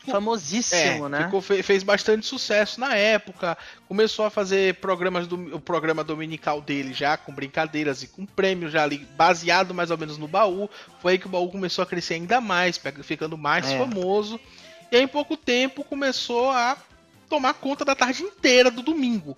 Famosíssimo, 0.05 1.05
é, 1.07 1.09
né? 1.09 1.23
ficou- 1.25 1.41
fe- 1.41 1.61
fez 1.61 1.83
bastante 1.83 2.25
sucesso 2.25 2.79
na 2.79 2.95
época. 2.95 3.57
Começou 3.87 4.25
a 4.25 4.29
fazer 4.29 4.75
programas 4.75 5.27
do 5.27 5.55
o 5.55 5.59
programa 5.59 6.03
dominical 6.03 6.61
dele 6.61 6.93
já, 6.93 7.17
com 7.17 7.33
brincadeiras 7.33 8.01
e 8.01 8.07
com 8.07 8.25
prêmios 8.25 8.71
já 8.71 8.83
ali, 8.83 9.05
baseado 9.17 9.73
mais 9.73 9.91
ou 9.91 9.97
menos 9.97 10.17
no 10.17 10.27
baú. 10.27 10.69
Foi 11.01 11.13
aí 11.13 11.19
que 11.19 11.25
o 11.27 11.29
baú 11.29 11.49
começou 11.51 11.83
a 11.83 11.85
crescer 11.85 12.15
ainda 12.15 12.39
mais, 12.39 12.79
ficando 13.03 13.37
mais 13.37 13.69
É. 13.71 13.77
famoso. 13.77 14.39
E 14.91 14.95
aí, 14.95 15.03
em 15.03 15.07
pouco 15.07 15.35
tempo, 15.37 15.83
começou 15.83 16.49
a 16.49 16.77
tomar 17.29 17.53
conta 17.53 17.85
da 17.85 17.93
tarde 17.93 18.23
inteira 18.23 18.71
do 18.71 18.81
domingo. 18.81 19.37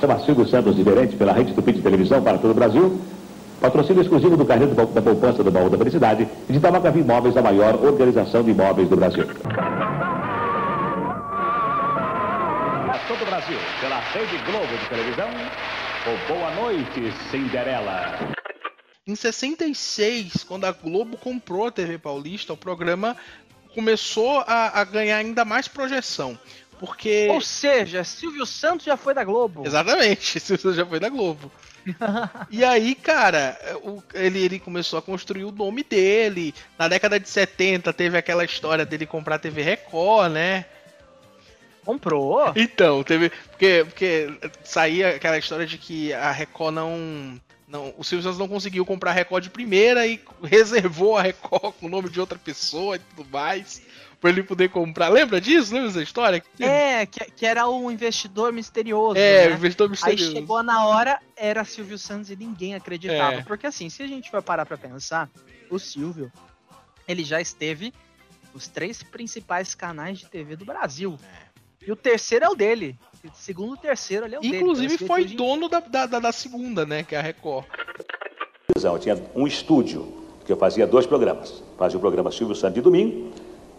Chama 0.00 0.18
Silvio 0.24 0.46
Santos 0.48 0.74
Diferente 0.74 1.16
pela 1.16 1.32
Rede 1.32 1.54
Tupi 1.54 1.72
de 1.72 1.82
Televisão 1.82 2.20
para 2.22 2.38
todo 2.38 2.50
o 2.50 2.54
Brasil. 2.54 3.00
Patrocínio 3.62 4.02
exclusivo 4.02 4.36
do 4.36 4.44
Carneiro 4.44 4.74
da 4.74 5.00
Poupança 5.00 5.44
do 5.44 5.50
Baú 5.52 5.70
da 5.70 5.78
Felicidade 5.78 6.28
e 6.48 6.52
de 6.52 6.58
Tabacavi 6.58 6.98
Imóveis, 6.98 7.36
a 7.36 7.42
maior 7.42 7.76
organização 7.76 8.42
de 8.42 8.50
imóveis 8.50 8.88
do 8.88 8.96
Brasil. 8.96 9.24
A 12.90 12.98
todo 13.06 13.22
o 13.22 13.26
Brasil, 13.26 13.56
pela 13.80 14.00
Rede 14.00 14.36
Globo 14.38 14.66
de 14.66 14.88
televisão, 14.88 15.28
o 15.30 16.16
Boa 16.26 16.50
Noite, 16.56 17.12
Cinderela. 17.30 18.18
Em 19.06 19.14
66, 19.14 20.42
quando 20.42 20.64
a 20.64 20.72
Globo 20.72 21.16
comprou 21.16 21.68
a 21.68 21.70
TV 21.70 21.98
Paulista, 21.98 22.52
o 22.52 22.56
programa 22.56 23.16
começou 23.72 24.40
a, 24.40 24.80
a 24.80 24.84
ganhar 24.84 25.18
ainda 25.18 25.44
mais 25.44 25.68
projeção. 25.68 26.36
Porque. 26.82 27.28
Ou 27.30 27.40
seja, 27.40 28.02
Silvio 28.02 28.44
Santos 28.44 28.84
já 28.84 28.96
foi 28.96 29.14
da 29.14 29.22
Globo. 29.22 29.62
Exatamente, 29.64 30.34
isso 30.42 30.74
já 30.74 30.84
foi 30.84 30.98
da 30.98 31.08
Globo. 31.08 31.48
e 32.50 32.64
aí, 32.64 32.96
cara, 32.96 33.56
o- 33.84 34.02
ele, 34.12 34.40
ele 34.44 34.58
começou 34.58 34.98
a 34.98 35.02
construir 35.02 35.44
o 35.44 35.52
nome 35.52 35.84
dele. 35.84 36.52
Na 36.76 36.88
década 36.88 37.20
de 37.20 37.28
70 37.28 37.92
teve 37.92 38.18
aquela 38.18 38.44
história 38.44 38.84
dele 38.84 39.06
comprar 39.06 39.36
a 39.36 39.38
TV 39.38 39.62
Record, 39.62 40.32
né? 40.32 40.64
Comprou. 41.84 42.52
Então, 42.56 43.04
teve. 43.04 43.30
Porque, 43.30 43.84
porque 43.86 44.28
saía 44.64 45.10
aquela 45.10 45.38
história 45.38 45.64
de 45.66 45.78
que 45.78 46.12
a 46.12 46.32
Record 46.32 46.74
não. 46.74 47.40
não 47.68 47.94
o 47.96 48.02
Silvio 48.02 48.24
Santos 48.24 48.38
não 48.40 48.48
conseguiu 48.48 48.84
comprar 48.84 49.10
a 49.12 49.14
Record 49.14 49.44
de 49.44 49.50
primeira 49.50 50.04
e 50.04 50.20
reservou 50.42 51.16
a 51.16 51.22
Record 51.22 51.74
com 51.78 51.86
o 51.86 51.88
nome 51.88 52.08
de 52.10 52.18
outra 52.18 52.38
pessoa 52.38 52.96
e 52.96 52.98
tudo 52.98 53.28
mais. 53.30 53.82
Pra 54.22 54.30
ele 54.30 54.44
poder 54.44 54.68
comprar. 54.70 55.08
Lembra 55.08 55.40
disso? 55.40 55.74
Lembra 55.74 55.88
dessa 55.88 56.00
história? 56.02 56.40
É, 56.60 57.04
que, 57.06 57.24
que 57.32 57.44
era 57.44 57.68
um 57.68 57.90
investidor 57.90 58.52
misterioso. 58.52 59.18
É, 59.18 59.48
né? 59.48 59.52
o 59.52 59.56
investidor 59.56 59.86
Aí 59.86 59.90
misterioso. 59.90 60.32
chegou 60.32 60.62
na 60.62 60.86
hora, 60.86 61.18
era 61.36 61.64
Silvio 61.64 61.98
Santos 61.98 62.30
e 62.30 62.36
ninguém 62.36 62.76
acreditava. 62.76 63.34
É. 63.34 63.42
Porque 63.42 63.66
assim, 63.66 63.90
se 63.90 64.00
a 64.00 64.06
gente 64.06 64.30
for 64.30 64.40
parar 64.40 64.64
pra 64.64 64.78
pensar, 64.78 65.28
o 65.68 65.76
Silvio, 65.76 66.30
ele 67.08 67.24
já 67.24 67.40
esteve 67.40 67.92
nos 68.54 68.68
três 68.68 69.02
principais 69.02 69.74
canais 69.74 70.20
de 70.20 70.26
TV 70.26 70.54
do 70.54 70.64
Brasil. 70.64 71.18
E 71.84 71.90
o 71.90 71.96
terceiro 71.96 72.44
é 72.44 72.48
o 72.48 72.54
dele. 72.54 72.96
O 73.24 73.30
segundo 73.34 73.70
e 73.70 73.74
o 73.74 73.76
terceiro 73.76 74.24
ali 74.24 74.36
é 74.36 74.38
o 74.38 74.40
dele. 74.40 74.56
Inclusive 74.58 74.98
foi 74.98 75.24
dono 75.24 75.68
da, 75.68 75.80
da, 75.80 76.06
da- 76.06 76.20
da 76.20 76.30
segunda, 76.30 76.86
né? 76.86 77.02
Que 77.02 77.16
é 77.16 77.18
a 77.18 77.22
Record. 77.22 77.64
Eu 78.80 78.98
tinha 79.00 79.20
um 79.34 79.48
estúdio 79.48 80.22
que 80.46 80.52
eu 80.52 80.56
fazia 80.56 80.86
dois 80.86 81.06
programas. 81.06 81.60
Fazia 81.76 81.96
o 81.98 82.00
programa 82.00 82.30
Silvio 82.30 82.54
Santos 82.54 82.74
de 82.76 82.80
domingo 82.80 83.32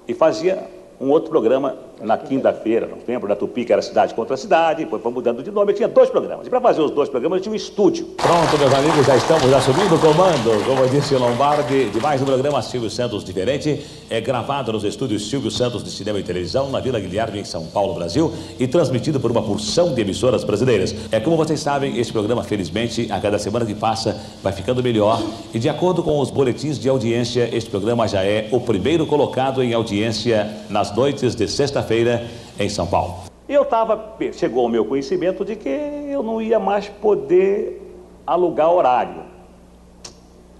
e 0.08 0.13
fazia 0.13 0.68
um 1.00 1.10
outro 1.10 1.30
programa 1.30 1.78
na 2.01 2.17
quinta-feira, 2.17 2.88
não 2.88 2.97
lembro, 3.08 3.27
na 3.27 3.36
Tupi, 3.36 3.65
que 3.65 3.71
era 3.71 3.82
Cidade 3.82 4.13
contra 4.13 4.36
Cidade, 4.36 4.84
depois 4.84 5.01
foi 5.01 5.12
mudando 5.12 5.41
de 5.41 5.51
nome. 5.51 5.71
Eu 5.71 5.75
tinha 5.75 5.88
dois 5.88 6.10
programas. 6.10 6.47
E 6.47 6.49
para 6.49 6.60
fazer 6.60 6.82
os 6.82 6.91
dois 6.91 7.10
programas, 7.10 7.38
eu 7.38 7.43
tinha 7.43 7.53
um 7.53 7.56
estúdio. 7.56 8.06
Pronto, 8.17 8.58
meus 8.58 8.73
amigos, 8.73 9.06
já 9.06 9.15
estamos 9.15 9.51
assumindo 9.53 9.95
o 9.95 9.99
comando. 9.99 10.65
Como 10.65 10.88
disse 10.89 11.15
Lombardi, 11.15 11.89
de 11.89 11.99
mais 11.99 12.21
um 12.21 12.25
programa 12.25 12.62
Silvio 12.62 12.89
Santos 12.89 13.23
Diferente, 13.23 13.86
é 14.10 14.19
gravado 14.19 14.71
nos 14.73 14.84
estúdios 14.84 15.29
Silvio 15.29 15.51
Santos 15.51 15.84
de 15.84 15.91
Cinema 15.91 16.19
e 16.19 16.23
Televisão, 16.23 16.69
na 16.69 16.79
Vila 16.79 16.99
Guilherme, 16.99 17.39
em 17.39 17.45
São 17.45 17.65
Paulo, 17.65 17.93
Brasil, 17.93 18.34
e 18.60 18.67
transmitido 18.67 19.19
por 19.19 19.32
uma 19.32 19.41
porção 19.41 19.93
de 19.93 20.01
emissoras 20.01 20.43
brasileiras. 20.43 20.93
É 21.12 21.19
como 21.19 21.38
vocês 21.38 21.60
sabem, 21.60 21.97
esse 21.97 22.12
programa, 22.12 22.43
felizmente, 22.43 23.12
a 23.12 23.19
cada 23.19 23.39
semana 23.39 23.65
que 23.65 23.75
passa, 23.75 24.19
vai 24.41 24.51
ficando 24.51 24.84
melhor. 24.84 25.21
E 25.53 25.60
de 25.60 25.69
acordo 25.69 26.03
com 26.03 26.19
os 26.19 26.29
boletins 26.29 26.77
de 26.77 26.89
audiência, 26.89 27.49
este 27.51 27.69
programa 27.69 28.08
já 28.08 28.23
é 28.23 28.47
o 28.51 28.60
primeiro 28.60 29.06
colocado 29.06 29.63
em 29.63 29.73
audiência 29.73 30.51
nas 30.69 30.95
noites 30.95 31.36
de 31.36 31.47
sexta-feira 31.84 32.26
em 32.60 32.69
São 32.69 32.88
Paulo. 32.88 33.15
Eu 33.48 33.63
estava, 33.63 34.15
chegou 34.32 34.63
ao 34.63 34.69
meu 34.69 34.86
conhecimento 34.86 35.43
de 35.43 35.56
que 35.56 35.69
eu 35.69 36.24
não 36.24 36.41
ia 36.41 36.60
mais 36.60 36.88
poder 36.88 37.82
alugar 38.26 38.72
horário. 38.72 39.24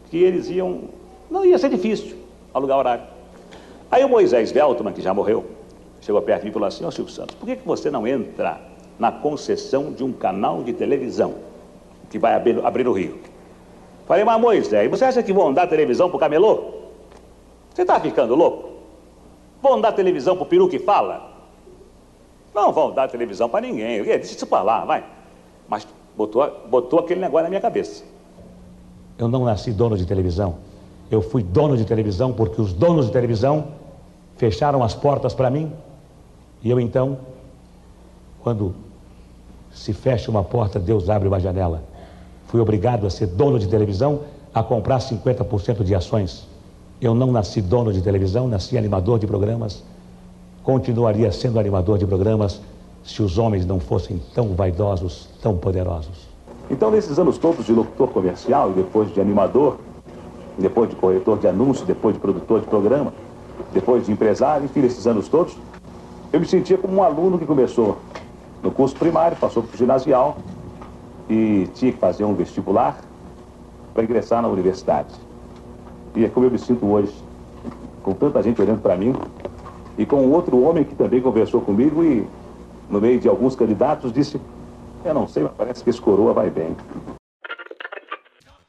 Que 0.10 0.18
eles 0.18 0.50
iam. 0.50 0.82
Não 1.32 1.46
ia 1.46 1.58
ser 1.58 1.70
difícil 1.70 2.18
alugar 2.54 2.78
horário. 2.78 3.04
Aí 3.90 4.04
o 4.04 4.10
Moisés 4.10 4.52
Veltman, 4.52 4.94
que 4.94 5.02
já 5.02 5.14
morreu, 5.14 5.46
chegou 6.02 6.22
perto 6.22 6.42
de 6.42 6.46
mim 6.46 6.52
e 6.52 6.54
falou 6.54 6.68
assim: 6.68 6.84
Ó 6.86 6.92
Silvio 6.92 7.14
Santos, 7.14 7.36
por 7.36 7.46
que, 7.46 7.56
que 7.56 7.66
você 7.66 7.90
não 7.90 8.06
entra 8.06 8.62
na 9.00 9.12
concessão 9.12 9.92
de 9.92 10.04
um 10.04 10.12
canal 10.12 10.62
de 10.62 10.74
televisão 10.74 11.36
que 12.10 12.20
vai 12.20 12.34
abrir, 12.36 12.64
abrir 12.64 12.84
no 12.84 12.92
Rio? 12.92 13.20
Falei, 14.06 14.26
mas 14.26 14.40
Moisés, 14.40 14.90
você 14.90 15.06
acha 15.06 15.24
que 15.24 15.32
vão 15.32 15.54
dar 15.54 15.66
televisão 15.66 16.10
pro 16.10 16.20
camelô? 16.20 16.74
Você 17.74 17.84
está 17.84 18.00
ficando 18.00 18.36
louco? 18.36 18.73
Vão 19.64 19.80
dar 19.80 19.94
televisão 19.94 20.36
pro 20.36 20.46
peru 20.46 20.68
que 20.68 20.78
fala? 20.78 21.32
Não 22.54 22.74
vão 22.74 22.94
dar 22.94 23.08
televisão 23.08 23.48
para 23.48 23.62
ninguém. 23.62 23.96
Eu 23.96 24.20
disse 24.20 24.36
isso 24.36 24.46
para 24.46 24.62
lá, 24.62 24.84
vai. 24.84 25.06
Mas 25.70 25.88
botou, 26.18 26.46
botou 26.70 27.00
aquele 27.00 27.22
negócio 27.22 27.44
na 27.44 27.50
minha 27.50 27.62
cabeça. 27.62 28.04
Eu 29.18 29.30
não 29.30 29.46
nasci 29.46 29.72
dono 29.72 29.98
de 29.98 30.06
televisão. 30.06 30.58
Eu 31.10 31.22
fui 31.22 31.42
dono 31.42 31.78
de 31.78 31.86
televisão 31.86 32.34
porque 32.34 32.62
os 32.62 32.74
donos 32.74 33.06
de 33.06 33.14
televisão 33.14 33.70
fecharam 34.36 34.84
as 34.84 34.94
portas 34.94 35.34
para 35.34 35.50
mim. 35.50 35.72
E 36.62 36.70
eu 36.70 36.78
então, 36.78 37.20
quando 38.42 38.76
se 39.72 39.94
fecha 39.94 40.30
uma 40.30 40.44
porta, 40.44 40.78
Deus 40.78 41.10
abre 41.10 41.30
uma 41.30 41.40
janela. 41.40 41.82
Fui 42.48 42.60
obrigado 42.60 43.08
a 43.08 43.10
ser 43.10 43.28
dono 43.28 43.58
de 43.58 43.70
televisão, 43.70 44.24
a 44.54 44.62
comprar 44.62 45.00
50% 45.00 45.86
de 45.86 45.96
ações. 45.96 46.52
Eu 47.04 47.14
não 47.14 47.34
nasci 47.34 47.62
dono 47.62 47.92
de 47.92 48.02
televisão, 48.02 48.48
nasci 48.48 48.78
animador 48.78 49.20
de 49.20 49.28
programas. 49.28 49.84
Continuaria 50.64 51.30
sendo 51.34 51.60
animador 51.60 51.98
de 51.98 52.06
programas 52.06 52.62
se 53.04 53.22
os 53.22 53.38
homens 53.38 53.66
não 53.66 53.78
fossem 53.78 54.22
tão 54.34 54.56
vaidosos, 54.56 55.28
tão 55.42 55.58
poderosos. 55.58 56.30
Então, 56.72 56.90
nesses 56.90 57.20
anos 57.20 57.38
todos 57.38 57.66
de 57.66 57.74
locutor 57.74 58.08
comercial 58.08 58.72
e 58.72 58.76
depois 58.76 59.14
de 59.14 59.20
animador, 59.20 59.80
depois 60.58 60.90
de 60.90 60.96
corretor 60.96 61.38
de 61.40 61.46
anúncio, 61.46 61.86
depois 61.86 62.16
de 62.16 62.22
produtor 62.22 62.62
de 62.62 62.68
programa, 62.68 63.14
depois 63.74 64.06
de 64.06 64.12
empresário, 64.14 64.64
enfim, 64.64 64.80
nesses 64.80 65.06
anos 65.06 65.28
todos, 65.28 65.58
eu 66.32 66.40
me 66.40 66.46
sentia 66.46 66.78
como 66.78 66.96
um 66.96 67.04
aluno 67.04 67.38
que 67.38 67.46
começou 67.46 67.98
no 68.64 68.72
curso 68.72 68.96
primário, 68.96 69.36
passou 69.36 69.62
para 69.62 69.76
o 69.76 69.78
ginasial 69.78 70.38
e 71.30 71.68
tinha 71.74 71.92
que 71.92 72.00
fazer 72.00 72.24
um 72.24 72.34
vestibular 72.34 72.98
para 73.94 74.06
ingressar 74.06 74.42
na 74.42 74.48
universidade. 74.48 75.33
E 76.16 76.26
é 76.26 76.30
como 76.30 76.46
eu 76.46 76.52
me 76.52 76.60
sinto 76.60 76.86
hoje, 76.86 77.12
com 78.04 78.14
tanta 78.14 78.44
gente 78.44 78.62
olhando 78.62 78.82
para 78.82 78.96
mim 78.96 79.14
e 79.98 80.06
com 80.06 80.30
outro 80.32 80.62
homem 80.62 80.84
que 80.84 80.94
também 80.96 81.22
conversou 81.22 81.62
comigo 81.62 82.04
e, 82.04 82.28
no 82.90 83.02
meio 83.02 83.20
de 83.20 83.28
alguns 83.28 83.56
candidatos, 83.56 84.14
disse: 84.14 84.40
Eu 85.04 85.14
não 85.14 85.28
sei, 85.28 85.44
mas 85.44 85.54
parece 85.54 85.84
que 85.84 85.90
esse 85.90 86.02
coroa 86.02 86.34
vai 86.34 86.50
bem. 86.50 86.76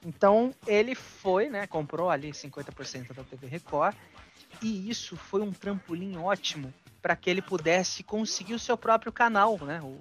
Então 0.04 0.52
ele 0.66 0.94
foi, 0.94 1.48
né? 1.48 1.66
Comprou 1.66 2.10
ali 2.10 2.30
50% 2.30 3.14
da 3.14 3.24
TV 3.24 3.46
Record. 3.46 3.94
E 4.62 4.88
isso 4.88 5.16
foi 5.16 5.42
um 5.42 5.50
trampolim 5.50 6.16
ótimo 6.16 6.72
para 7.02 7.16
que 7.16 7.28
ele 7.28 7.42
pudesse 7.42 8.02
conseguir 8.02 8.54
o 8.54 8.58
seu 8.58 8.78
próprio 8.78 9.12
canal, 9.12 9.58
né? 9.58 9.80
O, 9.82 9.98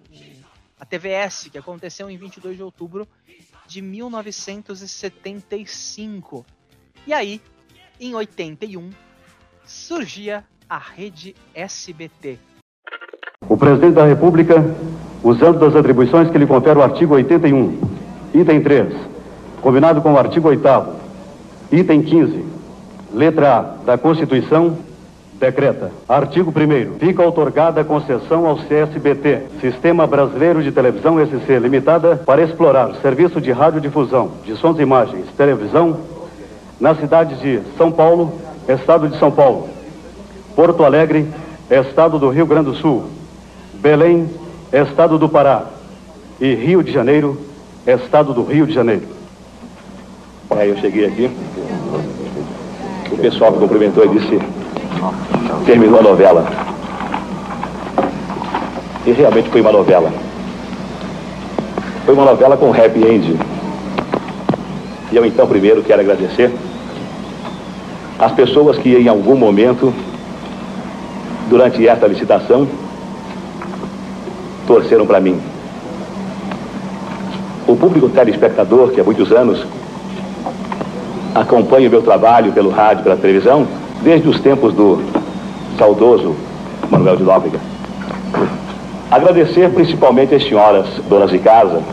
a 0.80 0.86
TVS, 0.86 1.50
que 1.52 1.58
aconteceu 1.58 2.10
em 2.10 2.18
22 2.18 2.56
de 2.58 2.64
outubro 2.64 3.08
de 3.66 3.82
1975. 3.82 6.46
E 7.06 7.14
aí, 7.14 7.42
em 8.00 8.16
81, 8.16 8.90
surgia 9.66 10.44
a 10.70 10.78
rede 10.78 11.36
SBT. 11.54 12.38
O 13.48 13.58
presidente 13.58 13.96
da 13.96 14.06
República, 14.06 14.64
usando 15.22 15.60
das 15.60 15.76
atribuições 15.76 16.30
que 16.30 16.38
lhe 16.38 16.48
confere 16.48 16.80
o 16.80 16.82
artigo 16.82 17.14
81, 17.16 17.80
item 18.34 18.62
3, 18.62 19.14
Combinado 19.64 20.02
com 20.02 20.14
o 20.14 20.18
artigo 20.18 20.50
8 20.50 20.62
item 21.72 22.02
15, 22.02 22.46
letra 23.14 23.60
A 23.60 23.62
da 23.62 23.98
Constituição, 23.98 24.78
decreta. 25.40 25.90
Artigo 26.08 26.52
1 26.52 27.00
Fica 27.00 27.24
outorgada 27.24 27.80
a 27.80 27.86
concessão 27.86 28.46
ao 28.46 28.58
CSBT, 28.58 29.44
Sistema 29.62 30.06
Brasileiro 30.06 30.62
de 30.62 30.72
Televisão 30.72 31.18
SC 31.26 31.60
Limitada, 31.60 32.18
para 32.18 32.44
explorar 32.44 32.94
serviço 33.02 33.40
de 33.40 33.52
radiodifusão 33.52 34.32
de 34.44 34.54
sons 34.58 34.78
e 34.80 34.82
imagens, 34.82 35.28
televisão, 35.38 35.98
nas 36.80 37.00
cidades 37.00 37.40
de 37.40 37.62
São 37.78 37.92
Paulo, 37.92 38.34
Estado 38.68 39.08
de 39.08 39.18
São 39.18 39.32
Paulo, 39.32 39.70
Porto 40.56 40.84
Alegre, 40.84 41.28
Estado 41.70 42.20
do 42.20 42.30
Rio 42.30 42.46
Grande 42.46 42.72
do 42.72 42.76
Sul, 42.76 43.06
Belém, 43.76 44.30
Estado 44.72 45.18
do 45.18 45.30
Pará 45.30 45.66
e 46.40 46.54
Rio 46.54 46.84
de 46.84 46.92
Janeiro, 46.92 47.40
Estado 47.86 48.34
do 48.34 48.44
Rio 48.44 48.66
de 48.66 48.74
Janeiro. 48.74 49.08
Aí 50.50 50.70
eu 50.70 50.78
cheguei 50.78 51.06
aqui, 51.06 51.32
o 53.12 53.18
pessoal 53.18 53.52
me 53.52 53.60
cumprimentou 53.60 54.06
e 54.06 54.20
disse, 54.20 54.40
terminou 55.66 56.00
a 56.00 56.04
novela. 56.04 56.46
E 59.06 59.12
realmente 59.12 59.50
foi 59.50 59.62
uma 59.62 59.72
novela. 59.72 60.12
Foi 62.06 62.14
uma 62.14 62.26
novela 62.26 62.56
com 62.56 62.72
happy 62.72 63.06
end. 63.06 63.53
E 65.14 65.16
eu 65.16 65.24
então 65.24 65.46
primeiro 65.46 65.84
quero 65.84 66.02
agradecer 66.02 66.52
as 68.18 68.32
pessoas 68.32 68.80
que 68.80 68.96
em 68.96 69.08
algum 69.08 69.36
momento, 69.36 69.94
durante 71.52 71.88
esta 71.88 72.08
licitação, 72.08 72.68
torceram 74.66 75.06
para 75.06 75.20
mim. 75.20 75.40
O 77.68 77.76
público 77.76 78.10
telespectador, 78.10 78.90
que 78.90 79.00
há 79.00 79.04
muitos 79.04 79.32
anos 79.32 79.64
acompanha 81.36 81.88
o 81.88 81.92
meu 81.92 82.02
trabalho 82.02 82.52
pelo 82.52 82.72
rádio, 82.72 83.04
pela 83.04 83.16
televisão, 83.16 83.68
desde 84.02 84.28
os 84.28 84.40
tempos 84.40 84.74
do 84.74 85.00
saudoso 85.78 86.36
Manuel 86.90 87.18
de 87.18 87.24
Nóbrega. 87.24 87.60
Agradecer 89.12 89.70
principalmente 89.70 90.34
às 90.34 90.44
senhoras 90.44 90.88
donas 91.08 91.30
de 91.30 91.38
casa, 91.38 91.84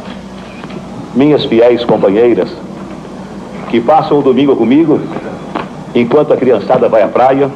minhas 1.15 1.45
fiéis 1.45 1.85
companheiras, 1.85 2.49
que 3.71 3.81
passam 3.81 4.19
o 4.19 4.23
domingo 4.23 4.57
comigo, 4.57 5.01
enquanto 5.95 6.33
a 6.33 6.37
criançada 6.37 6.89
vai 6.89 7.03
à 7.03 7.09
praia, 7.09 7.49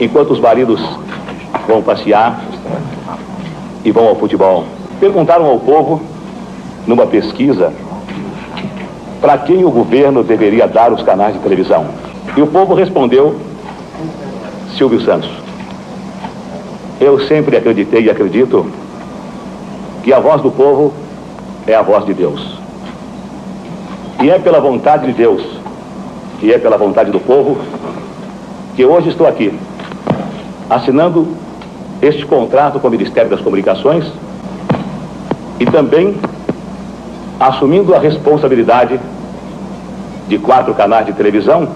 enquanto 0.00 0.30
os 0.30 0.38
maridos 0.38 0.80
vão 1.66 1.82
passear 1.82 2.40
e 3.84 3.90
vão 3.90 4.06
ao 4.06 4.14
futebol. 4.14 4.64
Perguntaram 5.00 5.46
ao 5.46 5.58
povo, 5.58 6.00
numa 6.86 7.06
pesquisa, 7.06 7.72
para 9.20 9.38
quem 9.38 9.64
o 9.64 9.70
governo 9.70 10.22
deveria 10.22 10.68
dar 10.68 10.92
os 10.92 11.02
canais 11.02 11.34
de 11.34 11.40
televisão. 11.40 11.86
E 12.36 12.40
o 12.40 12.46
povo 12.46 12.74
respondeu, 12.74 13.34
Silvio 14.76 15.00
Santos. 15.00 15.30
Eu 17.00 17.20
sempre 17.26 17.56
acreditei 17.56 18.04
e 18.04 18.10
acredito 18.10 18.66
que 20.04 20.12
a 20.12 20.20
voz 20.20 20.40
do 20.42 20.50
povo 20.50 20.94
é 21.66 21.74
a 21.74 21.82
voz 21.82 22.06
de 22.06 22.14
Deus. 22.14 22.65
E 24.22 24.30
é 24.30 24.38
pela 24.38 24.60
vontade 24.60 25.06
de 25.06 25.12
Deus, 25.12 25.42
e 26.42 26.50
é 26.50 26.58
pela 26.58 26.78
vontade 26.78 27.10
do 27.10 27.20
povo, 27.20 27.58
que 28.74 28.84
hoje 28.84 29.10
estou 29.10 29.26
aqui, 29.26 29.52
assinando 30.70 31.28
este 32.00 32.24
contrato 32.24 32.80
com 32.80 32.88
o 32.88 32.90
Ministério 32.90 33.30
das 33.30 33.40
Comunicações 33.40 34.04
e 35.60 35.66
também 35.66 36.16
assumindo 37.38 37.94
a 37.94 37.98
responsabilidade 37.98 38.98
de 40.28 40.38
quatro 40.38 40.74
canais 40.74 41.06
de 41.06 41.12
televisão 41.12 41.68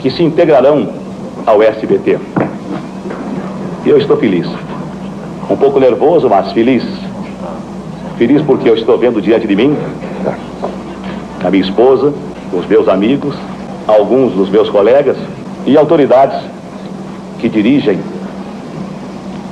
que 0.00 0.10
se 0.10 0.22
integrarão 0.22 0.88
ao 1.46 1.62
SBT. 1.62 2.18
Eu 3.84 3.98
estou 3.98 4.16
feliz. 4.16 4.48
Um 5.48 5.56
pouco 5.56 5.78
nervoso, 5.78 6.28
mas 6.28 6.50
feliz. 6.52 6.84
Feliz 8.18 8.42
porque 8.42 8.68
eu 8.68 8.74
estou 8.74 8.98
vendo 8.98 9.22
diante 9.22 9.46
de 9.46 9.54
mim 9.54 9.76
a 11.46 11.50
minha 11.50 11.62
esposa, 11.62 12.12
os 12.52 12.66
meus 12.66 12.88
amigos, 12.88 13.32
alguns 13.86 14.32
dos 14.32 14.50
meus 14.50 14.68
colegas 14.68 15.16
e 15.64 15.76
autoridades 15.76 16.42
que 17.38 17.48
dirigem 17.48 18.00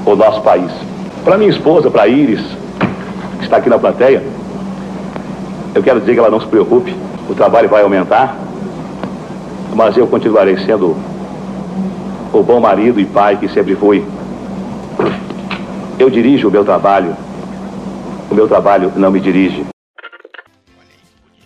o 0.05 0.17
nosso 0.17 0.41
país. 0.41 0.73
Para 1.25 1.39
minha 1.39 1.51
esposa, 1.51 1.93
para 1.93 2.09
Iris, 2.09 2.41
que 3.39 3.45
está 3.45 3.59
aqui 3.59 3.71
na 3.71 3.79
plateia, 3.79 4.25
eu 5.73 5.85
quero 5.85 6.01
dizer 6.01 6.15
que 6.15 6.19
ela 6.19 6.31
não 6.31 6.41
se 6.41 6.49
preocupe, 6.49 6.93
o 7.31 7.35
trabalho 7.35 7.69
vai 7.69 7.85
aumentar, 7.85 8.37
mas 9.73 9.97
eu 9.97 10.09
continuarei 10.09 10.57
sendo 10.59 10.97
o 12.33 12.43
bom 12.43 12.59
marido 12.59 12.99
e 12.99 13.05
pai 13.05 13.37
que 13.37 13.47
sempre 13.47 13.77
fui. 13.77 14.05
Eu 15.97 16.11
dirijo 16.11 16.49
o 16.49 16.51
meu 16.51 16.65
trabalho, 16.65 17.15
o 18.29 18.35
meu 18.35 18.49
trabalho 18.49 18.91
não 18.97 19.13
me 19.13 19.21
dirige. 19.21 19.74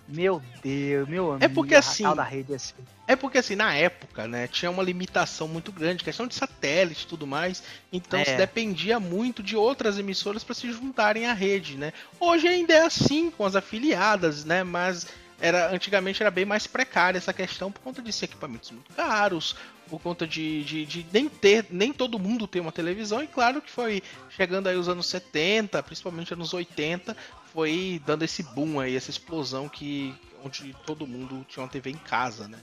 Meu 0.09 0.43
Deus, 0.63 1.07
meu 1.09 1.33
amigo. 1.33 1.45
É 1.45 1.49
porque 1.49 1.75
assim. 1.75 2.03
Da 2.15 2.23
rede 2.23 2.55
assim. 2.55 2.75
É 3.07 3.15
porque 3.15 3.39
assim, 3.39 3.55
na 3.57 3.75
época, 3.75 4.27
né, 4.27 4.47
tinha 4.49 4.71
uma 4.71 4.83
limitação 4.83 5.49
muito 5.49 5.71
grande, 5.73 6.05
questão 6.05 6.27
de 6.27 6.35
satélite 6.35 7.05
e 7.05 7.07
tudo 7.07 7.27
mais. 7.27 7.63
Então 7.93 8.21
É. 8.21 8.25
se 8.25 8.37
dependia 8.37 8.99
muito 8.99 9.43
de 9.43 9.57
outras 9.57 9.99
emissoras 9.99 10.43
para 10.45 10.55
se 10.55 10.71
juntarem 10.73 11.27
à 11.27 11.33
rede, 11.33 11.77
né? 11.77 11.93
Hoje 12.19 12.49
ainda 12.49 12.75
é 12.75 12.83
assim 12.83 13.31
com 13.31 13.45
as 13.45 13.55
afiliadas, 13.55 14.45
né? 14.45 14.63
Mas 14.63 15.07
era 15.41 15.73
antigamente 15.73 16.23
era 16.23 16.31
bem 16.31 16.45
mais 16.45 16.67
precária 16.67 17.17
essa 17.17 17.33
questão 17.33 17.71
por 17.71 17.81
conta 17.81 18.03
de 18.03 18.13
ser 18.13 18.25
equipamentos 18.25 18.71
muito 18.73 18.93
caros, 18.93 19.55
por 19.89 20.01
conta 20.01 20.27
de, 20.27 20.65
de, 20.65 20.85
de 20.85 21.07
nem 21.13 21.29
ter, 21.29 21.67
nem 21.71 21.93
todo 21.93 22.19
mundo 22.19 22.47
ter 22.47 22.61
uma 22.61 22.73
televisão, 22.73 23.23
e 23.23 23.27
claro 23.27 23.63
que 23.63 23.71
foi 23.71 24.03
chegando 24.29 24.69
aí 24.69 24.77
os 24.77 24.89
anos 24.89 25.07
70, 25.07 25.83
principalmente 25.83 26.33
anos 26.35 26.53
80, 26.53 27.17
foi 27.59 28.01
dando 28.07 28.23
esse 28.23 28.41
boom 28.41 28.79
aí, 28.79 28.95
essa 28.95 29.11
explosão 29.11 29.69
que 29.69 30.15
onde 30.45 30.77
todo 30.87 31.09
mundo 31.09 31.45
tinha 31.49 31.61
uma 31.65 31.69
TV 31.69 31.91
em 31.91 31.97
casa, 31.97 32.47
né? 32.47 32.61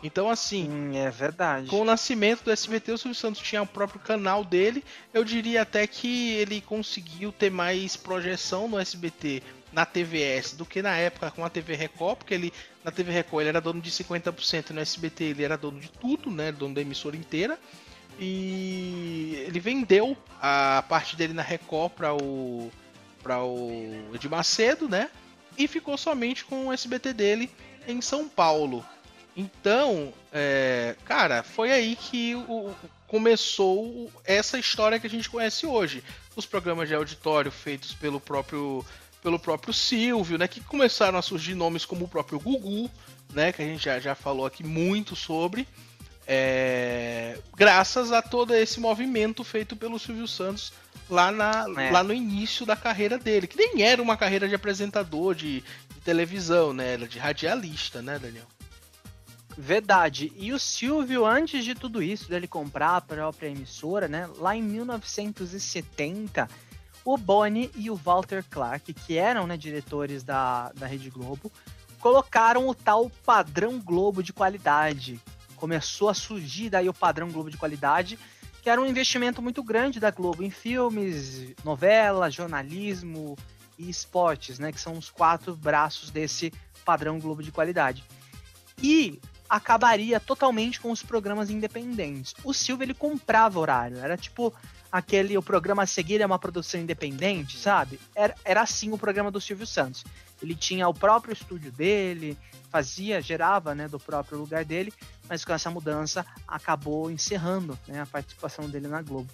Então 0.00 0.30
assim, 0.30 0.68
Hum, 0.70 0.92
é 0.94 1.10
verdade. 1.10 1.66
com 1.66 1.80
o 1.80 1.84
nascimento 1.84 2.44
do 2.44 2.52
SBT, 2.52 2.92
o 2.92 2.98
Silvio 2.98 3.16
Santos 3.16 3.42
tinha 3.42 3.60
o 3.60 3.66
próprio 3.66 3.98
canal 3.98 4.44
dele. 4.44 4.84
Eu 5.12 5.24
diria 5.24 5.62
até 5.62 5.84
que 5.88 6.34
ele 6.34 6.60
conseguiu 6.60 7.32
ter 7.32 7.50
mais 7.50 7.96
projeção 7.96 8.68
no 8.68 8.78
SBT 8.78 9.42
na 9.72 9.84
TVS 9.84 10.52
do 10.52 10.64
que 10.64 10.80
na 10.82 10.94
época 10.94 11.32
com 11.32 11.44
a 11.44 11.50
TV 11.50 11.74
Record, 11.74 12.18
porque 12.18 12.34
ele 12.34 12.52
na 12.84 12.92
TV 12.92 13.10
Record 13.10 13.40
ele 13.40 13.48
era 13.48 13.60
dono 13.60 13.80
de 13.80 13.90
50% 13.90 14.70
e 14.70 14.72
no 14.72 14.80
SBT 14.80 15.24
ele 15.24 15.42
era 15.42 15.58
dono 15.58 15.80
de 15.80 15.88
tudo, 15.90 16.30
né, 16.30 16.52
dono 16.52 16.76
da 16.76 16.80
emissora 16.80 17.16
inteira. 17.16 17.58
E 18.20 19.42
ele 19.48 19.58
vendeu 19.58 20.16
a 20.40 20.84
parte 20.88 21.16
dele 21.16 21.32
na 21.32 21.42
Record 21.42 21.90
para 21.90 22.14
o 22.14 22.70
para 23.22 23.42
o 23.42 24.10
Edir 24.14 24.30
Macedo, 24.30 24.88
né? 24.88 25.10
E 25.56 25.66
ficou 25.66 25.96
somente 25.98 26.44
com 26.44 26.66
o 26.68 26.72
SBT 26.72 27.12
dele 27.12 27.50
em 27.86 28.00
São 28.00 28.28
Paulo. 28.28 28.84
Então, 29.36 30.12
é, 30.32 30.96
cara, 31.04 31.42
foi 31.42 31.70
aí 31.70 31.96
que 31.96 32.34
o- 32.34 32.74
começou 33.06 34.10
essa 34.24 34.58
história 34.58 34.98
que 34.98 35.06
a 35.06 35.10
gente 35.10 35.28
conhece 35.30 35.66
hoje. 35.66 36.02
Os 36.36 36.46
programas 36.46 36.88
de 36.88 36.94
auditório 36.94 37.50
feitos 37.50 37.92
pelo 37.94 38.20
próprio 38.20 38.84
pelo 39.20 39.36
próprio 39.38 39.74
Silvio, 39.74 40.38
né, 40.38 40.46
que 40.46 40.60
começaram 40.60 41.18
a 41.18 41.22
surgir 41.22 41.54
nomes 41.56 41.84
como 41.84 42.04
o 42.04 42.08
próprio 42.08 42.38
Gugu, 42.38 42.88
né, 43.34 43.50
que 43.52 43.60
a 43.60 43.64
gente 43.64 43.82
já, 43.84 43.98
já 43.98 44.14
falou 44.14 44.46
aqui 44.46 44.62
muito 44.62 45.16
sobre, 45.16 45.66
é, 46.30 47.38
graças 47.56 48.12
a 48.12 48.20
todo 48.20 48.54
esse 48.54 48.78
movimento 48.78 49.42
feito 49.42 49.74
pelo 49.74 49.98
Silvio 49.98 50.28
Santos 50.28 50.74
lá, 51.08 51.32
na, 51.32 51.64
É. 51.78 51.90
lá 51.90 52.04
no 52.04 52.12
início 52.12 52.66
da 52.66 52.76
carreira 52.76 53.16
dele, 53.18 53.46
que 53.46 53.56
nem 53.56 53.82
era 53.82 54.02
uma 54.02 54.14
carreira 54.14 54.46
de 54.46 54.54
apresentador 54.54 55.34
de, 55.34 55.62
de 55.62 56.00
televisão, 56.04 56.74
né, 56.74 56.92
era 56.92 57.08
de 57.08 57.18
radialista, 57.18 58.02
né, 58.02 58.18
Daniel? 58.18 58.44
Verdade. 59.56 60.30
E 60.36 60.52
o 60.52 60.58
Silvio, 60.58 61.24
antes 61.26 61.64
de 61.64 61.74
tudo 61.74 62.00
isso, 62.00 62.28
dele 62.28 62.46
comprar 62.46 62.96
a 62.96 63.00
própria 63.00 63.48
emissora, 63.48 64.06
né? 64.06 64.28
Lá 64.36 64.54
em 64.54 64.62
1970, 64.62 66.48
o 67.04 67.16
Boni 67.16 67.68
e 67.74 67.90
o 67.90 67.96
Walter 67.96 68.44
Clark, 68.48 68.92
que 68.92 69.16
eram 69.16 69.48
né, 69.48 69.56
diretores 69.56 70.22
da, 70.22 70.70
da 70.76 70.86
Rede 70.86 71.10
Globo, 71.10 71.50
colocaram 71.98 72.68
o 72.68 72.74
tal 72.74 73.10
padrão 73.26 73.80
Globo 73.80 74.22
de 74.22 74.32
qualidade. 74.32 75.20
Começou 75.58 76.08
a 76.08 76.14
surgir 76.14 76.70
daí 76.70 76.88
o 76.88 76.94
padrão 76.94 77.30
Globo 77.30 77.50
de 77.50 77.56
qualidade, 77.56 78.18
que 78.62 78.70
era 78.70 78.80
um 78.80 78.86
investimento 78.86 79.42
muito 79.42 79.62
grande 79.62 80.00
da 80.00 80.10
Globo 80.10 80.42
em 80.42 80.50
filmes, 80.50 81.54
novelas, 81.64 82.32
jornalismo 82.32 83.36
e 83.76 83.90
esportes, 83.90 84.58
né? 84.58 84.72
Que 84.72 84.80
são 84.80 84.94
os 84.94 85.10
quatro 85.10 85.56
braços 85.56 86.10
desse 86.10 86.52
padrão 86.84 87.18
Globo 87.18 87.42
de 87.42 87.52
qualidade. 87.52 88.04
E 88.82 89.20
acabaria 89.48 90.20
totalmente 90.20 90.80
com 90.80 90.90
os 90.90 91.02
programas 91.02 91.50
independentes. 91.50 92.34
O 92.44 92.52
Silvio 92.52 92.84
ele 92.84 92.94
comprava 92.94 93.58
horário, 93.58 93.98
era 93.98 94.16
tipo 94.16 94.54
aquele 94.90 95.36
o 95.36 95.42
programa 95.42 95.82
a 95.82 95.86
seguir 95.86 96.20
é 96.20 96.26
uma 96.26 96.38
produção 96.38 96.80
independente, 96.80 97.58
sabe? 97.58 97.98
Era, 98.14 98.34
era 98.44 98.62
assim 98.62 98.92
o 98.92 98.98
programa 98.98 99.30
do 99.30 99.40
Silvio 99.40 99.66
Santos. 99.66 100.04
Ele 100.42 100.54
tinha 100.54 100.88
o 100.88 100.94
próprio 100.94 101.32
estúdio 101.32 101.72
dele, 101.72 102.38
fazia, 102.70 103.20
gerava, 103.20 103.74
né, 103.74 103.88
do 103.88 103.98
próprio 103.98 104.38
lugar 104.38 104.64
dele, 104.64 104.92
mas 105.28 105.44
com 105.44 105.52
essa 105.52 105.70
mudança 105.70 106.24
acabou 106.46 107.10
encerrando, 107.10 107.78
né, 107.86 108.00
a 108.00 108.06
participação 108.06 108.68
dele 108.68 108.88
na 108.88 109.02
Globo. 109.02 109.30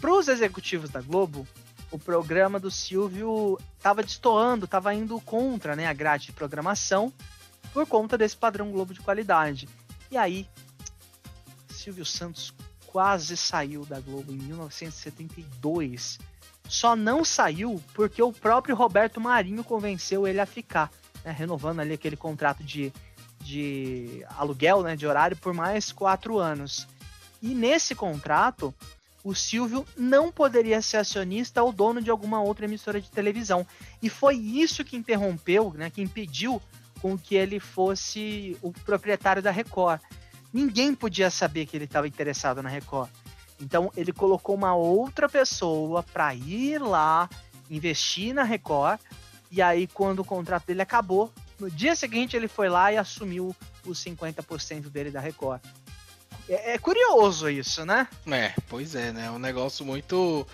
Para 0.00 0.12
os 0.12 0.28
executivos 0.28 0.88
da 0.88 1.00
Globo, 1.00 1.46
o 1.90 1.98
programa 1.98 2.58
do 2.58 2.70
Silvio 2.70 3.58
estava 3.76 4.02
destoando, 4.02 4.64
estava 4.64 4.94
indo 4.94 5.20
contra, 5.20 5.76
né, 5.76 5.86
a 5.86 5.92
grade 5.92 6.26
de 6.26 6.32
programação 6.32 7.12
por 7.72 7.86
conta 7.86 8.16
desse 8.16 8.36
padrão 8.36 8.70
Globo 8.70 8.94
de 8.94 9.00
qualidade. 9.00 9.68
E 10.10 10.16
aí, 10.16 10.48
Silvio 11.68 12.04
Santos 12.04 12.54
quase 12.86 13.36
saiu 13.36 13.84
da 13.84 14.00
Globo 14.00 14.32
em 14.32 14.36
1972. 14.36 16.18
Só 16.70 16.94
não 16.94 17.24
saiu 17.24 17.82
porque 17.94 18.22
o 18.22 18.32
próprio 18.32 18.76
Roberto 18.76 19.20
Marinho 19.20 19.64
convenceu 19.64 20.24
ele 20.24 20.40
a 20.40 20.46
ficar, 20.46 20.88
né, 21.24 21.32
renovando 21.36 21.80
ali 21.80 21.94
aquele 21.94 22.16
contrato 22.16 22.62
de, 22.62 22.92
de 23.40 24.24
aluguel, 24.38 24.80
né, 24.82 24.94
de 24.94 25.04
horário 25.04 25.36
por 25.36 25.52
mais 25.52 25.90
quatro 25.90 26.38
anos. 26.38 26.86
E 27.42 27.56
nesse 27.56 27.92
contrato, 27.92 28.72
o 29.24 29.34
Silvio 29.34 29.84
não 29.96 30.30
poderia 30.30 30.80
ser 30.80 30.98
acionista 30.98 31.60
ou 31.60 31.72
dono 31.72 32.00
de 32.00 32.08
alguma 32.08 32.40
outra 32.40 32.66
emissora 32.66 33.00
de 33.00 33.10
televisão. 33.10 33.66
E 34.00 34.08
foi 34.08 34.36
isso 34.36 34.84
que 34.84 34.96
interrompeu, 34.96 35.74
né, 35.76 35.90
que 35.90 36.00
impediu 36.00 36.62
com 37.02 37.18
que 37.18 37.34
ele 37.34 37.58
fosse 37.58 38.56
o 38.62 38.70
proprietário 38.70 39.42
da 39.42 39.50
Record. 39.50 40.00
Ninguém 40.52 40.94
podia 40.94 41.30
saber 41.30 41.66
que 41.66 41.76
ele 41.76 41.86
estava 41.86 42.06
interessado 42.06 42.62
na 42.62 42.68
Record. 42.68 43.10
Então 43.60 43.92
ele 43.96 44.12
colocou 44.12 44.54
uma 44.54 44.74
outra 44.74 45.28
pessoa 45.28 46.02
para 46.02 46.34
ir 46.34 46.80
lá 46.80 47.28
investir 47.70 48.34
na 48.34 48.42
Record. 48.42 49.00
E 49.50 49.60
aí, 49.60 49.86
quando 49.86 50.20
o 50.20 50.24
contrato 50.24 50.66
dele 50.66 50.82
acabou, 50.82 51.32
no 51.58 51.70
dia 51.70 51.94
seguinte 51.94 52.36
ele 52.36 52.48
foi 52.48 52.68
lá 52.68 52.92
e 52.92 52.96
assumiu 52.96 53.54
os 53.84 54.02
50% 54.02 54.88
dele 54.88 55.10
da 55.10 55.20
Record. 55.20 55.60
É, 56.48 56.74
é, 56.74 56.78
curioso 56.78 57.48
isso, 57.48 57.84
né? 57.84 58.08
É, 58.26 58.52
pois 58.68 58.94
é, 58.94 59.12
né? 59.12 59.26
É 59.26 59.30
um 59.30 59.38
negócio 59.38 59.84
muito. 59.84 60.46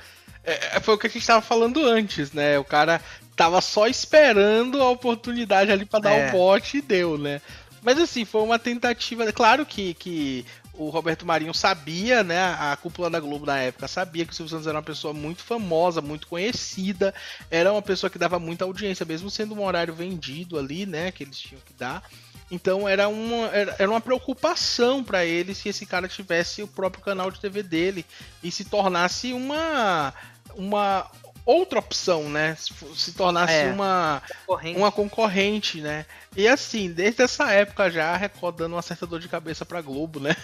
É, 0.45 0.77
é 0.77 0.81
foi 0.81 0.95
o 0.95 0.99
que 0.99 1.07
a 1.07 1.11
gente 1.11 1.23
estava 1.23 1.41
falando 1.41 1.85
antes, 1.87 2.33
né? 2.33 2.59
O 2.59 2.65
cara 2.65 3.01
tava 3.35 3.61
só 3.61 3.87
esperando 3.87 4.83
a 4.83 4.91
oportunidade 4.91 5.71
ali 5.71 5.85
para 5.85 6.01
dar 6.01 6.13
o 6.13 6.17
é. 6.17 6.29
um 6.29 6.33
bote 6.33 6.79
e 6.79 6.83
deu, 6.83 7.17
né? 7.17 7.41
Mas 7.83 7.99
assim, 7.99 8.25
foi 8.25 8.43
uma 8.43 8.59
tentativa. 8.59 9.33
Claro 9.33 9.65
que, 9.65 9.95
que 9.95 10.45
o 10.77 10.89
Roberto 10.91 11.27
Marinho 11.27 11.55
sabia, 11.55 12.23
né? 12.23 12.39
A 12.59 12.77
cúpula 12.77 13.11
da 13.11 13.21
Globo 13.21 13.47
na 13.47 13.59
época 13.59 13.89
sabia 13.89 14.25
que 14.25 14.33
o 14.33 14.35
Silvio 14.35 14.51
Santos 14.51 14.67
era 14.67 14.77
uma 14.77 14.83
pessoa 14.83 15.13
muito 15.13 15.43
famosa, 15.43 16.01
muito 16.01 16.27
conhecida, 16.27 17.15
era 17.51 17.73
uma 17.73 17.83
pessoa 17.83 18.11
que 18.11 18.19
dava 18.19 18.39
muita 18.39 18.65
audiência, 18.65 19.07
mesmo 19.07 19.31
sendo 19.31 19.55
um 19.55 19.65
horário 19.65 19.95
vendido 19.95 20.59
ali, 20.59 20.87
né? 20.87 21.11
Que 21.11 21.25
eles 21.25 21.39
tinham 21.39 21.61
que 21.65 21.73
dar. 21.73 22.03
Então 22.51 22.89
era 22.89 23.09
uma, 23.09 23.49
era 23.49 23.91
uma 23.91 24.01
preocupação 24.01 25.03
para 25.03 25.25
ele 25.25 25.55
se 25.55 25.69
esse 25.69 25.85
cara 25.85 26.07
tivesse 26.07 26.63
o 26.63 26.69
próprio 26.69 27.03
canal 27.03 27.31
de 27.31 27.41
TV 27.41 27.63
dele 27.63 28.07
e 28.43 28.53
se 28.53 28.65
tornasse 28.65 29.33
uma, 29.33 30.15
uma 30.55 31.11
outra 31.47 31.79
opção, 31.79 32.29
né? 32.29 32.57
Se 32.57 33.13
tornasse 33.13 33.55
é, 33.55 33.73
uma, 33.73 34.21
concorrente. 34.45 34.79
uma 34.79 34.93
concorrente, 34.93 35.81
né? 35.81 36.05
E 36.37 36.47
assim, 36.49 36.93
desde 36.93 37.23
essa 37.23 37.51
época 37.53 37.91
já 37.91 38.13
a 38.13 38.17
Record 38.17 38.57
dando 38.57 38.75
uma 38.75 38.83
certa 38.83 39.07
dor 39.07 39.21
de 39.21 39.29
cabeça 39.29 39.65
pra 39.65 39.81
Globo, 39.81 40.19
né? 40.19 40.37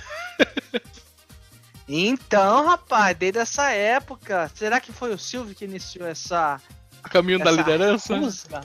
então, 1.89 2.67
rapaz, 2.67 3.17
desde 3.17 3.41
essa 3.41 3.71
época, 3.73 4.51
será 4.55 4.81
que 4.81 4.93
foi 4.93 5.13
o 5.13 5.19
Silvio 5.19 5.55
que 5.55 5.65
iniciou 5.65 6.07
essa. 6.07 6.61
O 7.05 7.11
caminho 7.11 7.37
essa 7.37 7.45
da 7.45 7.51
liderança? 7.51 8.17
Rusga? 8.17 8.61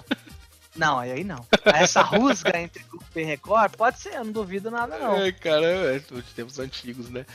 Não, 0.77 0.99
aí 0.99 1.23
não. 1.23 1.43
Essa 1.65 2.03
rusga 2.03 2.55
entre 2.59 2.83
Globo 2.83 3.05
e 3.15 3.23
Record, 3.23 3.75
pode 3.75 3.99
ser, 3.99 4.13
eu 4.13 4.23
não 4.23 4.31
duvido 4.31 4.69
nada, 4.69 4.99
não. 4.99 5.17
É, 5.17 5.31
cara, 5.31 5.65
é, 5.65 5.97
de 5.99 6.21
tempos 6.35 6.59
antigos, 6.59 7.09
né? 7.09 7.25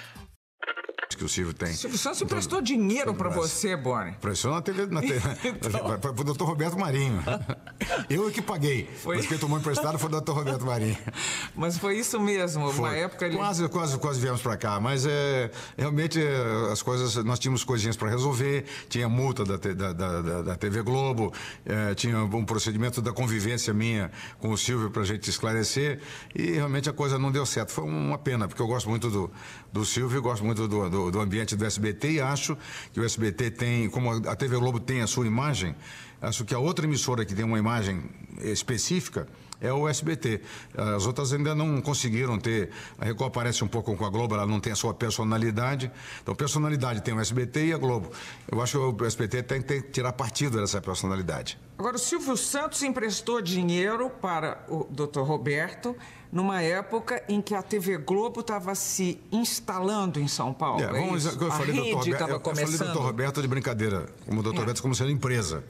Que 1.16 1.24
o 1.24 1.28
Silvio 1.28 1.54
tem. 1.54 1.72
Silvio 1.72 1.98
Santos 1.98 2.22
emprestou 2.22 2.60
dinheiro 2.60 3.14
para 3.14 3.28
você, 3.28 3.76
Boni. 3.76 4.12
Prestou 4.20 4.52
na 4.52 4.62
TV, 4.62 4.86
na 4.86 5.00
TV 5.00 5.20
então... 5.44 5.98
para 5.98 6.10
o 6.10 6.24
doutor 6.24 6.46
Roberto 6.46 6.78
Marinho. 6.78 7.22
Eu 8.08 8.28
é 8.28 8.30
que 8.30 8.42
paguei. 8.42 8.88
Foi... 9.02 9.16
Mas 9.16 9.26
quem 9.26 9.38
tomou 9.38 9.58
emprestado 9.58 9.98
foi 9.98 10.08
o 10.08 10.12
doutor 10.12 10.36
Roberto 10.36 10.64
Marinho. 10.64 10.96
Mas 11.54 11.78
foi 11.78 11.98
isso 11.98 12.18
mesmo, 12.20 12.70
foi. 12.72 12.88
uma 12.88 12.96
época... 12.96 13.26
Ele... 13.26 13.36
Quase, 13.36 13.68
quase, 13.68 13.98
quase 13.98 14.20
viemos 14.20 14.40
para 14.40 14.56
cá, 14.56 14.80
mas 14.80 15.04
é, 15.06 15.50
realmente 15.76 16.20
é, 16.20 16.72
as 16.72 16.82
coisas, 16.82 17.22
nós 17.24 17.38
tínhamos 17.38 17.62
coisinhas 17.62 17.96
para 17.96 18.08
resolver, 18.08 18.64
tinha 18.88 19.08
multa 19.08 19.44
da, 19.44 19.56
da, 19.56 19.92
da, 19.92 20.42
da 20.42 20.56
TV 20.56 20.82
Globo, 20.82 21.32
é, 21.64 21.94
tinha 21.94 22.18
um 22.18 22.44
procedimento 22.44 23.02
da 23.02 23.12
convivência 23.12 23.72
minha 23.74 24.10
com 24.38 24.50
o 24.50 24.58
Silvio 24.58 24.90
para 24.90 25.02
a 25.02 25.04
gente 25.04 25.28
esclarecer 25.28 26.00
e 26.34 26.52
realmente 26.52 26.88
a 26.88 26.92
coisa 26.92 27.18
não 27.18 27.30
deu 27.30 27.44
certo. 27.44 27.72
Foi 27.72 27.84
uma 27.84 28.18
pena, 28.18 28.48
porque 28.48 28.62
eu 28.62 28.66
gosto 28.66 28.88
muito 28.88 29.10
do, 29.10 29.30
do 29.72 29.84
Silvio, 29.84 30.20
gosto 30.22 30.44
muito 30.44 30.68
do, 30.68 30.88
do, 30.88 31.01
do, 31.10 31.20
ambiente 31.20 31.56
do 31.56 31.64
SBT 31.64 32.12
e 32.12 32.20
acho 32.20 32.56
que 32.92 33.00
o 33.00 33.04
SBT 33.04 33.50
tem, 33.50 33.88
como 33.88 34.10
a 34.10 34.36
TV 34.36 34.56
Globo 34.56 34.78
tem 34.78 35.02
a 35.02 35.06
sua 35.06 35.26
imagem, 35.26 35.74
acho 36.20 36.44
que 36.44 36.54
a 36.54 36.58
outra 36.58 36.84
emissora 36.84 37.24
que 37.24 37.34
tem 37.34 37.44
uma 37.44 37.58
imagem 37.58 38.02
específica 38.40 39.26
é 39.62 39.72
o 39.72 39.88
SBT. 39.88 40.40
As 40.76 41.06
outras 41.06 41.32
ainda 41.32 41.54
não 41.54 41.80
conseguiram 41.80 42.38
ter. 42.38 42.70
A 42.98 43.04
Record 43.04 43.32
parece 43.32 43.62
um 43.62 43.68
pouco 43.68 43.96
com 43.96 44.04
a 44.04 44.10
Globo, 44.10 44.34
ela 44.34 44.46
não 44.46 44.60
tem 44.60 44.72
a 44.72 44.76
sua 44.76 44.92
personalidade. 44.92 45.90
Então, 46.22 46.34
personalidade 46.34 47.00
tem 47.02 47.14
o 47.14 47.20
SBT 47.20 47.66
e 47.66 47.72
a 47.72 47.78
Globo. 47.78 48.10
Eu 48.50 48.60
acho 48.60 48.72
que 48.94 49.02
o 49.02 49.06
SBT 49.06 49.42
tem 49.44 49.62
que 49.62 49.80
tirar 49.82 50.12
partido 50.12 50.60
dessa 50.60 50.80
personalidade. 50.80 51.58
Agora, 51.78 51.96
o 51.96 51.98
Silvio 51.98 52.36
Santos 52.36 52.82
emprestou 52.82 53.40
dinheiro 53.40 54.10
para 54.10 54.64
o 54.68 54.86
Dr. 54.90 55.20
Roberto 55.20 55.96
numa 56.30 56.62
época 56.62 57.22
em 57.28 57.42
que 57.42 57.54
a 57.54 57.62
TV 57.62 57.98
Globo 57.98 58.40
estava 58.40 58.74
se 58.74 59.20
instalando 59.30 60.18
em 60.18 60.26
São 60.26 60.52
Paulo. 60.52 60.82
É, 60.82 60.86
vamos, 60.86 61.26
é 61.26 61.30
eu 61.30 61.50
falei, 61.50 61.78
a 61.78 61.82
rede 61.82 62.10
estava 62.10 62.40
começando. 62.40 62.72
Eu 62.72 62.78
falei 62.78 62.92
do 62.92 62.98
Dr. 62.98 63.04
Roberto 63.04 63.42
de 63.42 63.48
brincadeira, 63.48 64.06
como 64.24 64.40
o 64.40 64.42
Dr. 64.42 64.54
É. 64.54 64.58
Roberto 64.60 64.82
como 64.82 64.94
sendo 64.94 65.10
empresa. 65.10 65.62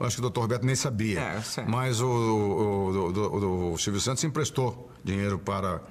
Eu 0.00 0.06
acho 0.06 0.16
que 0.16 0.26
o 0.26 0.30
Dr. 0.30 0.40
Roberto 0.40 0.64
nem 0.64 0.74
sabia. 0.74 1.20
É, 1.20 1.42
mas 1.68 2.00
o, 2.00 2.06
o, 2.08 3.72
o, 3.74 3.78
Silvio 3.78 4.00
Santos 4.00 4.24
emprestou 4.24 4.90
dinheiro 5.04 5.38
para 5.38 5.82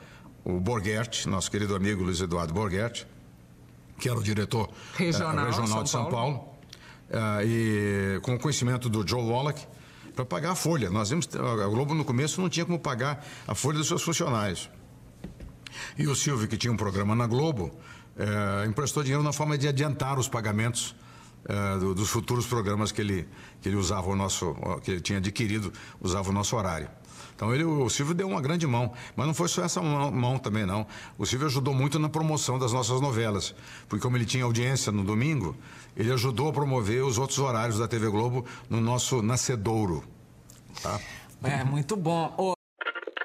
o 0.44 0.60
Borghetti, 0.60 1.30
nosso 1.30 1.52
querido 1.52 1.76
amigo 1.76 2.04
Luiz 2.04 2.20
Eduardo 2.20 2.52
Borghetti, 2.52 3.06
que 4.00 4.10
era 4.10 4.18
o 4.18 4.24
diretor 4.24 4.68
regional, 4.96 5.46
eh, 5.46 5.50
regional 5.50 5.84
de 5.84 5.90
São 5.92 6.10
Paulo, 6.10 6.40
Paulo 6.40 6.58
eh, 7.12 7.46
e 7.46 8.20
com 8.22 8.34
o 8.34 8.40
conhecimento 8.40 8.90
do 8.90 9.08
Joe 9.08 9.22
Wallach, 9.22 9.68
para 10.16 10.26
pagar 10.26 10.52
a 10.52 10.56
folha. 10.56 10.90
Nós 10.90 11.12
vimos, 11.12 11.30
a 11.36 11.68
Globo 11.68 11.94
no 11.94 12.04
começo 12.04 12.42
não 12.42 12.50
tinha 12.50 12.66
como 12.66 12.80
pagar 12.80 13.24
a 13.48 13.54
folha 13.54 13.78
dos 13.78 13.88
seus 13.88 14.02
funcionários. 14.02 14.72
E 16.00 16.08
o 16.08 16.16
Silvio, 16.16 16.48
que 16.48 16.58
tinha 16.58 16.74
um 16.74 16.78
programa 16.78 17.14
na 17.14 17.28
Globo, 17.28 17.72
é, 18.18 18.66
emprestou 18.66 19.04
dinheiro 19.04 19.22
na 19.24 19.32
forma 19.32 19.56
de 19.56 19.68
adiantar 19.68 20.18
os 20.18 20.28
pagamentos 20.28 20.96
é, 21.46 21.80
do, 21.80 21.96
dos 21.96 22.10
futuros 22.10 22.46
programas 22.46 22.92
que 22.92 23.02
ele, 23.02 23.28
que 23.62 23.70
ele 23.70 23.76
usava 23.76 24.10
o 24.10 24.16
nosso, 24.16 24.56
que 24.84 24.92
ele 24.92 25.02
tinha 25.02 25.20
adquirido, 25.20 25.72
usava 26.02 26.30
o 26.30 26.34
nosso 26.34 26.56
horário. 26.56 26.90
Então 27.36 27.56
ele, 27.56 27.64
o 27.64 27.90
Silvio 27.90 28.14
deu 28.14 28.28
uma 28.28 28.42
grande 28.42 28.68
mão, 28.68 28.92
mas 29.16 29.26
não 29.26 29.34
foi 29.34 29.48
só 29.48 29.64
essa 29.64 29.82
mão, 29.82 30.12
mão, 30.12 30.38
também 30.38 30.66
não. 30.66 30.86
O 31.18 31.26
Silvio 31.26 31.48
ajudou 31.48 31.74
muito 31.74 31.98
na 31.98 32.10
promoção 32.10 32.60
das 32.60 32.74
nossas 32.74 33.00
novelas, 33.00 33.56
porque 33.88 34.04
como 34.04 34.18
ele 34.18 34.26
tinha 34.26 34.44
audiência 34.44 34.92
no 34.92 35.06
domingo, 35.06 35.56
ele 35.96 36.12
ajudou 36.12 36.50
a 36.50 36.52
promover 36.52 37.02
os 37.02 37.18
outros 37.18 37.40
horários 37.40 37.80
da 37.80 37.88
TV 37.88 38.10
Globo 38.10 38.46
no 38.70 38.82
nosso 38.82 39.22
nascedouro. 39.22 40.04
Tá? 40.84 41.00
É, 41.42 41.64
muito 41.64 41.96
bom. 41.96 42.54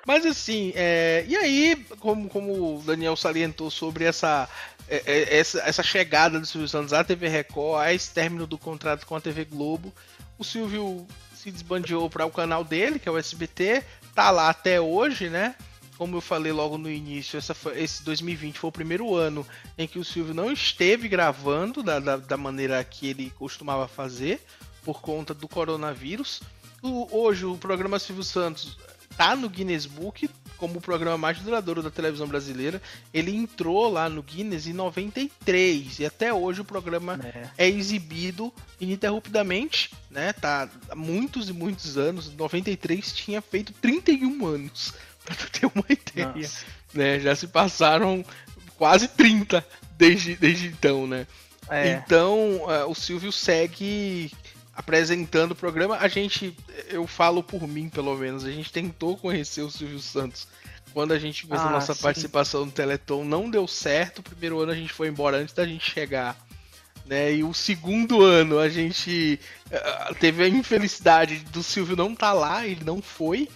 Mas 0.06 0.24
assim, 0.24 0.72
é... 0.76 1.24
e 1.26 1.34
aí, 1.34 1.84
como, 1.98 2.28
como 2.28 2.76
o 2.76 2.82
Daniel 2.82 3.16
salientou 3.16 3.68
sobre 3.68 4.04
essa, 4.04 4.48
é, 4.88 5.02
é, 5.06 5.38
essa, 5.38 5.60
essa 5.60 5.82
chegada 5.82 6.38
do 6.38 6.46
Silvio 6.46 6.68
Santos 6.68 6.92
à 6.92 7.02
TV 7.02 7.28
Record, 7.28 7.82
a 7.82 7.92
esse 7.92 8.10
término 8.12 8.46
do 8.46 8.58
contrato 8.58 9.06
com 9.06 9.16
a 9.16 9.20
TV 9.20 9.44
Globo, 9.44 9.92
o 10.38 10.44
Silvio 10.44 11.06
se 11.34 11.50
desbandeou 11.50 12.08
para 12.10 12.26
o 12.26 12.30
canal 12.30 12.64
dele, 12.64 12.98
que 12.98 13.08
é 13.08 13.12
o 13.12 13.18
SBT, 13.18 13.84
tá 14.14 14.30
lá 14.30 14.48
até 14.48 14.80
hoje, 14.80 15.28
né? 15.28 15.54
Como 15.96 16.16
eu 16.16 16.20
falei 16.20 16.52
logo 16.52 16.76
no 16.76 16.90
início, 16.90 17.38
essa 17.38 17.54
foi, 17.54 17.80
esse 17.80 18.02
2020 18.02 18.58
foi 18.58 18.68
o 18.68 18.72
primeiro 18.72 19.14
ano 19.14 19.46
em 19.78 19.86
que 19.86 19.98
o 19.98 20.04
Silvio 20.04 20.34
não 20.34 20.50
esteve 20.50 21.08
gravando 21.08 21.82
da, 21.82 22.00
da, 22.00 22.16
da 22.16 22.36
maneira 22.36 22.82
que 22.82 23.06
ele 23.08 23.30
costumava 23.38 23.86
fazer, 23.86 24.40
por 24.84 25.00
conta 25.00 25.32
do 25.32 25.48
coronavírus. 25.48 26.42
O, 26.82 27.08
hoje 27.16 27.46
o 27.46 27.56
programa 27.56 27.98
Silvio 27.98 28.24
Santos 28.24 28.76
tá 29.16 29.36
no 29.36 29.48
Guinness 29.48 29.86
Book 29.86 30.28
como 30.56 30.78
o 30.78 30.80
programa 30.80 31.18
mais 31.18 31.38
duradouro 31.38 31.82
da 31.82 31.90
televisão 31.90 32.26
brasileira. 32.26 32.80
Ele 33.12 33.34
entrou 33.34 33.90
lá 33.90 34.08
no 34.08 34.22
Guinness 34.22 34.66
em 34.66 34.72
93 34.72 35.98
e 36.00 36.06
até 36.06 36.32
hoje 36.32 36.60
o 36.60 36.64
programa 36.64 37.18
é, 37.22 37.66
é 37.66 37.68
exibido 37.68 38.52
ininterruptamente, 38.80 39.90
né? 40.10 40.32
Tá 40.32 40.68
há 40.88 40.94
muitos 40.94 41.48
e 41.48 41.52
muitos 41.52 41.96
anos. 41.96 42.32
93 42.34 43.12
tinha 43.12 43.40
feito 43.40 43.72
31 43.74 44.46
anos, 44.46 44.94
para 45.24 45.34
tu 45.34 45.50
ter 45.50 45.66
uma 45.66 45.84
ideia, 45.88 46.50
né? 46.92 47.20
Já 47.20 47.34
se 47.34 47.46
passaram 47.46 48.24
quase 48.76 49.08
30 49.08 49.64
desde, 49.96 50.36
desde 50.36 50.68
então, 50.68 51.06
né? 51.06 51.26
É. 51.68 51.92
Então, 51.92 52.62
uh, 52.64 52.90
o 52.90 52.94
Silvio 52.94 53.32
segue 53.32 54.30
apresentando 54.76 55.52
o 55.52 55.56
programa, 55.56 55.96
a 55.98 56.08
gente, 56.08 56.56
eu 56.88 57.06
falo 57.06 57.42
por 57.42 57.66
mim 57.66 57.88
pelo 57.88 58.16
menos, 58.16 58.44
a 58.44 58.50
gente 58.50 58.72
tentou 58.72 59.16
conhecer 59.16 59.62
o 59.62 59.70
Silvio 59.70 60.00
Santos 60.00 60.48
quando 60.92 61.12
a 61.12 61.18
gente 61.18 61.46
fez 61.46 61.60
ah, 61.60 61.66
a 61.66 61.70
nossa 61.70 61.92
sim. 61.92 62.02
participação 62.02 62.64
no 62.64 62.70
Teleton, 62.70 63.24
não 63.24 63.50
deu 63.50 63.66
certo. 63.66 64.20
O 64.20 64.22
primeiro 64.22 64.60
ano 64.60 64.70
a 64.70 64.76
gente 64.76 64.92
foi 64.92 65.08
embora 65.08 65.38
antes 65.38 65.52
da 65.52 65.66
gente 65.66 65.90
chegar. 65.90 66.36
Né? 67.04 67.34
E 67.34 67.44
o 67.44 67.52
segundo 67.52 68.22
ano 68.22 68.58
a 68.58 68.68
gente 68.68 69.38
uh, 69.66 70.14
teve 70.14 70.44
a 70.44 70.48
infelicidade 70.48 71.38
do 71.50 71.62
Silvio 71.62 71.96
não 71.96 72.12
estar 72.12 72.28
tá 72.28 72.32
lá, 72.32 72.66
ele 72.66 72.84
não 72.84 73.02
foi. 73.02 73.48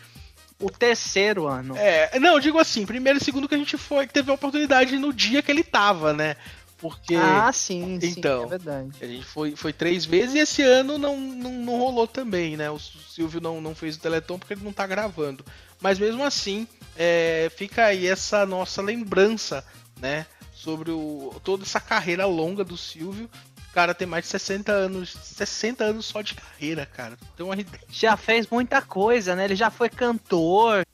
O 0.60 0.68
terceiro 0.68 1.46
ano. 1.46 1.76
É, 1.76 2.18
não, 2.18 2.34
eu 2.34 2.40
digo 2.40 2.58
assim, 2.58 2.84
primeiro 2.84 3.20
e 3.20 3.24
segundo 3.24 3.48
que 3.48 3.54
a 3.54 3.58
gente 3.58 3.76
foi, 3.76 4.08
teve 4.08 4.28
a 4.28 4.34
oportunidade 4.34 4.98
no 4.98 5.12
dia 5.12 5.40
que 5.40 5.52
ele 5.52 5.62
tava, 5.62 6.12
né? 6.12 6.34
Porque. 6.78 7.14
Ah, 7.16 7.50
sim, 7.52 7.98
então, 8.02 8.40
sim, 8.40 8.46
é 8.46 8.48
verdade. 8.48 8.90
A 9.00 9.06
gente 9.06 9.24
foi, 9.24 9.56
foi 9.56 9.72
três 9.72 10.04
vezes 10.04 10.34
e 10.34 10.38
esse 10.38 10.62
ano 10.62 10.96
não, 10.96 11.18
não, 11.18 11.52
não 11.52 11.78
rolou 11.78 12.06
também, 12.06 12.56
né? 12.56 12.70
O 12.70 12.78
Silvio 12.78 13.40
não, 13.40 13.60
não 13.60 13.74
fez 13.74 13.96
o 13.96 14.00
Teleton 14.00 14.38
porque 14.38 14.54
ele 14.54 14.64
não 14.64 14.72
tá 14.72 14.86
gravando. 14.86 15.44
Mas 15.80 15.98
mesmo 15.98 16.24
assim, 16.24 16.66
é, 16.96 17.50
fica 17.56 17.86
aí 17.86 18.06
essa 18.06 18.46
nossa 18.46 18.80
lembrança, 18.80 19.64
né? 20.00 20.24
Sobre 20.54 20.90
o, 20.90 21.34
toda 21.42 21.64
essa 21.64 21.80
carreira 21.80 22.26
longa 22.26 22.64
do 22.64 22.76
Silvio. 22.76 23.28
O 23.70 23.72
cara 23.74 23.94
tem 23.94 24.06
mais 24.06 24.24
de 24.24 24.30
60 24.30 24.72
anos, 24.72 25.16
60 25.22 25.84
anos 25.84 26.06
só 26.06 26.22
de 26.22 26.34
carreira, 26.34 26.86
cara. 26.86 27.18
Tem 27.36 27.44
uma 27.44 27.54
ideia. 27.54 27.84
Já 27.90 28.16
fez 28.16 28.46
muita 28.48 28.80
coisa, 28.80 29.36
né? 29.36 29.44
Ele 29.44 29.56
já 29.56 29.70
foi 29.70 29.88
cantor, 29.88 30.84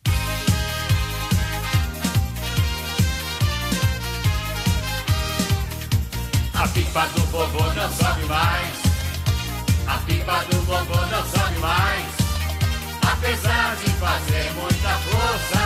pipa 6.74 7.06
do 7.06 7.20
vovô 7.26 7.72
não 7.72 7.88
sobe 7.90 8.24
mais. 8.26 8.82
A 9.86 9.98
pipa 10.04 10.44
do 10.50 10.60
vovô 10.62 11.06
não 11.06 11.24
sobe 11.24 11.58
mais. 11.60 12.06
Apesar 13.12 13.76
de 13.76 13.90
fazer 13.92 14.52
muita 14.54 14.88
força, 14.98 15.62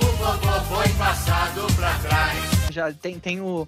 o 0.00 0.16
vovô 0.16 0.76
foi 0.76 0.88
passado 0.94 1.66
pra 1.74 1.92
trás. 1.98 2.70
Já 2.70 2.92
tem, 2.92 3.18
tem 3.18 3.40
o, 3.40 3.66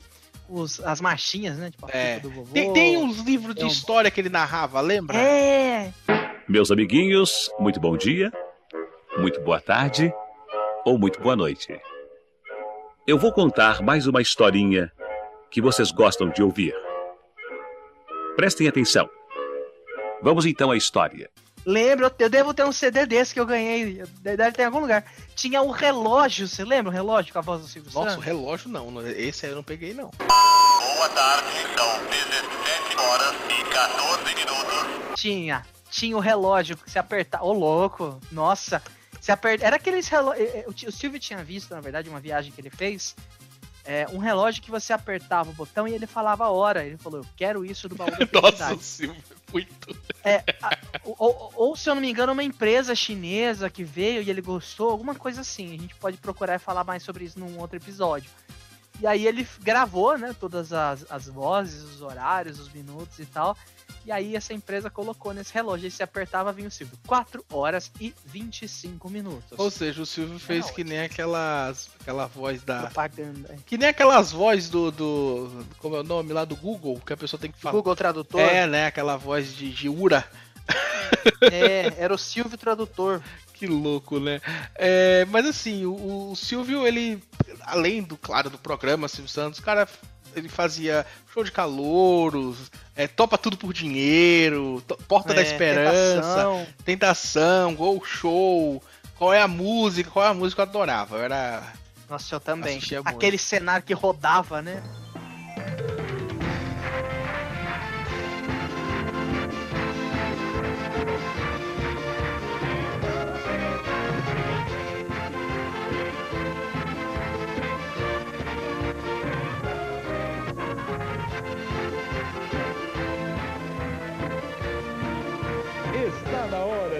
os, 0.48 0.80
as 0.80 1.00
marchinhas, 1.00 1.56
né? 1.58 1.72
Tipo, 1.72 1.88
é. 1.92 2.20
Vovô, 2.20 2.46
tem, 2.52 2.72
tem 2.72 2.96
uns 2.96 3.18
livros 3.18 3.56
de 3.56 3.66
história 3.66 4.10
que 4.10 4.20
ele 4.20 4.28
narrava, 4.28 4.80
lembra? 4.80 5.18
É. 5.18 5.92
Meus 6.48 6.70
amiguinhos, 6.70 7.50
muito 7.58 7.80
bom 7.80 7.96
dia, 7.96 8.32
muito 9.18 9.40
boa 9.40 9.60
tarde 9.60 10.12
ou 10.84 10.96
muito 10.96 11.20
boa 11.20 11.34
noite. 11.34 11.76
Eu 13.08 13.18
vou 13.18 13.32
contar 13.32 13.82
mais 13.82 14.06
uma 14.06 14.22
historinha 14.22 14.92
que 15.50 15.60
vocês 15.60 15.90
gostam 15.90 16.30
de 16.30 16.42
ouvir. 16.42 16.74
Prestem 18.36 18.68
atenção. 18.68 19.08
Vamos 20.22 20.46
então 20.46 20.70
à 20.70 20.76
história. 20.76 21.30
Lembro, 21.66 22.10
eu 22.18 22.30
devo 22.30 22.54
ter 22.54 22.64
um 22.64 22.72
CD 22.72 23.04
desse 23.04 23.34
que 23.34 23.40
eu 23.40 23.44
ganhei. 23.44 24.02
Deve 24.20 24.52
ter 24.52 24.62
em 24.62 24.66
algum 24.66 24.80
lugar. 24.80 25.04
Tinha 25.34 25.60
o 25.60 25.70
relógio, 25.70 26.48
você 26.48 26.64
lembra 26.64 26.90
o 26.90 26.94
relógio 26.94 27.32
com 27.32 27.38
a 27.38 27.42
voz 27.42 27.60
do 27.60 27.68
Silvio 27.68 27.92
Nossa, 27.92 28.16
o 28.16 28.20
relógio 28.20 28.70
não. 28.70 29.06
Esse 29.08 29.46
aí 29.46 29.52
eu 29.52 29.56
não 29.56 29.62
peguei, 29.62 29.92
não. 29.92 30.10
Boa 30.10 31.08
tarde, 31.10 31.48
são 31.76 32.06
17 32.06 32.96
horas 32.98 33.34
e 33.50 33.64
14 33.64 34.34
minutos. 34.34 35.20
Tinha. 35.20 35.66
Tinha 35.90 36.16
o 36.16 36.20
relógio 36.20 36.76
que 36.76 36.90
se 36.90 36.98
apertar. 36.98 37.42
Ô, 37.42 37.52
louco. 37.52 38.18
Nossa. 38.32 38.82
Se 39.20 39.30
aperta. 39.30 39.66
Era 39.66 39.76
aqueles 39.76 40.08
relógios. 40.08 40.48
Eh, 40.48 40.64
eh, 40.66 40.86
o 40.88 40.92
Silvio 40.92 41.20
tinha 41.20 41.44
visto, 41.44 41.74
na 41.74 41.80
verdade, 41.80 42.08
uma 42.08 42.20
viagem 42.20 42.52
que 42.52 42.60
ele 42.60 42.70
fez 42.70 43.14
é, 43.84 44.06
um 44.12 44.18
relógio 44.18 44.62
que 44.62 44.70
você 44.70 44.92
apertava 44.92 45.50
o 45.50 45.54
botão 45.54 45.88
e 45.88 45.92
ele 45.92 46.06
falava 46.06 46.44
a 46.44 46.50
hora. 46.50 46.84
Ele 46.84 46.96
falou, 46.96 47.20
eu 47.20 47.26
quero 47.36 47.64
isso 47.64 47.88
do 47.88 47.94
baú 47.94 48.10
da 48.10 48.18
Nossa, 48.40 48.76
Silvio, 48.78 49.22
muito. 49.52 49.96
É, 50.24 50.44
a, 50.62 50.78
ou, 51.04 51.52
ou, 51.54 51.76
se 51.76 51.88
eu 51.88 51.94
não 51.94 52.02
me 52.02 52.10
engano, 52.10 52.32
uma 52.32 52.44
empresa 52.44 52.94
chinesa 52.94 53.70
que 53.70 53.82
veio 53.82 54.22
e 54.22 54.30
ele 54.30 54.40
gostou, 54.40 54.90
alguma 54.90 55.14
coisa 55.14 55.40
assim. 55.40 55.74
A 55.74 55.78
gente 55.78 55.94
pode 55.96 56.16
procurar 56.18 56.56
e 56.56 56.58
falar 56.58 56.84
mais 56.84 57.02
sobre 57.02 57.24
isso 57.24 57.38
num 57.38 57.58
outro 57.58 57.76
episódio. 57.76 58.30
E 59.00 59.06
aí 59.06 59.26
ele 59.26 59.46
gravou, 59.60 60.18
né, 60.18 60.34
todas 60.38 60.72
as, 60.72 61.10
as 61.10 61.26
vozes, 61.26 61.82
os 61.82 62.02
horários, 62.02 62.60
os 62.60 62.70
minutos 62.70 63.18
e 63.18 63.24
tal. 63.24 63.56
E 64.04 64.12
aí 64.12 64.34
essa 64.36 64.52
empresa 64.52 64.90
colocou 64.90 65.32
nesse 65.32 65.52
relógio. 65.52 65.86
E 65.86 65.90
se 65.90 66.02
apertava, 66.02 66.52
vinha 66.52 66.68
o 66.68 66.70
Silvio. 66.70 66.98
4 67.06 67.44
horas 67.52 67.90
e 68.00 68.14
25 68.26 69.08
minutos. 69.08 69.58
Ou 69.58 69.70
seja, 69.70 70.02
o 70.02 70.06
Silvio 70.06 70.38
fez 70.38 70.68
é 70.68 70.72
que 70.72 70.84
nem 70.84 71.00
aquelas. 71.00 71.90
aquela 72.00 72.26
voz 72.26 72.62
da. 72.62 72.82
Propaganda. 72.82 73.56
Que 73.66 73.78
nem 73.78 73.88
aquelas 73.88 74.32
vozes 74.32 74.68
do, 74.68 74.90
do. 74.90 75.66
Como 75.78 75.96
é 75.96 76.00
o 76.00 76.04
nome 76.04 76.32
lá 76.32 76.44
do 76.44 76.56
Google, 76.56 77.00
que 77.04 77.12
a 77.12 77.16
pessoa 77.16 77.40
tem 77.40 77.50
que 77.50 77.58
falar. 77.58 77.72
Google 77.72 77.96
Tradutor? 77.96 78.40
É, 78.40 78.66
né? 78.66 78.86
Aquela 78.86 79.16
voz 79.16 79.54
de, 79.54 79.70
de 79.70 79.88
Ura. 79.88 80.26
É, 81.42 81.92
era 81.98 82.14
o 82.14 82.18
Silvio 82.18 82.56
Tradutor. 82.56 83.22
Que 83.60 83.66
louco, 83.66 84.18
né? 84.18 84.40
É, 84.74 85.26
mas 85.26 85.44
assim, 85.44 85.84
o, 85.84 86.30
o 86.30 86.34
Silvio, 86.34 86.86
ele. 86.86 87.22
Além 87.60 88.02
do, 88.02 88.16
claro, 88.16 88.48
do 88.48 88.56
programa 88.56 89.06
Silvio 89.06 89.28
Santos, 89.28 89.60
o 89.60 89.62
cara 89.62 89.86
ele 90.34 90.48
fazia 90.48 91.04
show 91.30 91.44
de 91.44 91.52
calouros, 91.52 92.72
é, 92.96 93.06
topa 93.06 93.36
tudo 93.36 93.58
por 93.58 93.74
dinheiro, 93.74 94.82
porta 95.06 95.34
é, 95.34 95.36
da 95.36 95.42
esperança, 95.42 96.14
tentação. 96.14 96.66
tentação, 96.82 97.74
gol 97.74 98.02
show, 98.02 98.82
qual 99.18 99.34
é 99.34 99.42
a 99.42 99.48
música, 99.48 100.10
qual 100.10 100.24
é 100.24 100.28
a 100.28 100.34
música 100.34 100.62
que 100.62 100.68
eu 100.68 100.70
adorava. 100.70 101.18
Eu 101.18 101.24
era. 101.24 101.62
Nossa, 102.08 102.36
eu 102.36 102.40
também. 102.40 102.80
Aquele 103.04 103.36
cenário 103.36 103.84
que 103.84 103.92
rodava, 103.92 104.62
né? 104.62 104.82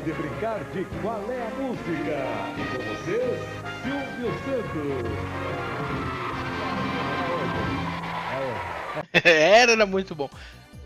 De 0.01 0.13
brincar 0.13 0.65
de 0.73 0.85
Qual 1.03 1.31
é 1.31 1.47
a 1.47 1.51
Música? 1.57 2.17
E 2.57 2.65
com 2.71 2.83
vocês, 2.89 3.39
Silvio 3.83 4.33
Santos. 4.45 5.11
era, 9.25 9.73
era 9.73 9.87
muito 9.87 10.15
bom. 10.15 10.31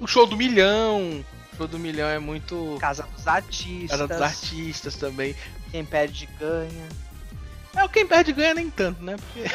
O 0.00 0.06
show 0.06 0.26
do 0.26 0.36
milhão. 0.36 1.24
O 1.52 1.56
show 1.56 1.68
do 1.68 1.78
milhão 1.78 2.08
é 2.08 2.18
muito. 2.18 2.76
Casa 2.80 3.04
dos 3.04 3.28
artistas. 3.28 3.90
Casa 3.90 4.08
dos 4.08 4.20
artistas 4.20 4.96
também. 4.96 5.36
Quem 5.70 5.84
perde 5.84 6.28
ganha. 6.38 6.88
É, 7.76 7.84
o 7.84 7.88
quem 7.88 8.06
perde 8.06 8.32
ganha 8.32 8.54
nem 8.54 8.68
tanto, 8.68 9.02
né? 9.02 9.16
Porque. 9.16 9.48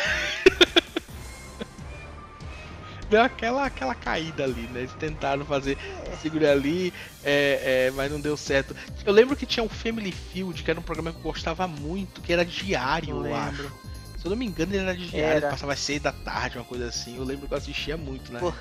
deu 3.09 3.21
aquela, 3.21 3.65
aquela 3.65 3.95
caída 3.95 4.43
ali, 4.43 4.67
né? 4.67 4.81
Eles 4.81 4.93
tentaram 4.93 5.45
fazer 5.45 5.77
segura 6.21 6.51
ali, 6.51 6.93
é, 7.23 7.87
é, 7.87 7.91
mas 7.91 8.11
não 8.11 8.19
deu 8.19 8.37
certo. 8.37 8.75
Eu 9.05 9.13
lembro 9.13 9.35
que 9.35 9.45
tinha 9.45 9.63
um 9.63 9.69
Family 9.69 10.11
Field, 10.11 10.63
que 10.63 10.69
era 10.69 10.79
um 10.79 10.83
programa 10.83 11.11
que 11.11 11.17
eu 11.17 11.23
gostava 11.23 11.67
muito, 11.67 12.21
que 12.21 12.31
era 12.31 12.45
diário, 12.45 13.17
eu, 13.17 13.25
eu 13.25 13.35
acho. 13.35 13.63
Se 14.17 14.25
eu 14.25 14.31
não 14.31 14.37
me 14.37 14.45
engano, 14.45 14.73
ele 14.73 14.83
era 14.83 14.95
de 14.95 15.07
diário, 15.07 15.37
era. 15.37 15.49
passava 15.49 15.73
às 15.73 15.79
seis 15.79 16.01
da 16.01 16.11
tarde, 16.11 16.57
uma 16.57 16.65
coisa 16.65 16.87
assim. 16.87 17.17
Eu 17.17 17.23
lembro 17.23 17.47
que 17.47 17.53
eu 17.53 17.57
assistia 17.57 17.95
muito, 17.95 18.31
né? 18.33 18.39
Pô, 18.39 18.53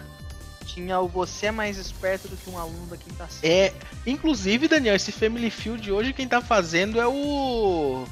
tinha 0.64 1.00
o 1.00 1.08
Você 1.08 1.46
é 1.46 1.50
mais 1.50 1.76
esperto 1.76 2.28
do 2.28 2.36
que 2.36 2.48
um 2.48 2.56
aluno 2.56 2.86
da 2.86 2.96
quinta 2.96 3.26
série. 3.26 3.52
É, 3.52 3.74
inclusive, 4.06 4.68
Daniel, 4.68 4.94
esse 4.94 5.10
Family 5.10 5.50
Field 5.50 5.90
hoje 5.90 6.12
quem 6.12 6.28
tá 6.28 6.40
fazendo 6.40 7.00
é 7.00 7.06
o. 7.06 8.06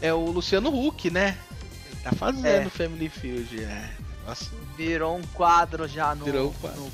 É 0.00 0.12
o 0.12 0.30
Luciano 0.30 0.68
Huck, 0.68 1.10
né? 1.10 1.36
Ele 1.90 2.00
tá 2.02 2.12
fazendo 2.12 2.46
é. 2.46 2.70
Family 2.70 3.08
Field, 3.08 3.62
é. 3.62 3.90
Nossa. 4.26 4.50
Virou 4.76 5.16
um 5.16 5.22
quadro 5.34 5.86
já 5.86 6.14
no. 6.14 6.24
Virou 6.24 6.50
um 6.50 6.52
quadro. 6.54 6.80
No 6.80 6.92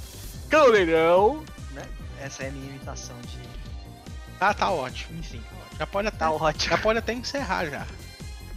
Caldeirão, 0.50 1.42
né? 1.72 1.86
Essa 2.20 2.44
é 2.44 2.48
a 2.48 2.52
minha 2.52 2.68
imitação 2.68 3.16
de. 3.22 3.38
Ah, 4.38 4.52
tá 4.52 4.70
ótimo. 4.70 5.18
Enfim, 5.18 5.42
já 5.78 5.86
pode 5.86 6.08
até. 6.08 6.18
Tá 6.18 6.30
ótimo. 6.30 6.70
Já 6.70 6.78
pode 6.78 6.98
até 6.98 7.12
encerrar 7.12 7.66
já. 7.66 7.86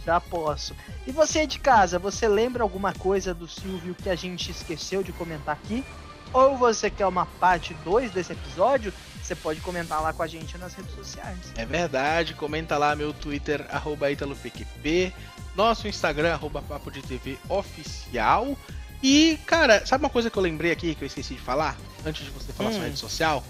Já 0.04 0.20
posso. 0.20 0.76
E 1.06 1.10
você 1.10 1.46
de 1.46 1.58
casa, 1.58 1.98
você 1.98 2.28
lembra 2.28 2.62
alguma 2.62 2.92
coisa 2.92 3.34
do 3.34 3.48
Silvio 3.48 3.94
que 3.94 4.08
a 4.08 4.14
gente 4.14 4.50
esqueceu 4.50 5.02
de 5.02 5.12
comentar 5.12 5.54
aqui? 5.56 5.84
Ou 6.32 6.56
você 6.56 6.90
quer 6.90 7.06
uma 7.06 7.26
parte 7.26 7.74
2 7.84 8.10
desse 8.12 8.32
episódio? 8.32 8.92
Você 9.22 9.34
pode 9.34 9.60
comentar 9.60 10.00
lá 10.00 10.12
com 10.12 10.22
a 10.22 10.26
gente 10.26 10.56
nas 10.58 10.74
redes 10.74 10.94
sociais. 10.94 11.38
É 11.56 11.64
verdade, 11.64 12.34
comenta 12.34 12.78
lá 12.78 12.94
meu 12.94 13.12
Twitter, 13.12 13.66
arroba 13.70 14.10
ItaloPQP, 14.10 15.12
nosso 15.56 15.88
Instagram, 15.88 16.34
arroba 16.34 16.62
Papo 16.62 16.90
de 16.90 17.02
TV 17.02 17.38
Oficial. 17.48 18.56
E, 19.02 19.38
cara, 19.46 19.84
sabe 19.86 20.04
uma 20.04 20.10
coisa 20.10 20.30
que 20.30 20.36
eu 20.36 20.42
lembrei 20.42 20.70
aqui 20.70 20.94
que 20.94 21.04
eu 21.04 21.06
esqueci 21.06 21.34
de 21.34 21.40
falar? 21.40 21.76
Antes 22.04 22.24
de 22.24 22.30
você 22.30 22.52
falar 22.52 22.70
hum. 22.70 22.72
sua 22.74 22.84
rede 22.84 22.98
social? 22.98 23.44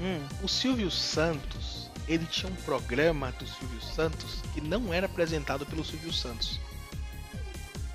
Hum. 0.00 0.20
O 0.42 0.48
Silvio 0.48 0.90
Santos, 0.90 1.90
ele 2.08 2.26
tinha 2.26 2.50
um 2.50 2.56
programa 2.56 3.32
do 3.32 3.46
Silvio 3.46 3.80
Santos 3.80 4.42
que 4.54 4.60
não 4.60 4.92
era 4.92 5.06
apresentado 5.06 5.64
pelo 5.66 5.84
Silvio 5.84 6.12
Santos. 6.12 6.60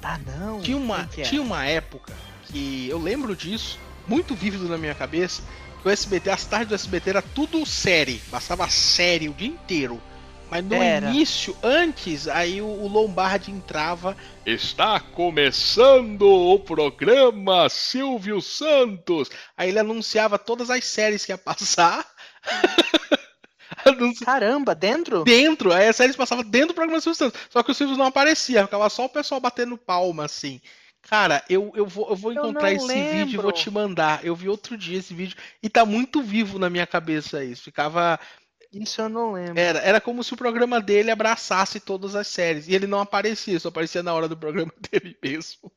Ah, 0.03 0.19
não? 0.25 0.61
Tinha 0.61 0.77
uma, 0.77 1.05
tinha 1.05 1.41
uma 1.41 1.65
época 1.65 2.13
que 2.45 2.87
eu 2.89 2.97
lembro 2.97 3.35
disso, 3.35 3.77
muito 4.07 4.33
vívido 4.35 4.67
na 4.67 4.77
minha 4.77 4.95
cabeça, 4.95 5.43
o 5.83 5.89
SBT, 5.89 6.29
as 6.29 6.45
tardes 6.45 6.69
do 6.69 6.75
SBT 6.75 7.09
era 7.09 7.21
tudo 7.21 7.65
série, 7.65 8.21
passava 8.29 8.67
série 8.69 9.29
o 9.29 9.33
dia 9.33 9.47
inteiro. 9.47 10.01
Mas 10.51 10.65
no 10.65 10.75
era. 10.75 11.09
início, 11.09 11.55
antes, 11.63 12.27
aí 12.27 12.61
o, 12.61 12.65
o 12.65 12.85
Lombardi 12.85 13.49
entrava. 13.49 14.17
Está 14.45 14.99
começando 14.99 16.23
o 16.23 16.59
programa 16.59 17.69
Silvio 17.69 18.41
Santos. 18.41 19.29
Aí 19.55 19.69
ele 19.69 19.79
anunciava 19.79 20.37
todas 20.37 20.69
as 20.69 20.83
séries 20.83 21.25
que 21.25 21.31
ia 21.31 21.37
passar. 21.37 22.05
Caramba, 24.25 24.75
dentro? 24.75 25.23
Dentro, 25.23 25.71
aí 25.71 25.87
as 25.87 25.95
séries 25.95 26.17
passavam 26.17 26.43
dentro 26.43 26.69
do 26.69 26.73
programa 26.73 26.99
Silvio 26.99 27.17
Santos. 27.17 27.39
Só 27.49 27.63
que 27.63 27.71
o 27.71 27.73
Silvio 27.73 27.95
não 27.95 28.07
aparecia, 28.07 28.65
ficava 28.65 28.89
só 28.89 29.05
o 29.05 29.09
pessoal 29.09 29.39
batendo 29.39 29.77
palma, 29.77 30.25
assim. 30.25 30.59
Cara, 31.03 31.43
eu, 31.49 31.71
eu 31.75 31.85
vou, 31.85 32.09
eu 32.09 32.15
vou 32.15 32.31
encontrar 32.31 32.71
eu 32.71 32.77
esse 32.77 32.87
lembro. 32.87 33.11
vídeo 33.11 33.39
e 33.39 33.41
vou 33.41 33.51
te 33.51 33.71
mandar. 33.71 34.23
Eu 34.23 34.35
vi 34.35 34.47
outro 34.47 34.77
dia 34.77 34.99
esse 34.99 35.13
vídeo 35.13 35.35
e 35.61 35.69
tá 35.69 35.85
muito 35.85 36.21
vivo 36.21 36.59
na 36.59 36.69
minha 36.69 36.85
cabeça 36.85 37.43
isso. 37.43 37.63
Ficava. 37.63 38.19
Isso 38.73 39.01
eu 39.01 39.09
não 39.09 39.33
lembro. 39.33 39.59
Era, 39.59 39.79
era 39.79 39.99
como 39.99 40.23
se 40.23 40.33
o 40.33 40.37
programa 40.37 40.79
dele 40.79 41.11
abraçasse 41.11 41.79
todas 41.79 42.15
as 42.15 42.27
séries. 42.27 42.67
E 42.67 42.75
ele 42.75 42.87
não 42.87 43.01
aparecia, 43.01 43.59
só 43.59 43.67
aparecia 43.67 44.01
na 44.01 44.13
hora 44.13 44.29
do 44.29 44.37
programa 44.37 44.71
dele 44.89 45.17
mesmo. 45.21 45.71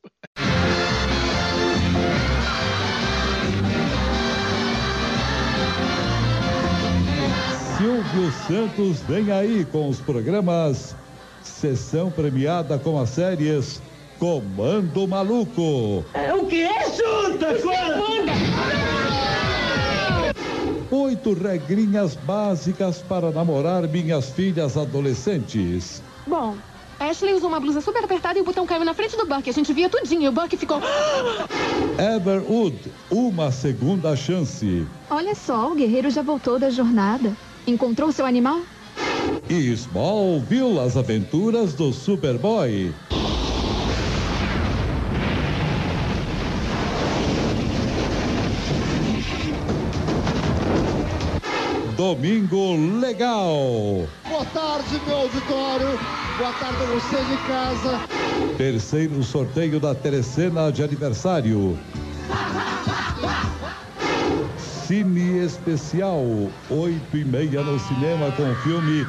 Silvio 7.77 8.31
Santos 8.47 9.01
vem 9.01 9.31
aí 9.31 9.65
com 9.65 9.89
os 9.89 9.99
programas 9.99 10.95
Sessão 11.43 12.09
premiada 12.09 12.79
com 12.79 12.99
as 12.99 13.09
séries 13.09 13.81
Comando 14.17 15.05
Maluco. 15.07 16.05
É 16.13 16.33
o 16.33 16.45
que 16.45 16.63
é, 16.63 16.85
Junta? 16.89 17.55
Oito 20.95 21.33
regrinhas 21.33 22.15
básicas 22.15 22.99
para 22.99 23.29
namorar 23.29 23.85
minhas 23.85 24.29
filhas 24.29 24.77
adolescentes. 24.77 26.01
Bom, 26.25 26.55
Ashley 26.97 27.33
usou 27.33 27.49
uma 27.49 27.59
blusa 27.59 27.81
super 27.81 28.01
apertada 28.01 28.39
e 28.39 28.41
o 28.41 28.45
botão 28.45 28.65
caiu 28.65 28.85
na 28.85 28.93
frente 28.93 29.17
do 29.17 29.25
Buck. 29.25 29.49
A 29.49 29.51
gente 29.51 29.73
via 29.73 29.89
tudinho 29.89 30.21
e 30.21 30.27
o 30.29 30.31
Buck 30.31 30.55
ficou... 30.55 30.79
Everwood, 31.99 32.79
uma 33.11 33.51
segunda 33.51 34.15
chance. 34.15 34.87
Olha 35.09 35.35
só, 35.35 35.69
o 35.69 35.75
guerreiro 35.75 36.09
já 36.09 36.21
voltou 36.21 36.57
da 36.57 36.69
jornada. 36.69 37.35
Encontrou 37.67 38.09
seu 38.13 38.25
animal? 38.25 38.61
E 39.49 39.73
Smallville, 39.73 40.79
as 40.79 40.95
aventuras 40.95 41.73
do 41.73 41.91
Superboy. 41.91 42.93
Domingo 51.95 52.75
Legal. 52.99 54.05
Boa 54.27 54.45
tarde, 54.53 55.01
meu 55.07 55.15
auditório. 55.15 55.97
Boa 56.37 56.51
tarde 56.53 56.83
a 56.83 56.85
você 56.87 57.15
de 57.23 57.37
casa. 57.47 58.01
Terceiro 58.57 59.23
sorteio 59.23 59.79
da 59.79 59.95
Telecena 59.95 60.73
de 60.73 60.83
aniversário. 60.83 61.79
Cine 64.57 65.39
Especial, 65.39 66.21
8 66.69 67.17
e 67.17 67.23
meia 67.23 67.63
no 67.63 67.79
cinema 67.79 68.29
com 68.33 68.51
o 68.51 68.55
filme 68.57 69.07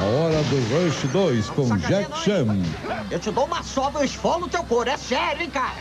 A 0.00 0.04
Hora 0.04 0.42
do 0.42 0.86
Rush 0.86 1.04
2 1.12 1.50
com 1.50 1.76
Jack 1.78 2.18
Chan. 2.18 2.58
Eu 3.12 3.20
te 3.20 3.30
dou 3.30 3.44
uma 3.44 3.62
sova, 3.62 4.00
eu 4.00 4.04
esfolo 4.04 4.40
no 4.40 4.48
teu 4.48 4.64
couro, 4.64 4.90
é 4.90 4.96
sério, 4.96 5.42
hein, 5.42 5.50
cara? 5.50 5.76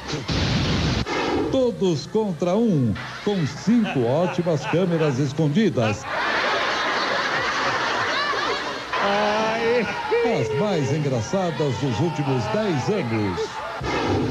Todos 1.51 2.05
contra 2.05 2.55
um, 2.55 2.93
com 3.25 3.45
cinco 3.47 4.03
ótimas 4.05 4.63
câmeras 4.67 5.17
escondidas. 5.17 6.03
As 10.23 10.47
mais 10.57 10.93
engraçadas 10.93 11.75
dos 11.79 11.99
últimos 11.99 12.45
10 12.45 12.89
anos. 12.89 13.41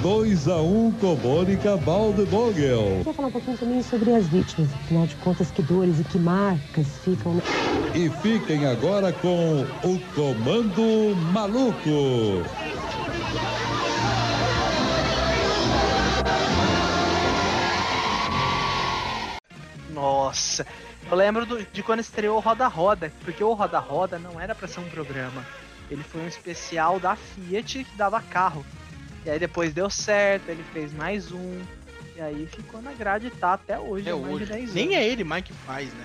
2 0.01 0.49
a 0.49 0.57
1 0.57 0.87
um 0.87 0.91
com 0.93 1.15
Mônica 1.17 1.77
Baldemogel. 1.77 2.97
Queria 2.99 3.13
falar 3.13 3.29
um 3.29 3.33
pouquinho 3.33 3.59
também 3.59 3.83
sobre 3.83 4.15
as 4.15 4.27
vítimas. 4.27 4.73
Afinal 4.73 5.07
de 5.07 5.15
contas, 5.17 5.51
que 5.51 5.61
dores 5.61 6.01
e 6.01 6.05
que 6.05 6.19
marcas 6.19 6.87
ficam. 7.05 7.35
Né? 7.35 7.43
E 7.95 8.09
fiquem 8.09 8.67
agora 8.67 9.13
com 9.13 9.67
o 9.85 10.01
Comando 10.15 11.15
Maluco. 11.31 12.43
Nossa, 19.91 20.67
eu 21.11 21.15
lembro 21.15 21.45
do, 21.45 21.63
de 21.71 21.83
quando 21.83 22.01
estreou 22.01 22.39
o 22.39 22.41
Roda 22.41 22.67
Roda, 22.67 23.13
porque 23.23 23.45
o 23.45 23.53
Roda 23.53 23.79
Roda 23.79 24.19
não 24.19 24.41
era 24.41 24.55
para 24.55 24.67
ser 24.67 24.81
um 24.81 24.89
programa. 24.89 25.45
Ele 25.91 26.03
foi 26.03 26.23
um 26.23 26.29
especial 26.29 26.99
da 26.99 27.17
Fiat 27.17 27.85
que 27.85 27.97
dava 27.97 28.21
carro. 28.21 28.65
E 29.25 29.31
aí 29.31 29.39
depois 29.39 29.73
deu 29.73 29.89
certo, 29.89 30.49
ele 30.49 30.65
fez 30.73 30.93
mais 30.93 31.31
um. 31.31 31.61
E 32.17 32.21
aí 32.21 32.47
ficou 32.47 32.83
na 32.83 32.93
grade 32.93 33.29
e 33.29 33.31
tá 33.31 33.55
até 33.55 33.79
hoje, 33.79 34.09
é 34.09 34.13
mais 34.13 34.35
hoje. 34.35 34.45
de 34.45 34.53
10 34.53 34.75
Nem 34.75 34.95
é 34.95 35.07
ele 35.07 35.25
mais 35.25 35.45
que 35.45 35.53
faz, 35.53 35.93
né? 35.93 36.05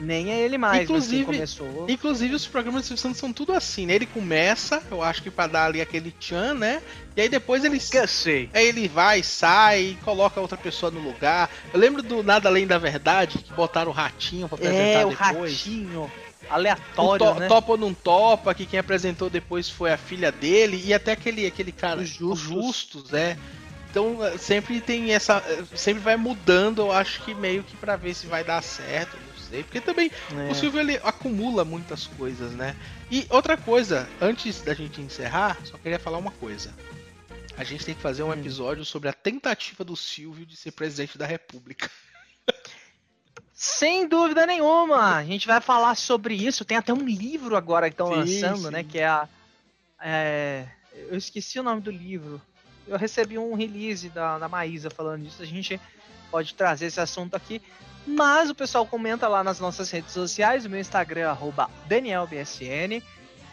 Nem 0.00 0.32
é 0.32 0.40
ele 0.40 0.56
mais, 0.56 0.84
inclusive, 0.84 1.24
começou. 1.26 1.86
Inclusive 1.86 2.34
os 2.34 2.46
programas 2.46 2.82
de 2.82 2.88
Silvio 2.88 3.02
Santos 3.02 3.18
são 3.18 3.32
tudo 3.34 3.52
assim, 3.52 3.84
né? 3.84 3.94
Ele 3.94 4.06
começa, 4.06 4.82
eu 4.90 5.02
acho 5.02 5.22
que 5.22 5.30
para 5.30 5.46
dar 5.46 5.66
ali 5.66 5.80
aquele 5.80 6.10
tchan, 6.12 6.54
né? 6.54 6.80
E 7.14 7.20
aí 7.20 7.28
depois 7.28 7.64
ele 7.64 7.76
Esqueci. 7.76 8.48
Aí 8.54 8.66
ele 8.66 8.88
vai, 8.88 9.22
sai, 9.22 9.98
coloca 10.02 10.40
outra 10.40 10.56
pessoa 10.56 10.90
no 10.90 11.00
lugar. 11.00 11.50
Eu 11.72 11.78
lembro 11.78 12.02
do 12.02 12.22
Nada 12.22 12.48
Além 12.48 12.66
da 12.66 12.78
Verdade, 12.78 13.38
que 13.38 13.52
botaram 13.52 13.90
o 13.90 13.94
ratinho 13.94 14.48
pra 14.48 14.56
apresentar 14.56 14.82
é, 14.82 15.04
depois. 15.04 15.20
É, 15.20 15.36
o 15.36 15.42
ratinho 15.42 16.12
aleatório, 16.50 17.26
to, 17.26 17.40
né? 17.40 17.48
Topa 17.48 17.72
ou 17.72 17.78
não 17.78 17.94
topa, 17.94 18.54
que 18.54 18.66
quem 18.66 18.78
apresentou 18.78 19.30
depois 19.30 19.68
foi 19.70 19.92
a 19.92 19.96
filha 19.96 20.32
dele 20.32 20.82
e 20.84 20.92
até 20.92 21.12
aquele, 21.12 21.46
aquele 21.46 21.72
cara, 21.72 22.04
Justus. 22.04 22.40
Justus, 22.40 23.14
é. 23.14 23.38
Então 23.90 24.24
eh, 24.24 24.38
sempre 24.38 24.80
tem 24.80 25.12
essa, 25.12 25.42
eh, 25.46 25.64
sempre 25.76 26.02
vai 26.02 26.16
mudando, 26.16 26.82
eu 26.82 26.92
acho 26.92 27.22
que 27.22 27.34
meio 27.34 27.62
que 27.62 27.76
para 27.76 27.96
ver 27.96 28.14
se 28.14 28.26
vai 28.26 28.44
dar 28.44 28.62
certo, 28.62 29.16
não 29.16 29.42
sei, 29.42 29.62
porque 29.64 29.80
também 29.80 30.10
é. 30.32 30.50
o 30.50 30.54
Silvio 30.54 30.80
ele 30.80 31.00
acumula 31.02 31.64
muitas 31.64 32.06
coisas, 32.06 32.52
né? 32.52 32.76
E 33.10 33.26
outra 33.30 33.56
coisa, 33.56 34.08
antes 34.20 34.62
da 34.62 34.74
gente 34.74 35.00
encerrar, 35.00 35.58
só 35.64 35.76
queria 35.76 35.98
falar 35.98 36.18
uma 36.18 36.30
coisa. 36.30 36.72
A 37.56 37.64
gente 37.64 37.84
tem 37.84 37.94
que 37.94 38.00
fazer 38.00 38.22
um 38.22 38.28
hum. 38.28 38.32
episódio 38.32 38.84
sobre 38.84 39.08
a 39.08 39.12
tentativa 39.12 39.84
do 39.84 39.96
Silvio 39.96 40.46
de 40.46 40.56
ser 40.56 40.70
presidente 40.70 41.18
da 41.18 41.26
República. 41.26 41.90
Sem 43.62 44.08
dúvida 44.08 44.46
nenhuma. 44.46 45.16
A 45.16 45.22
gente 45.22 45.46
vai 45.46 45.60
falar 45.60 45.94
sobre 45.94 46.34
isso. 46.34 46.64
Tem 46.64 46.78
até 46.78 46.94
um 46.94 47.04
livro 47.04 47.54
agora 47.54 47.90
que 47.90 47.92
estão 47.92 48.08
lançando, 48.08 48.62
sim. 48.62 48.70
né? 48.70 48.82
Que 48.82 49.00
é 49.00 49.06
a. 49.06 49.28
É, 50.00 50.64
eu 51.10 51.18
esqueci 51.18 51.60
o 51.60 51.62
nome 51.62 51.82
do 51.82 51.90
livro. 51.90 52.40
Eu 52.88 52.96
recebi 52.96 53.36
um 53.36 53.52
release 53.52 54.08
da, 54.08 54.38
da 54.38 54.48
Maísa 54.48 54.88
falando 54.88 55.24
disso. 55.24 55.42
A 55.42 55.44
gente 55.44 55.78
pode 56.30 56.54
trazer 56.54 56.86
esse 56.86 57.02
assunto 57.02 57.34
aqui. 57.34 57.60
Mas 58.06 58.48
o 58.48 58.54
pessoal 58.54 58.86
comenta 58.86 59.28
lá 59.28 59.44
nas 59.44 59.60
nossas 59.60 59.90
redes 59.90 60.12
sociais. 60.12 60.64
O 60.64 60.70
meu 60.70 60.80
Instagram 60.80 61.30
é 61.30 61.86
DanielBSN. 61.86 63.02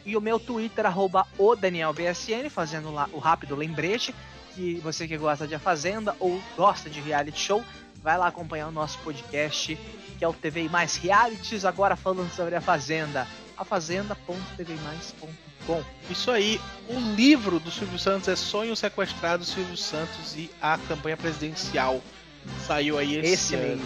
E 0.05 0.15
o 0.15 0.21
meu 0.21 0.39
Twitter, 0.39 0.85
arroba 0.85 1.27
o 1.37 1.53
DanielBSN, 1.53 2.49
fazendo 2.49 2.93
lá 2.93 3.09
o 3.11 3.19
rápido 3.19 3.57
lembrete. 3.57 4.15
Que 4.55 4.75
você 4.75 5.05
que 5.05 5.17
gosta 5.17 5.45
de 5.45 5.53
A 5.53 5.59
Fazenda 5.59 6.15
ou 6.17 6.41
gosta 6.55 6.89
de 6.89 7.01
reality 7.01 7.37
show, 7.37 7.61
vai 8.07 8.17
lá 8.17 8.27
acompanhar 8.27 8.69
o 8.69 8.71
nosso 8.71 8.97
podcast, 8.99 9.77
que 10.17 10.23
é 10.23 10.27
o 10.27 10.31
TV 10.31 10.69
Mais 10.69 10.95
Realities, 10.95 11.65
agora 11.65 11.97
falando 11.97 12.33
sobre 12.33 12.55
a 12.55 12.61
Fazenda. 12.61 13.27
A 13.57 13.65
Fazenda.tvmais.com. 13.65 15.83
Isso 16.09 16.31
aí, 16.31 16.57
o 16.87 16.97
livro 17.17 17.59
do 17.59 17.69
Silvio 17.69 17.99
Santos 17.99 18.29
é 18.29 18.35
Sonho 18.37 18.77
Sequestrado 18.77 19.43
Silvio 19.43 19.75
Santos 19.75 20.37
e 20.37 20.49
a 20.61 20.77
campanha 20.87 21.17
presidencial. 21.17 22.01
Saiu 22.65 22.97
aí 22.97 23.17
esse, 23.17 23.33
esse 23.33 23.55
ano. 23.55 23.85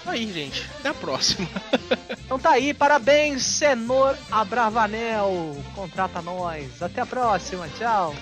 Isso 0.00 0.10
aí, 0.10 0.32
gente. 0.32 0.68
Até 0.80 0.88
a 0.88 0.94
próxima. 0.94 1.48
então 2.24 2.40
tá 2.40 2.50
aí, 2.50 2.74
parabéns, 2.74 3.44
Senor 3.44 4.18
Abravanel. 4.32 5.56
Contrata 5.76 6.20
nós. 6.20 6.82
Até 6.82 7.02
a 7.02 7.06
próxima. 7.06 7.68
Tchau. 7.78 8.16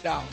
Tchau. 0.00 0.24